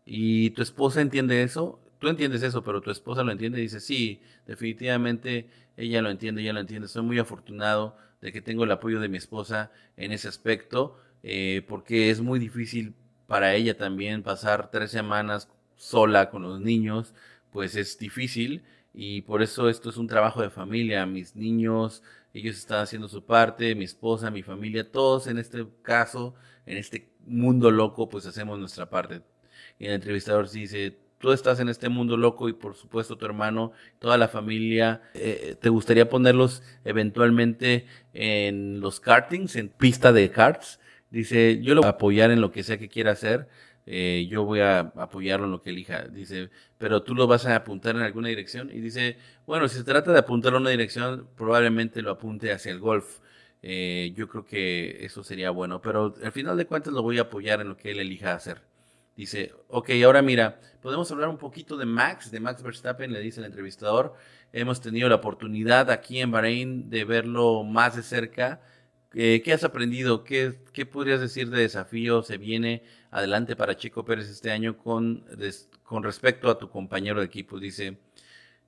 ¿Y 0.05 0.51
tu 0.51 0.61
esposa 0.61 1.01
entiende 1.01 1.43
eso? 1.43 1.79
Tú 1.99 2.09
entiendes 2.09 2.43
eso, 2.43 2.63
pero 2.63 2.81
tu 2.81 2.91
esposa 2.91 3.23
lo 3.23 3.31
entiende 3.31 3.59
dice, 3.59 3.79
sí, 3.79 4.21
definitivamente 4.45 5.49
ella 5.77 6.01
lo 6.01 6.09
entiende, 6.09 6.41
ella 6.41 6.53
lo 6.53 6.59
entiende. 6.59 6.87
Soy 6.87 7.03
muy 7.03 7.19
afortunado 7.19 7.97
de 8.21 8.31
que 8.31 8.41
tengo 8.41 8.63
el 8.65 8.71
apoyo 8.71 8.99
de 8.99 9.09
mi 9.09 9.17
esposa 9.17 9.71
en 9.95 10.11
ese 10.11 10.27
aspecto, 10.27 10.97
eh, 11.23 11.63
porque 11.67 12.09
es 12.09 12.21
muy 12.21 12.39
difícil 12.39 12.93
para 13.27 13.55
ella 13.55 13.77
también 13.77 14.23
pasar 14.23 14.69
tres 14.71 14.91
semanas 14.91 15.49
sola 15.75 16.29
con 16.29 16.43
los 16.43 16.59
niños, 16.59 17.13
pues 17.51 17.75
es 17.75 17.97
difícil 17.97 18.63
y 18.93 19.21
por 19.21 19.41
eso 19.43 19.69
esto 19.69 19.89
es 19.89 19.97
un 19.97 20.07
trabajo 20.07 20.41
de 20.41 20.49
familia. 20.49 21.05
Mis 21.05 21.35
niños, 21.35 22.01
ellos 22.33 22.57
están 22.57 22.81
haciendo 22.81 23.07
su 23.07 23.25
parte, 23.25 23.75
mi 23.75 23.85
esposa, 23.85 24.31
mi 24.31 24.43
familia, 24.43 24.91
todos 24.91 25.27
en 25.27 25.37
este 25.37 25.65
caso, 25.81 26.35
en 26.65 26.77
este 26.77 27.09
mundo 27.25 27.71
loco, 27.71 28.09
pues 28.09 28.25
hacemos 28.25 28.59
nuestra 28.59 28.89
parte. 28.89 29.21
Y 29.79 29.85
el 29.85 29.93
entrevistador 29.93 30.49
dice, 30.49 30.97
tú 31.17 31.31
estás 31.31 31.59
en 31.59 31.69
este 31.69 31.89
mundo 31.89 32.17
loco 32.17 32.49
y 32.49 32.53
por 32.53 32.75
supuesto 32.75 33.17
tu 33.17 33.25
hermano, 33.25 33.71
toda 33.99 34.17
la 34.17 34.27
familia, 34.27 35.01
eh, 35.13 35.55
¿te 35.59 35.69
gustaría 35.69 36.09
ponerlos 36.09 36.63
eventualmente 36.85 37.85
en 38.13 38.79
los 38.79 38.99
kartings, 38.99 39.55
en 39.55 39.69
pista 39.69 40.11
de 40.11 40.29
karts? 40.29 40.79
Dice, 41.09 41.61
yo 41.61 41.73
lo 41.73 41.81
voy 41.81 41.87
a 41.87 41.91
apoyar 41.91 42.31
en 42.31 42.41
lo 42.41 42.51
que 42.51 42.63
sea 42.63 42.77
que 42.77 42.89
quiera 42.89 43.11
hacer, 43.11 43.47
eh, 43.89 44.27
yo 44.29 44.43
voy 44.43 44.59
a 44.59 44.79
apoyarlo 44.79 45.45
en 45.45 45.51
lo 45.53 45.61
que 45.61 45.69
elija. 45.69 46.03
Dice, 46.03 46.49
pero 46.77 47.03
tú 47.03 47.15
lo 47.15 47.25
vas 47.25 47.45
a 47.45 47.55
apuntar 47.55 47.95
en 47.95 48.01
alguna 48.01 48.27
dirección. 48.27 48.69
Y 48.69 48.81
dice, 48.81 49.17
bueno, 49.45 49.67
si 49.69 49.77
se 49.77 49.83
trata 49.85 50.11
de 50.11 50.19
apuntar 50.19 50.53
a 50.53 50.57
una 50.57 50.69
dirección, 50.69 51.27
probablemente 51.37 52.01
lo 52.01 52.11
apunte 52.11 52.51
hacia 52.51 52.71
el 52.73 52.79
golf. 52.79 53.19
Eh, 53.61 54.13
yo 54.15 54.27
creo 54.27 54.45
que 54.45 55.05
eso 55.05 55.23
sería 55.23 55.51
bueno, 55.51 55.81
pero 55.81 56.13
al 56.21 56.31
final 56.33 56.57
de 56.57 56.67
cuentas 56.67 56.93
lo 56.93 57.01
voy 57.01 57.17
a 57.17 57.23
apoyar 57.23 57.61
en 57.61 57.69
lo 57.69 57.77
que 57.77 57.91
él 57.91 57.99
elija 57.99 58.33
hacer. 58.33 58.61
Dice, 59.15 59.53
ok, 59.69 59.89
ahora 60.05 60.21
mira, 60.21 60.59
podemos 60.81 61.09
hablar 61.11 61.29
un 61.29 61.37
poquito 61.37 61.77
de 61.77 61.85
Max, 61.85 62.29
de 62.29 62.39
Max 62.39 62.61
Verstappen, 62.61 63.11
le 63.11 63.19
dice 63.21 63.39
el 63.39 63.47
entrevistador. 63.47 64.13
Hemos 64.53 64.81
tenido 64.81 65.09
la 65.09 65.15
oportunidad 65.15 65.89
aquí 65.91 66.19
en 66.19 66.31
Bahrein 66.31 66.89
de 66.89 67.03
verlo 67.05 67.63
más 67.63 67.95
de 67.95 68.03
cerca 68.03 68.61
eh, 69.19 69.41
¿Qué 69.43 69.51
has 69.51 69.63
aprendido? 69.63 70.23
¿Qué, 70.23 70.59
¿Qué, 70.73 70.85
podrías 70.85 71.19
decir 71.19 71.49
de 71.49 71.61
desafío 71.61 72.21
se 72.21 72.37
viene 72.37 72.83
adelante 73.09 73.55
para 73.55 73.75
Chico 73.75 74.05
Pérez 74.05 74.29
este 74.29 74.51
año 74.51 74.77
con, 74.77 75.25
con 75.83 76.03
respecto 76.03 76.51
a 76.51 76.59
tu 76.59 76.69
compañero 76.69 77.19
de 77.19 77.25
equipo? 77.25 77.59
Dice, 77.59 77.97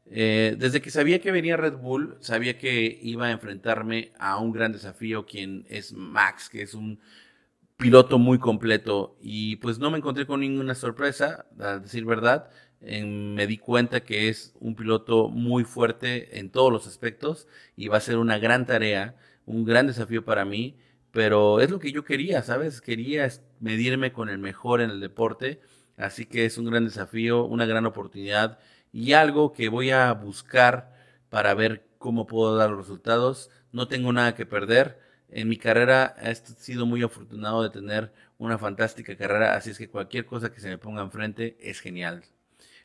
eh, 0.07 0.55
desde 0.57 0.81
que 0.81 0.89
sabía 0.89 1.21
que 1.21 1.31
venía 1.31 1.55
Red 1.55 1.77
Bull, 1.77 2.17
sabía 2.19 2.57
que 2.57 2.99
iba 3.03 3.27
a 3.27 3.31
enfrentarme 3.31 4.11
a 4.17 4.39
un 4.39 4.51
gran 4.51 4.71
desafío, 4.71 5.27
quien 5.27 5.67
es 5.69 5.93
Max, 5.93 6.49
que 6.49 6.63
es 6.63 6.73
un 6.73 6.99
piloto 7.77 8.17
muy 8.17 8.39
completo. 8.39 9.17
Y 9.21 9.57
pues 9.57 9.77
no 9.77 9.91
me 9.91 9.99
encontré 9.99 10.25
con 10.25 10.39
ninguna 10.39 10.73
sorpresa, 10.73 11.45
a 11.59 11.77
decir 11.77 12.05
verdad. 12.05 12.49
me 12.81 13.45
di 13.45 13.59
cuenta 13.59 13.99
que 13.99 14.29
es 14.29 14.55
un 14.59 14.75
piloto 14.75 15.29
muy 15.29 15.63
fuerte 15.63 16.39
en 16.39 16.49
todos 16.49 16.71
los 16.73 16.87
aspectos 16.87 17.47
y 17.75 17.87
va 17.87 17.97
a 17.97 18.01
ser 18.01 18.17
una 18.17 18.39
gran 18.39 18.65
tarea 18.65 19.15
un 19.49 19.65
gran 19.65 19.87
desafío 19.87 20.23
para 20.23 20.45
mí, 20.45 20.77
pero 21.11 21.59
es 21.59 21.71
lo 21.71 21.79
que 21.79 21.91
yo 21.91 22.03
quería, 22.05 22.43
¿sabes? 22.43 22.81
Quería 22.81 23.27
medirme 23.59 24.13
con 24.13 24.29
el 24.29 24.37
mejor 24.37 24.79
en 24.79 24.91
el 24.91 24.99
deporte, 24.99 25.59
así 25.97 26.25
que 26.27 26.45
es 26.45 26.57
un 26.59 26.65
gran 26.65 26.85
desafío, 26.85 27.45
una 27.45 27.65
gran 27.65 27.85
oportunidad 27.87 28.59
y 28.93 29.13
algo 29.13 29.51
que 29.51 29.69
voy 29.69 29.89
a 29.89 30.13
buscar 30.13 30.93
para 31.29 31.55
ver 31.55 31.87
cómo 31.97 32.27
puedo 32.27 32.55
dar 32.55 32.69
los 32.69 32.79
resultados. 32.79 33.49
No 33.71 33.87
tengo 33.87 34.13
nada 34.13 34.35
que 34.35 34.45
perder. 34.45 34.99
En 35.29 35.49
mi 35.49 35.57
carrera 35.57 36.15
he 36.21 36.35
sido 36.35 36.85
muy 36.85 37.01
afortunado 37.03 37.63
de 37.63 37.71
tener 37.71 38.13
una 38.37 38.57
fantástica 38.59 39.17
carrera, 39.17 39.55
así 39.55 39.71
es 39.71 39.77
que 39.79 39.89
cualquier 39.89 40.25
cosa 40.25 40.51
que 40.51 40.59
se 40.59 40.69
me 40.69 40.77
ponga 40.77 41.01
enfrente 41.01 41.57
es 41.59 41.79
genial. 41.79 42.23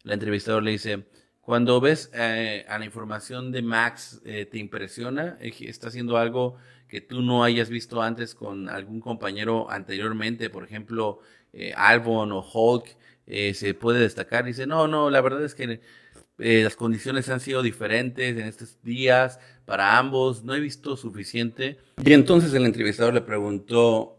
El 0.02 0.12
entrevistador 0.12 0.62
le 0.62 0.72
dice, 0.72 1.06
cuando 1.44 1.78
ves 1.78 2.10
eh, 2.14 2.64
a 2.68 2.78
la 2.78 2.86
información 2.86 3.52
de 3.52 3.60
Max, 3.60 4.22
eh, 4.24 4.46
¿te 4.46 4.58
impresiona? 4.58 5.36
Eh, 5.40 5.52
¿Está 5.60 5.88
haciendo 5.88 6.16
algo 6.16 6.56
que 6.88 7.02
tú 7.02 7.20
no 7.20 7.44
hayas 7.44 7.68
visto 7.68 8.00
antes 8.00 8.34
con 8.34 8.70
algún 8.70 9.00
compañero 9.00 9.70
anteriormente? 9.70 10.48
Por 10.48 10.64
ejemplo, 10.64 11.20
Albon 11.76 12.32
o 12.32 12.40
Hulk, 12.40 12.96
¿se 13.54 13.74
puede 13.74 14.00
destacar? 14.00 14.44
Dice, 14.44 14.66
no, 14.66 14.88
no, 14.88 15.10
la 15.10 15.20
verdad 15.20 15.44
es 15.44 15.54
que 15.54 15.80
las 16.38 16.76
condiciones 16.76 17.28
han 17.28 17.40
sido 17.40 17.62
diferentes 17.62 18.36
en 18.36 18.46
estos 18.46 18.80
días 18.82 19.38
para 19.66 19.98
ambos, 19.98 20.44
no 20.44 20.54
he 20.54 20.60
visto 20.60 20.96
suficiente. 20.96 21.78
Y 22.04 22.12
entonces 22.12 22.54
el 22.54 22.64
entrevistador 22.64 23.14
le 23.14 23.20
preguntó, 23.20 24.18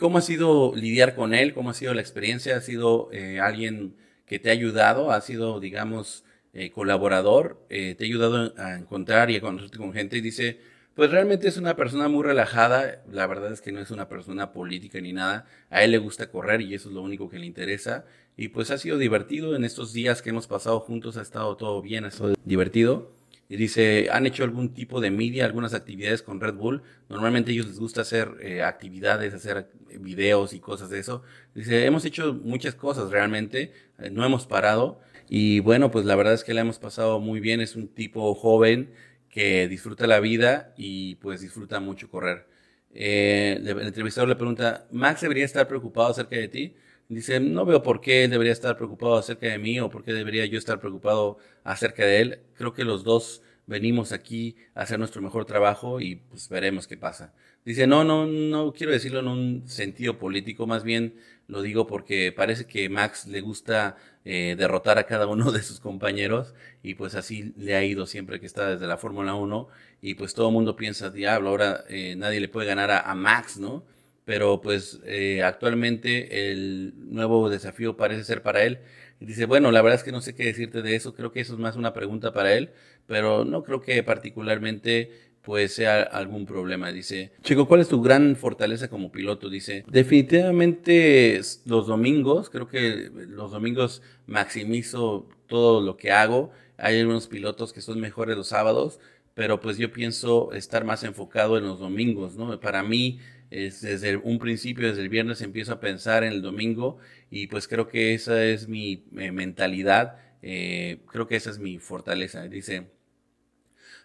¿cómo 0.00 0.18
ha 0.18 0.22
sido 0.22 0.74
lidiar 0.74 1.14
con 1.14 1.34
él? 1.34 1.54
¿Cómo 1.54 1.70
ha 1.70 1.74
sido 1.74 1.94
la 1.94 2.00
experiencia? 2.00 2.56
¿Ha 2.56 2.62
sido 2.62 3.10
alguien 3.40 3.94
que 4.28 4.38
te 4.38 4.50
ha 4.50 4.52
ayudado, 4.52 5.10
ha 5.10 5.20
sido, 5.20 5.60
digamos, 5.60 6.24
eh, 6.52 6.70
colaborador, 6.70 7.64
eh, 7.70 7.94
te 7.96 8.04
ha 8.04 8.06
ayudado 8.06 8.54
a 8.56 8.74
encontrar 8.76 9.30
y 9.30 9.36
a 9.36 9.40
conocerte 9.40 9.78
con 9.78 9.92
gente 9.92 10.16
y 10.16 10.20
dice, 10.20 10.60
pues 10.94 11.10
realmente 11.10 11.48
es 11.48 11.56
una 11.56 11.76
persona 11.76 12.08
muy 12.08 12.24
relajada, 12.24 13.02
la 13.10 13.26
verdad 13.26 13.52
es 13.52 13.60
que 13.60 13.72
no 13.72 13.80
es 13.80 13.90
una 13.90 14.08
persona 14.08 14.52
política 14.52 15.00
ni 15.00 15.12
nada, 15.12 15.46
a 15.70 15.84
él 15.84 15.92
le 15.92 15.98
gusta 15.98 16.30
correr 16.30 16.60
y 16.60 16.74
eso 16.74 16.88
es 16.88 16.94
lo 16.94 17.02
único 17.02 17.28
que 17.28 17.38
le 17.38 17.46
interesa 17.46 18.04
y 18.36 18.48
pues 18.48 18.70
ha 18.70 18.78
sido 18.78 18.98
divertido 18.98 19.56
en 19.56 19.64
estos 19.64 19.92
días 19.92 20.22
que 20.22 20.30
hemos 20.30 20.46
pasado 20.46 20.80
juntos, 20.80 21.16
ha 21.16 21.22
estado 21.22 21.56
todo 21.56 21.82
bien, 21.82 22.04
ha 22.04 22.08
estado 22.08 22.34
divertido. 22.44 23.17
Y 23.48 23.56
dice, 23.56 24.08
¿han 24.12 24.26
hecho 24.26 24.44
algún 24.44 24.74
tipo 24.74 25.00
de 25.00 25.10
media, 25.10 25.46
algunas 25.46 25.72
actividades 25.72 26.22
con 26.22 26.40
Red 26.40 26.54
Bull? 26.54 26.82
Normalmente 27.08 27.50
a 27.50 27.54
ellos 27.54 27.66
les 27.66 27.80
gusta 27.80 28.02
hacer 28.02 28.36
eh, 28.42 28.62
actividades, 28.62 29.32
hacer 29.32 29.70
videos 30.00 30.52
y 30.52 30.60
cosas 30.60 30.90
de 30.90 30.98
eso. 30.98 31.22
Dice, 31.54 31.86
hemos 31.86 32.04
hecho 32.04 32.34
muchas 32.34 32.74
cosas 32.74 33.10
realmente, 33.10 33.72
eh, 33.98 34.10
no 34.10 34.24
hemos 34.24 34.46
parado. 34.46 35.00
Y 35.30 35.60
bueno, 35.60 35.90
pues 35.90 36.04
la 36.04 36.14
verdad 36.14 36.34
es 36.34 36.44
que 36.44 36.52
la 36.52 36.60
hemos 36.60 36.78
pasado 36.78 37.20
muy 37.20 37.40
bien. 37.40 37.60
Es 37.62 37.74
un 37.74 37.88
tipo 37.88 38.34
joven 38.34 38.92
que 39.30 39.66
disfruta 39.68 40.06
la 40.06 40.20
vida 40.20 40.74
y 40.76 41.14
pues 41.16 41.40
disfruta 41.40 41.80
mucho 41.80 42.10
correr. 42.10 42.46
Eh, 42.92 43.58
el 43.60 43.80
entrevistador 43.80 44.28
le 44.28 44.36
pregunta, 44.36 44.86
¿Max 44.90 45.22
debería 45.22 45.44
estar 45.44 45.68
preocupado 45.68 46.08
acerca 46.08 46.36
de 46.36 46.48
ti? 46.48 46.74
Dice, 47.08 47.40
no 47.40 47.64
veo 47.64 47.82
por 47.82 48.02
qué 48.02 48.24
él 48.24 48.30
debería 48.30 48.52
estar 48.52 48.76
preocupado 48.76 49.16
acerca 49.16 49.46
de 49.46 49.58
mí 49.58 49.80
o 49.80 49.88
por 49.88 50.04
qué 50.04 50.12
debería 50.12 50.44
yo 50.44 50.58
estar 50.58 50.78
preocupado 50.78 51.38
acerca 51.64 52.04
de 52.04 52.20
él. 52.20 52.40
Creo 52.54 52.74
que 52.74 52.84
los 52.84 53.02
dos 53.02 53.42
venimos 53.66 54.12
aquí 54.12 54.56
a 54.74 54.82
hacer 54.82 54.98
nuestro 54.98 55.22
mejor 55.22 55.46
trabajo 55.46 56.00
y 56.00 56.16
pues 56.16 56.50
veremos 56.50 56.86
qué 56.86 56.98
pasa. 56.98 57.32
Dice, 57.64 57.86
no, 57.86 58.04
no, 58.04 58.26
no 58.26 58.72
quiero 58.72 58.92
decirlo 58.92 59.20
en 59.20 59.28
un 59.28 59.68
sentido 59.68 60.18
político, 60.18 60.66
más 60.66 60.84
bien 60.84 61.14
lo 61.46 61.62
digo 61.62 61.86
porque 61.86 62.30
parece 62.30 62.66
que 62.66 62.90
Max 62.90 63.26
le 63.26 63.40
gusta 63.40 63.96
eh, 64.26 64.54
derrotar 64.58 64.98
a 64.98 65.04
cada 65.04 65.26
uno 65.26 65.50
de 65.52 65.62
sus 65.62 65.80
compañeros 65.80 66.54
y 66.82 66.94
pues 66.94 67.14
así 67.14 67.54
le 67.56 67.74
ha 67.74 67.84
ido 67.84 68.06
siempre 68.06 68.38
que 68.38 68.46
está 68.46 68.68
desde 68.68 68.86
la 68.86 68.98
Fórmula 68.98 69.34
1 69.34 69.68
y 70.02 70.14
pues 70.14 70.34
todo 70.34 70.48
el 70.48 70.54
mundo 70.54 70.76
piensa, 70.76 71.10
diablo, 71.10 71.48
ahora 71.50 71.84
eh, 71.88 72.16
nadie 72.16 72.40
le 72.40 72.48
puede 72.48 72.66
ganar 72.66 72.90
a 72.90 73.14
Max, 73.14 73.58
¿no? 73.58 73.84
Pero 74.28 74.60
pues 74.60 75.00
eh, 75.06 75.42
actualmente 75.42 76.50
el 76.50 76.92
nuevo 76.98 77.48
desafío 77.48 77.96
parece 77.96 78.24
ser 78.24 78.42
para 78.42 78.62
él. 78.62 78.80
Dice, 79.20 79.46
bueno, 79.46 79.72
la 79.72 79.80
verdad 79.80 79.98
es 79.98 80.04
que 80.04 80.12
no 80.12 80.20
sé 80.20 80.34
qué 80.34 80.44
decirte 80.44 80.82
de 80.82 80.96
eso, 80.96 81.14
creo 81.14 81.32
que 81.32 81.40
eso 81.40 81.54
es 81.54 81.58
más 81.58 81.76
una 81.76 81.94
pregunta 81.94 82.34
para 82.34 82.52
él, 82.52 82.68
pero 83.06 83.46
no 83.46 83.62
creo 83.62 83.80
que 83.80 84.02
particularmente 84.02 85.12
pues 85.40 85.72
sea 85.72 86.02
algún 86.02 86.44
problema. 86.44 86.92
Dice, 86.92 87.32
Chico, 87.40 87.66
¿cuál 87.66 87.80
es 87.80 87.88
tu 87.88 88.02
gran 88.02 88.36
fortaleza 88.36 88.88
como 88.90 89.10
piloto? 89.10 89.48
Dice, 89.48 89.86
definitivamente 89.88 91.40
los 91.64 91.86
domingos, 91.86 92.50
creo 92.50 92.68
que 92.68 93.10
los 93.30 93.50
domingos 93.50 94.02
maximizo 94.26 95.26
todo 95.46 95.80
lo 95.80 95.96
que 95.96 96.12
hago. 96.12 96.50
Hay 96.76 97.00
algunos 97.00 97.28
pilotos 97.28 97.72
que 97.72 97.80
son 97.80 97.98
mejores 97.98 98.36
los 98.36 98.48
sábados, 98.48 99.00
pero 99.32 99.58
pues 99.58 99.78
yo 99.78 99.90
pienso 99.90 100.52
estar 100.52 100.84
más 100.84 101.02
enfocado 101.02 101.56
en 101.56 101.64
los 101.64 101.78
domingos, 101.78 102.36
¿no? 102.36 102.60
Para 102.60 102.82
mí, 102.82 103.20
desde 103.50 104.16
un 104.16 104.38
principio, 104.38 104.88
desde 104.88 105.02
el 105.02 105.08
viernes 105.08 105.40
empiezo 105.40 105.72
a 105.72 105.80
pensar 105.80 106.24
en 106.24 106.32
el 106.32 106.42
domingo 106.42 106.98
y 107.30 107.46
pues 107.46 107.66
creo 107.68 107.88
que 107.88 108.14
esa 108.14 108.44
es 108.44 108.68
mi 108.68 109.04
eh, 109.16 109.32
mentalidad, 109.32 110.16
eh, 110.42 111.00
creo 111.06 111.26
que 111.26 111.36
esa 111.36 111.50
es 111.50 111.58
mi 111.58 111.78
fortaleza. 111.78 112.42
Dice, 112.48 112.88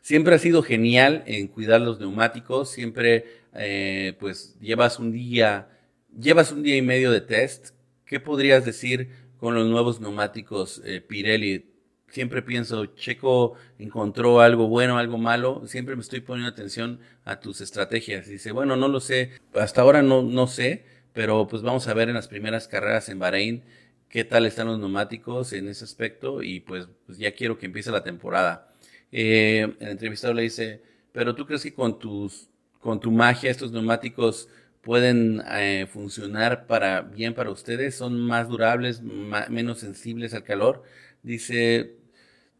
siempre 0.02 0.36
ha 0.36 0.40
sido 0.40 0.64
genial 0.64 1.24
en 1.28 1.48
cuidar 1.48 1.82
los 1.82 2.00
neumáticos, 2.00 2.72
siempre 2.72 3.26
eh, 3.54 4.16
pues 4.20 4.58
llevas 4.60 5.00
un 5.00 5.12
día 5.12 5.70
llevas 6.18 6.52
un 6.52 6.64
día 6.64 6.78
y 6.78 6.82
medio 6.82 7.12
de 7.12 7.22
test. 7.22 7.72
¿Qué 8.06 8.20
podrías 8.20 8.66
decir 8.66 9.10
con 9.38 9.56
los 9.56 9.68
nuevos 9.68 10.00
neumáticos 10.00 10.82
Pirelli? 11.08 11.73
Siempre 12.14 12.44
pienso, 12.44 12.86
Checo 12.86 13.56
encontró 13.80 14.40
algo 14.40 14.68
bueno, 14.68 15.00
algo 15.00 15.18
malo. 15.18 15.64
Siempre 15.66 15.96
me 15.96 16.04
estoy 16.04 16.20
poniendo 16.20 16.52
atención 16.52 17.00
a 17.26 17.40
tus 17.40 17.60
estrategias. 17.60 18.28
Dice, 18.28 18.52
bueno, 18.52 18.76
no 18.76 18.88
lo 18.88 19.00
sé. 19.00 19.32
Hasta 19.56 19.82
ahora 19.82 20.04
no, 20.04 20.22
no 20.22 20.46
sé, 20.46 20.86
pero 21.12 21.48
pues 21.48 21.64
vamos 21.64 21.88
a 21.88 21.94
ver 21.96 22.10
en 22.10 22.14
las 22.14 22.28
primeras 22.28 22.68
carreras 22.68 23.10
en 23.10 23.18
Bahrein 23.18 23.64
qué 24.10 24.24
tal 24.24 24.46
están 24.46 24.68
los 24.68 24.78
neumáticos 24.78 25.54
en 25.54 25.68
ese 25.68 25.86
aspecto 25.86 26.44
y 26.44 26.60
pues, 26.60 26.88
pues 27.08 27.18
ya 27.18 27.32
quiero 27.34 27.58
que 27.58 27.66
empiece 27.66 27.90
la 27.90 28.04
temporada. 28.04 28.68
Eh, 29.12 29.76
el 29.80 29.88
entrevistado 29.88 30.36
le 30.36 30.44
dice, 30.44 30.84
pero 31.14 31.34
tú 31.34 31.48
crees 31.48 31.64
que 31.64 31.74
con 31.74 31.98
tus, 31.98 32.48
con 32.80 33.00
tu 33.00 33.10
magia 33.10 33.50
estos 33.50 33.72
neumáticos 33.72 34.50
pueden 34.84 35.42
eh, 35.50 35.88
funcionar 35.92 36.68
para 36.68 37.02
bien 37.02 37.34
para 37.34 37.50
ustedes, 37.50 37.96
son 37.96 38.20
más 38.20 38.50
durables, 38.50 39.02
menos 39.02 39.80
sensibles 39.80 40.36
al 40.36 40.44
calor. 40.44 40.84
Dice, 41.24 42.03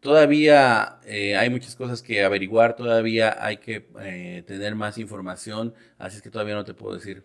todavía 0.04 1.00
eh, 1.06 1.36
hay 1.38 1.50
muchas 1.50 1.76
cosas 1.76 2.04
que 2.04 2.24
averiguar, 2.24 2.76
todavía 2.76 3.38
hay 3.44 3.58
que 3.58 3.88
eh, 4.02 4.44
tener 4.46 4.76
más 4.76 4.98
información, 4.98 5.74
así 5.98 6.18
es 6.18 6.22
que 6.22 6.30
todavía 6.30 6.56
no 6.56 6.66
te 6.66 6.74
puedo 6.74 6.96
decir. 6.96 7.24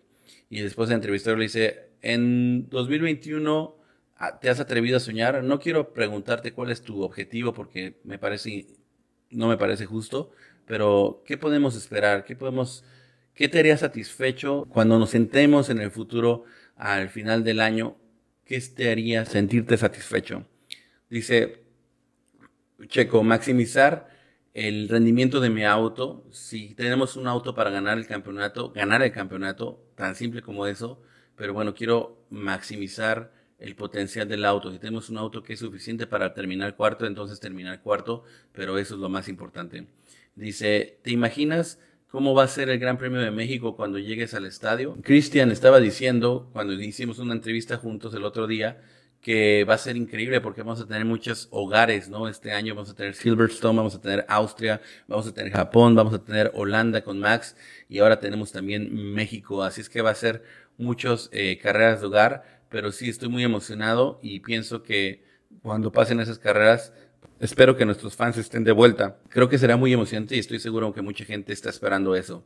Y 0.48 0.60
después 0.60 0.88
de 0.88 0.94
entrevistarlo 0.94 1.38
le 1.38 1.44
dice, 1.44 1.90
en 2.00 2.68
2021 2.70 3.76
ah, 4.16 4.38
te 4.40 4.48
has 4.48 4.60
atrevido 4.60 4.96
a 4.96 5.00
soñar, 5.00 5.42
no 5.44 5.58
quiero 5.60 5.92
preguntarte 5.92 6.52
cuál 6.52 6.70
es 6.70 6.80
tu 6.82 7.02
objetivo 7.02 7.52
porque 7.52 8.00
me 8.04 8.18
parece, 8.18 8.66
no 9.30 9.48
me 9.48 9.58
parece 9.58 9.84
justo, 9.84 10.30
pero 10.64 11.22
¿qué 11.26 11.36
podemos 11.36 11.76
esperar? 11.76 12.24
¿Qué 12.24 12.36
podemos 12.36 12.84
¿Qué 13.34 13.48
te 13.48 13.60
haría 13.60 13.76
satisfecho 13.76 14.66
cuando 14.68 14.98
nos 14.98 15.10
sentemos 15.10 15.70
en 15.70 15.78
el 15.80 15.92
futuro 15.92 16.44
al 16.74 17.08
final 17.08 17.44
del 17.44 17.60
año? 17.60 17.96
¿Qué 18.44 18.60
te 18.60 18.90
haría 18.90 19.24
sentirte 19.26 19.76
satisfecho? 19.76 20.44
Dice 21.08 21.67
Checo, 22.86 23.22
maximizar 23.22 24.08
el 24.54 24.88
rendimiento 24.88 25.40
de 25.40 25.50
mi 25.50 25.64
auto. 25.64 26.24
Si 26.30 26.74
tenemos 26.74 27.16
un 27.16 27.26
auto 27.26 27.54
para 27.54 27.70
ganar 27.70 27.98
el 27.98 28.06
campeonato, 28.06 28.70
ganar 28.70 29.02
el 29.02 29.12
campeonato, 29.12 29.82
tan 29.94 30.14
simple 30.14 30.42
como 30.42 30.66
eso. 30.66 31.02
Pero 31.36 31.54
bueno, 31.54 31.74
quiero 31.74 32.24
maximizar 32.30 33.32
el 33.58 33.74
potencial 33.74 34.28
del 34.28 34.44
auto. 34.44 34.70
Si 34.72 34.78
tenemos 34.78 35.10
un 35.10 35.18
auto 35.18 35.42
que 35.42 35.54
es 35.54 35.58
suficiente 35.58 36.06
para 36.06 36.34
terminar 36.34 36.76
cuarto, 36.76 37.06
entonces 37.06 37.40
terminar 37.40 37.82
cuarto, 37.82 38.24
pero 38.52 38.78
eso 38.78 38.94
es 38.94 39.00
lo 39.00 39.08
más 39.08 39.28
importante. 39.28 39.86
Dice, 40.36 41.00
¿te 41.02 41.10
imaginas 41.10 41.80
cómo 42.08 42.34
va 42.34 42.44
a 42.44 42.48
ser 42.48 42.70
el 42.70 42.78
Gran 42.78 42.98
Premio 42.98 43.20
de 43.20 43.30
México 43.30 43.76
cuando 43.76 43.98
llegues 43.98 44.34
al 44.34 44.46
estadio. 44.46 44.96
Cristian 45.02 45.50
estaba 45.50 45.78
diciendo, 45.78 46.48
cuando 46.52 46.72
hicimos 46.72 47.18
una 47.18 47.34
entrevista 47.34 47.76
juntos 47.76 48.14
el 48.14 48.24
otro 48.24 48.46
día, 48.46 48.80
que 49.20 49.64
va 49.64 49.74
a 49.74 49.78
ser 49.78 49.96
increíble 49.96 50.40
porque 50.40 50.62
vamos 50.62 50.80
a 50.80 50.86
tener 50.86 51.04
muchos 51.04 51.48
hogares, 51.50 52.08
¿no? 52.08 52.28
Este 52.28 52.52
año 52.52 52.74
vamos 52.74 52.90
a 52.90 52.94
tener 52.94 53.14
Silverstone, 53.14 53.76
vamos 53.76 53.94
a 53.94 54.00
tener 54.00 54.24
Austria, 54.28 54.80
vamos 55.06 55.26
a 55.26 55.34
tener 55.34 55.52
Japón, 55.52 55.94
vamos 55.94 56.14
a 56.14 56.24
tener 56.24 56.50
Holanda 56.54 57.02
con 57.02 57.18
Max 57.18 57.56
y 57.88 57.98
ahora 57.98 58.20
tenemos 58.20 58.52
también 58.52 58.94
México. 59.14 59.62
Así 59.62 59.80
es 59.80 59.88
que 59.88 60.02
va 60.02 60.10
a 60.10 60.14
ser 60.14 60.42
muchas 60.76 61.28
eh, 61.32 61.58
carreras 61.60 62.00
de 62.00 62.06
hogar, 62.06 62.62
pero 62.68 62.92
sí 62.92 63.08
estoy 63.08 63.28
muy 63.28 63.44
emocionado 63.44 64.18
y 64.22 64.40
pienso 64.40 64.82
que 64.82 65.24
cuando 65.62 65.90
pasen 65.90 66.20
esas 66.20 66.38
carreras 66.38 66.92
Espero 67.40 67.76
que 67.76 67.86
nuestros 67.86 68.16
fans 68.16 68.36
estén 68.36 68.64
de 68.64 68.72
vuelta. 68.72 69.18
Creo 69.28 69.48
que 69.48 69.58
será 69.58 69.76
muy 69.76 69.92
emocionante 69.92 70.34
y 70.34 70.40
estoy 70.40 70.58
seguro 70.58 70.92
que 70.92 71.02
mucha 71.02 71.24
gente 71.24 71.52
está 71.52 71.70
esperando 71.70 72.16
eso. 72.16 72.44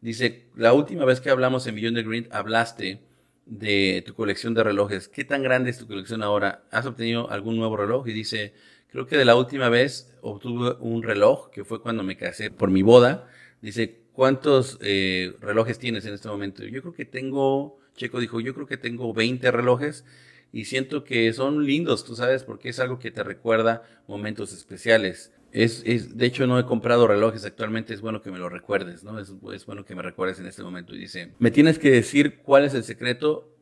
Dice, 0.00 0.46
la 0.56 0.72
última 0.72 1.04
vez 1.04 1.20
que 1.20 1.28
hablamos 1.28 1.66
en 1.66 1.74
Beyond 1.74 1.96
the 1.96 2.02
Green 2.02 2.28
hablaste 2.30 3.02
de 3.50 4.02
tu 4.06 4.14
colección 4.14 4.54
de 4.54 4.62
relojes. 4.62 5.08
¿Qué 5.08 5.24
tan 5.24 5.42
grande 5.42 5.70
es 5.70 5.78
tu 5.78 5.86
colección 5.88 6.22
ahora? 6.22 6.62
¿Has 6.70 6.86
obtenido 6.86 7.30
algún 7.30 7.56
nuevo 7.56 7.76
reloj? 7.76 8.06
Y 8.06 8.12
dice, 8.12 8.54
creo 8.88 9.06
que 9.06 9.18
de 9.18 9.24
la 9.24 9.34
última 9.34 9.68
vez 9.68 10.14
obtuve 10.22 10.76
un 10.78 11.02
reloj 11.02 11.50
que 11.50 11.64
fue 11.64 11.82
cuando 11.82 12.04
me 12.04 12.16
casé 12.16 12.50
por 12.52 12.70
mi 12.70 12.82
boda. 12.82 13.28
Dice, 13.60 14.02
¿cuántos 14.12 14.78
eh, 14.82 15.34
relojes 15.40 15.80
tienes 15.80 16.06
en 16.06 16.14
este 16.14 16.28
momento? 16.28 16.64
Yo 16.64 16.80
creo 16.80 16.94
que 16.94 17.04
tengo, 17.04 17.78
Checo 17.96 18.20
dijo, 18.20 18.40
yo 18.40 18.54
creo 18.54 18.68
que 18.68 18.76
tengo 18.76 19.12
20 19.12 19.50
relojes 19.50 20.04
y 20.52 20.66
siento 20.66 21.02
que 21.02 21.32
son 21.32 21.66
lindos, 21.66 22.04
tú 22.04 22.14
sabes, 22.14 22.44
porque 22.44 22.68
es 22.68 22.78
algo 22.78 23.00
que 23.00 23.10
te 23.10 23.24
recuerda 23.24 23.82
momentos 24.06 24.52
especiales. 24.52 25.32
Es, 25.52 25.82
es, 25.84 26.16
de 26.16 26.26
hecho, 26.26 26.46
no 26.46 26.58
he 26.58 26.64
comprado 26.64 27.06
relojes 27.06 27.44
actualmente, 27.44 27.92
es 27.92 28.00
bueno 28.00 28.22
que 28.22 28.30
me 28.30 28.38
lo 28.38 28.48
recuerdes, 28.48 29.02
¿no? 29.02 29.18
Es, 29.18 29.32
bueno 29.66 29.84
que 29.84 29.94
me 29.94 30.02
recuerdes 30.02 30.38
en 30.38 30.46
este 30.46 30.62
momento. 30.62 30.94
Y 30.94 30.98
dice, 30.98 31.32
me 31.38 31.50
tienes 31.50 31.78
que 31.78 31.90
decir 31.90 32.38
cuál 32.38 32.64
es 32.64 32.74
el 32.74 32.84
secreto, 32.84 33.52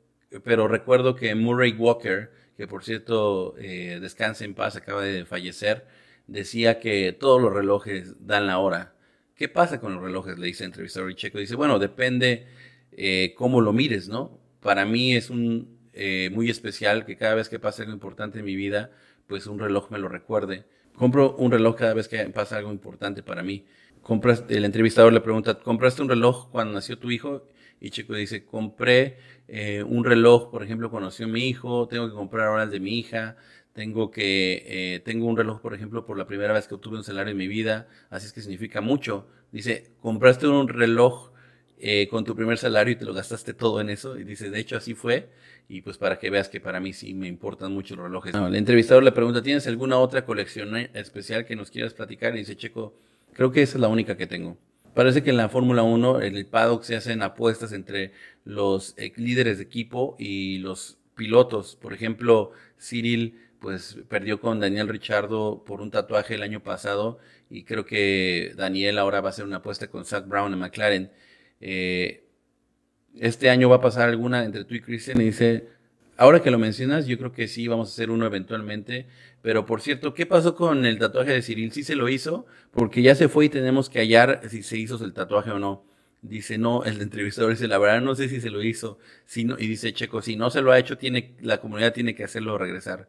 pero 0.44 0.68
recuerdo 0.68 1.14
que 1.14 1.34
Murray 1.34 1.72
Walker, 1.72 2.30
que 2.56 2.66
por 2.66 2.84
cierto, 2.84 3.54
eh, 3.58 3.98
descansa 4.00 4.44
en 4.44 4.54
paz, 4.54 4.76
acaba 4.76 5.02
de 5.02 5.24
fallecer, 5.24 5.86
decía 6.26 6.78
que 6.78 7.12
todos 7.12 7.40
los 7.40 7.52
relojes 7.52 8.14
dan 8.26 8.46
la 8.46 8.58
hora. 8.58 8.94
¿Qué 9.34 9.48
pasa 9.48 9.80
con 9.80 9.94
los 9.94 10.02
relojes? 10.02 10.38
Le 10.38 10.48
dice 10.48 10.64
el 10.64 10.68
entrevistador 10.68 11.10
y 11.10 11.14
Checo. 11.14 11.38
Dice, 11.38 11.54
bueno, 11.54 11.78
depende 11.78 12.46
eh, 12.92 13.34
cómo 13.36 13.60
lo 13.60 13.72
mires, 13.72 14.08
¿no? 14.08 14.40
Para 14.60 14.84
mí 14.84 15.14
es 15.14 15.30
un, 15.30 15.78
eh, 16.00 16.30
muy 16.32 16.48
especial 16.48 17.04
que 17.04 17.16
cada 17.16 17.34
vez 17.34 17.48
que 17.48 17.58
pasa 17.58 17.82
algo 17.82 17.92
importante 17.92 18.38
en 18.38 18.44
mi 18.44 18.54
vida, 18.54 18.92
pues 19.26 19.46
un 19.46 19.58
reloj 19.58 19.90
me 19.90 19.98
lo 19.98 20.08
recuerde. 20.08 20.64
Compro 20.94 21.36
un 21.36 21.50
reloj 21.50 21.76
cada 21.76 21.94
vez 21.94 22.08
que 22.08 22.18
pasa 22.30 22.56
algo 22.56 22.72
importante 22.72 23.22
para 23.22 23.42
mí. 23.42 23.64
Compras, 24.02 24.44
el 24.48 24.64
entrevistador 24.64 25.12
le 25.12 25.20
pregunta, 25.20 25.58
¿compraste 25.60 26.02
un 26.02 26.08
reloj 26.08 26.50
cuando 26.50 26.74
nació 26.74 26.98
tu 26.98 27.10
hijo? 27.10 27.46
Y 27.80 27.90
Chico 27.90 28.14
dice, 28.14 28.44
compré 28.44 29.18
eh, 29.46 29.82
un 29.82 30.04
reloj, 30.04 30.50
por 30.50 30.62
ejemplo, 30.62 30.90
cuando 30.90 31.08
nació 31.08 31.28
mi 31.28 31.48
hijo, 31.48 31.86
tengo 31.88 32.08
que 32.08 32.14
comprar 32.14 32.48
ahora 32.48 32.64
el 32.64 32.70
de 32.70 32.80
mi 32.80 32.98
hija, 32.98 33.36
tengo 33.72 34.10
que, 34.10 34.64
eh, 34.66 35.00
tengo 35.00 35.26
un 35.26 35.36
reloj, 35.36 35.60
por 35.60 35.74
ejemplo, 35.74 36.04
por 36.04 36.18
la 36.18 36.26
primera 36.26 36.52
vez 36.52 36.66
que 36.66 36.74
obtuve 36.74 36.96
un 36.96 37.04
salario 37.04 37.30
en 37.30 37.36
mi 37.38 37.46
vida, 37.46 37.86
así 38.10 38.26
es 38.26 38.32
que 38.32 38.40
significa 38.40 38.80
mucho. 38.80 39.28
Dice, 39.52 39.92
compraste 40.00 40.48
un 40.48 40.68
reloj 40.68 41.30
eh, 41.80 42.08
con 42.08 42.24
tu 42.24 42.34
primer 42.34 42.58
salario 42.58 42.92
y 42.92 42.96
te 42.96 43.04
lo 43.04 43.14
gastaste 43.14 43.54
todo 43.54 43.80
en 43.80 43.90
eso. 43.90 44.18
Y 44.18 44.24
dice, 44.24 44.50
de 44.50 44.58
hecho 44.58 44.76
así 44.76 44.94
fue. 44.94 45.28
Y 45.68 45.82
pues 45.82 45.98
para 45.98 46.18
que 46.18 46.30
veas 46.30 46.48
que 46.48 46.60
para 46.60 46.80
mí 46.80 46.92
sí 46.92 47.14
me 47.14 47.28
importan 47.28 47.72
mucho 47.72 47.94
los 47.96 48.04
relojes. 48.04 48.34
el 48.34 48.54
entrevistador 48.54 49.02
le 49.02 49.12
pregunta, 49.12 49.42
¿tienes 49.42 49.66
alguna 49.66 49.98
otra 49.98 50.24
colección 50.24 50.76
especial 50.76 51.44
que 51.44 51.56
nos 51.56 51.70
quieras 51.70 51.94
platicar? 51.94 52.34
Y 52.34 52.38
dice, 52.38 52.56
Checo, 52.56 52.94
creo 53.32 53.52
que 53.52 53.62
esa 53.62 53.76
es 53.76 53.80
la 53.80 53.88
única 53.88 54.16
que 54.16 54.26
tengo. 54.26 54.56
Parece 54.94 55.22
que 55.22 55.30
en 55.30 55.36
la 55.36 55.48
Fórmula 55.48 55.82
1, 55.82 56.22
en 56.22 56.36
el 56.36 56.46
paddock 56.46 56.82
se 56.82 56.96
hacen 56.96 57.22
apuestas 57.22 57.72
entre 57.72 58.12
los 58.44 58.94
eh, 58.96 59.12
líderes 59.16 59.58
de 59.58 59.64
equipo 59.64 60.16
y 60.18 60.58
los 60.58 60.98
pilotos. 61.14 61.76
Por 61.76 61.92
ejemplo, 61.92 62.52
Cyril 62.80 63.38
pues 63.60 63.98
perdió 64.08 64.40
con 64.40 64.60
Daniel 64.60 64.88
Richardo 64.88 65.64
por 65.64 65.80
un 65.80 65.90
tatuaje 65.90 66.34
el 66.34 66.42
año 66.42 66.62
pasado 66.62 67.18
y 67.50 67.64
creo 67.64 67.84
que 67.84 68.52
Daniel 68.56 68.98
ahora 68.98 69.20
va 69.20 69.28
a 69.28 69.30
hacer 69.30 69.44
una 69.44 69.56
apuesta 69.56 69.88
con 69.88 70.04
Zach 70.04 70.26
Brown 70.26 70.52
en 70.52 70.58
McLaren. 70.58 71.10
Eh, 71.60 72.24
este 73.20 73.50
año 73.50 73.68
va 73.68 73.76
a 73.76 73.80
pasar 73.80 74.08
alguna 74.08 74.44
entre 74.44 74.64
tú 74.64 74.74
y 74.74 74.80
Christian 74.80 75.20
y 75.20 75.24
dice, 75.24 75.68
ahora 76.16 76.40
que 76.42 76.50
lo 76.50 76.58
mencionas, 76.58 77.06
yo 77.06 77.18
creo 77.18 77.32
que 77.32 77.48
sí, 77.48 77.66
vamos 77.68 77.88
a 77.88 77.92
hacer 77.92 78.10
uno 78.10 78.26
eventualmente. 78.26 79.06
Pero 79.42 79.66
por 79.66 79.80
cierto, 79.80 80.14
¿qué 80.14 80.26
pasó 80.26 80.54
con 80.54 80.84
el 80.86 80.98
tatuaje 80.98 81.32
de 81.32 81.42
Cyril? 81.42 81.72
¿Sí 81.72 81.82
se 81.82 81.96
lo 81.96 82.08
hizo? 82.08 82.46
Porque 82.72 83.02
ya 83.02 83.14
se 83.14 83.28
fue 83.28 83.46
y 83.46 83.48
tenemos 83.48 83.88
que 83.88 84.00
hallar 84.00 84.42
si 84.48 84.62
se 84.62 84.78
hizo 84.78 85.02
el 85.04 85.12
tatuaje 85.12 85.50
o 85.50 85.58
no. 85.58 85.84
Dice, 86.20 86.58
no, 86.58 86.84
el 86.84 87.00
entrevistador 87.00 87.52
dice, 87.52 87.68
la 87.68 87.78
verdad 87.78 88.00
no 88.00 88.16
sé 88.16 88.28
si 88.28 88.40
se 88.40 88.50
lo 88.50 88.62
hizo. 88.62 88.98
No, 89.44 89.56
y 89.58 89.68
dice 89.68 89.92
Checo, 89.92 90.20
si 90.20 90.36
no 90.36 90.50
se 90.50 90.62
lo 90.62 90.72
ha 90.72 90.78
hecho, 90.78 90.98
tiene, 90.98 91.36
la 91.40 91.60
comunidad 91.60 91.92
tiene 91.92 92.14
que 92.14 92.24
hacerlo 92.24 92.58
regresar. 92.58 93.08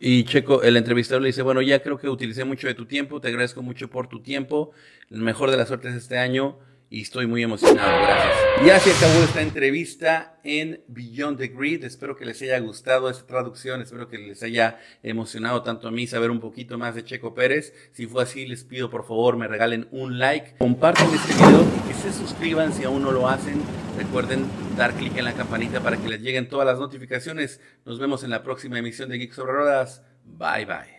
Y 0.00 0.24
Checo, 0.24 0.62
el 0.62 0.76
entrevistador 0.76 1.22
le 1.22 1.28
dice, 1.28 1.42
bueno, 1.42 1.60
ya 1.60 1.82
creo 1.82 1.98
que 1.98 2.08
utilicé 2.08 2.44
mucho 2.44 2.68
de 2.68 2.74
tu 2.74 2.86
tiempo, 2.86 3.20
te 3.20 3.28
agradezco 3.28 3.62
mucho 3.62 3.90
por 3.90 4.08
tu 4.08 4.20
tiempo, 4.22 4.70
el 5.10 5.20
mejor 5.20 5.50
de 5.50 5.56
las 5.56 5.68
suertes 5.68 5.94
este 5.94 6.18
año 6.18 6.58
y 6.90 7.02
estoy 7.02 7.26
muy 7.26 7.42
emocionado. 7.42 8.00
Gracias. 8.00 8.34
Ya 8.64 8.80
se 8.80 8.92
acabó 8.92 9.22
esta 9.24 9.42
entrevista 9.42 10.38
en 10.42 10.82
Beyond 10.88 11.38
the 11.38 11.48
Grid. 11.48 11.84
Espero 11.84 12.16
que 12.16 12.24
les 12.24 12.40
haya 12.42 12.58
gustado 12.60 13.10
esta 13.10 13.26
traducción. 13.26 13.82
Espero 13.82 14.08
que 14.08 14.18
les 14.18 14.42
haya 14.42 14.78
emocionado 15.02 15.62
tanto 15.62 15.88
a 15.88 15.90
mí 15.90 16.06
saber 16.06 16.30
un 16.30 16.40
poquito 16.40 16.78
más 16.78 16.94
de 16.94 17.04
Checo 17.04 17.34
Pérez. 17.34 17.74
Si 17.92 18.06
fue 18.06 18.22
así, 18.22 18.46
les 18.46 18.64
pido 18.64 18.90
por 18.90 19.06
favor 19.06 19.36
me 19.36 19.48
regalen 19.48 19.88
un 19.90 20.18
like, 20.18 20.56
compartan 20.58 21.12
este 21.14 21.34
video 21.34 21.62
y 21.62 21.88
que 21.88 21.94
se 21.94 22.12
suscriban 22.12 22.72
si 22.72 22.84
aún 22.84 23.02
no 23.02 23.12
lo 23.12 23.28
hacen. 23.28 23.60
Recuerden 23.96 24.46
dar 24.76 24.94
clic 24.94 25.16
en 25.16 25.24
la 25.24 25.34
campanita 25.34 25.80
para 25.80 25.96
que 25.96 26.08
les 26.08 26.20
lleguen 26.20 26.48
todas 26.48 26.66
las 26.66 26.78
notificaciones. 26.78 27.60
Nos 27.84 27.98
vemos 27.98 28.24
en 28.24 28.30
la 28.30 28.42
próxima 28.42 28.78
emisión 28.78 29.08
de 29.08 29.18
Geeks 29.18 29.36
sobre 29.36 29.52
Rodas. 29.52 30.02
Bye 30.24 30.66
bye. 30.66 30.98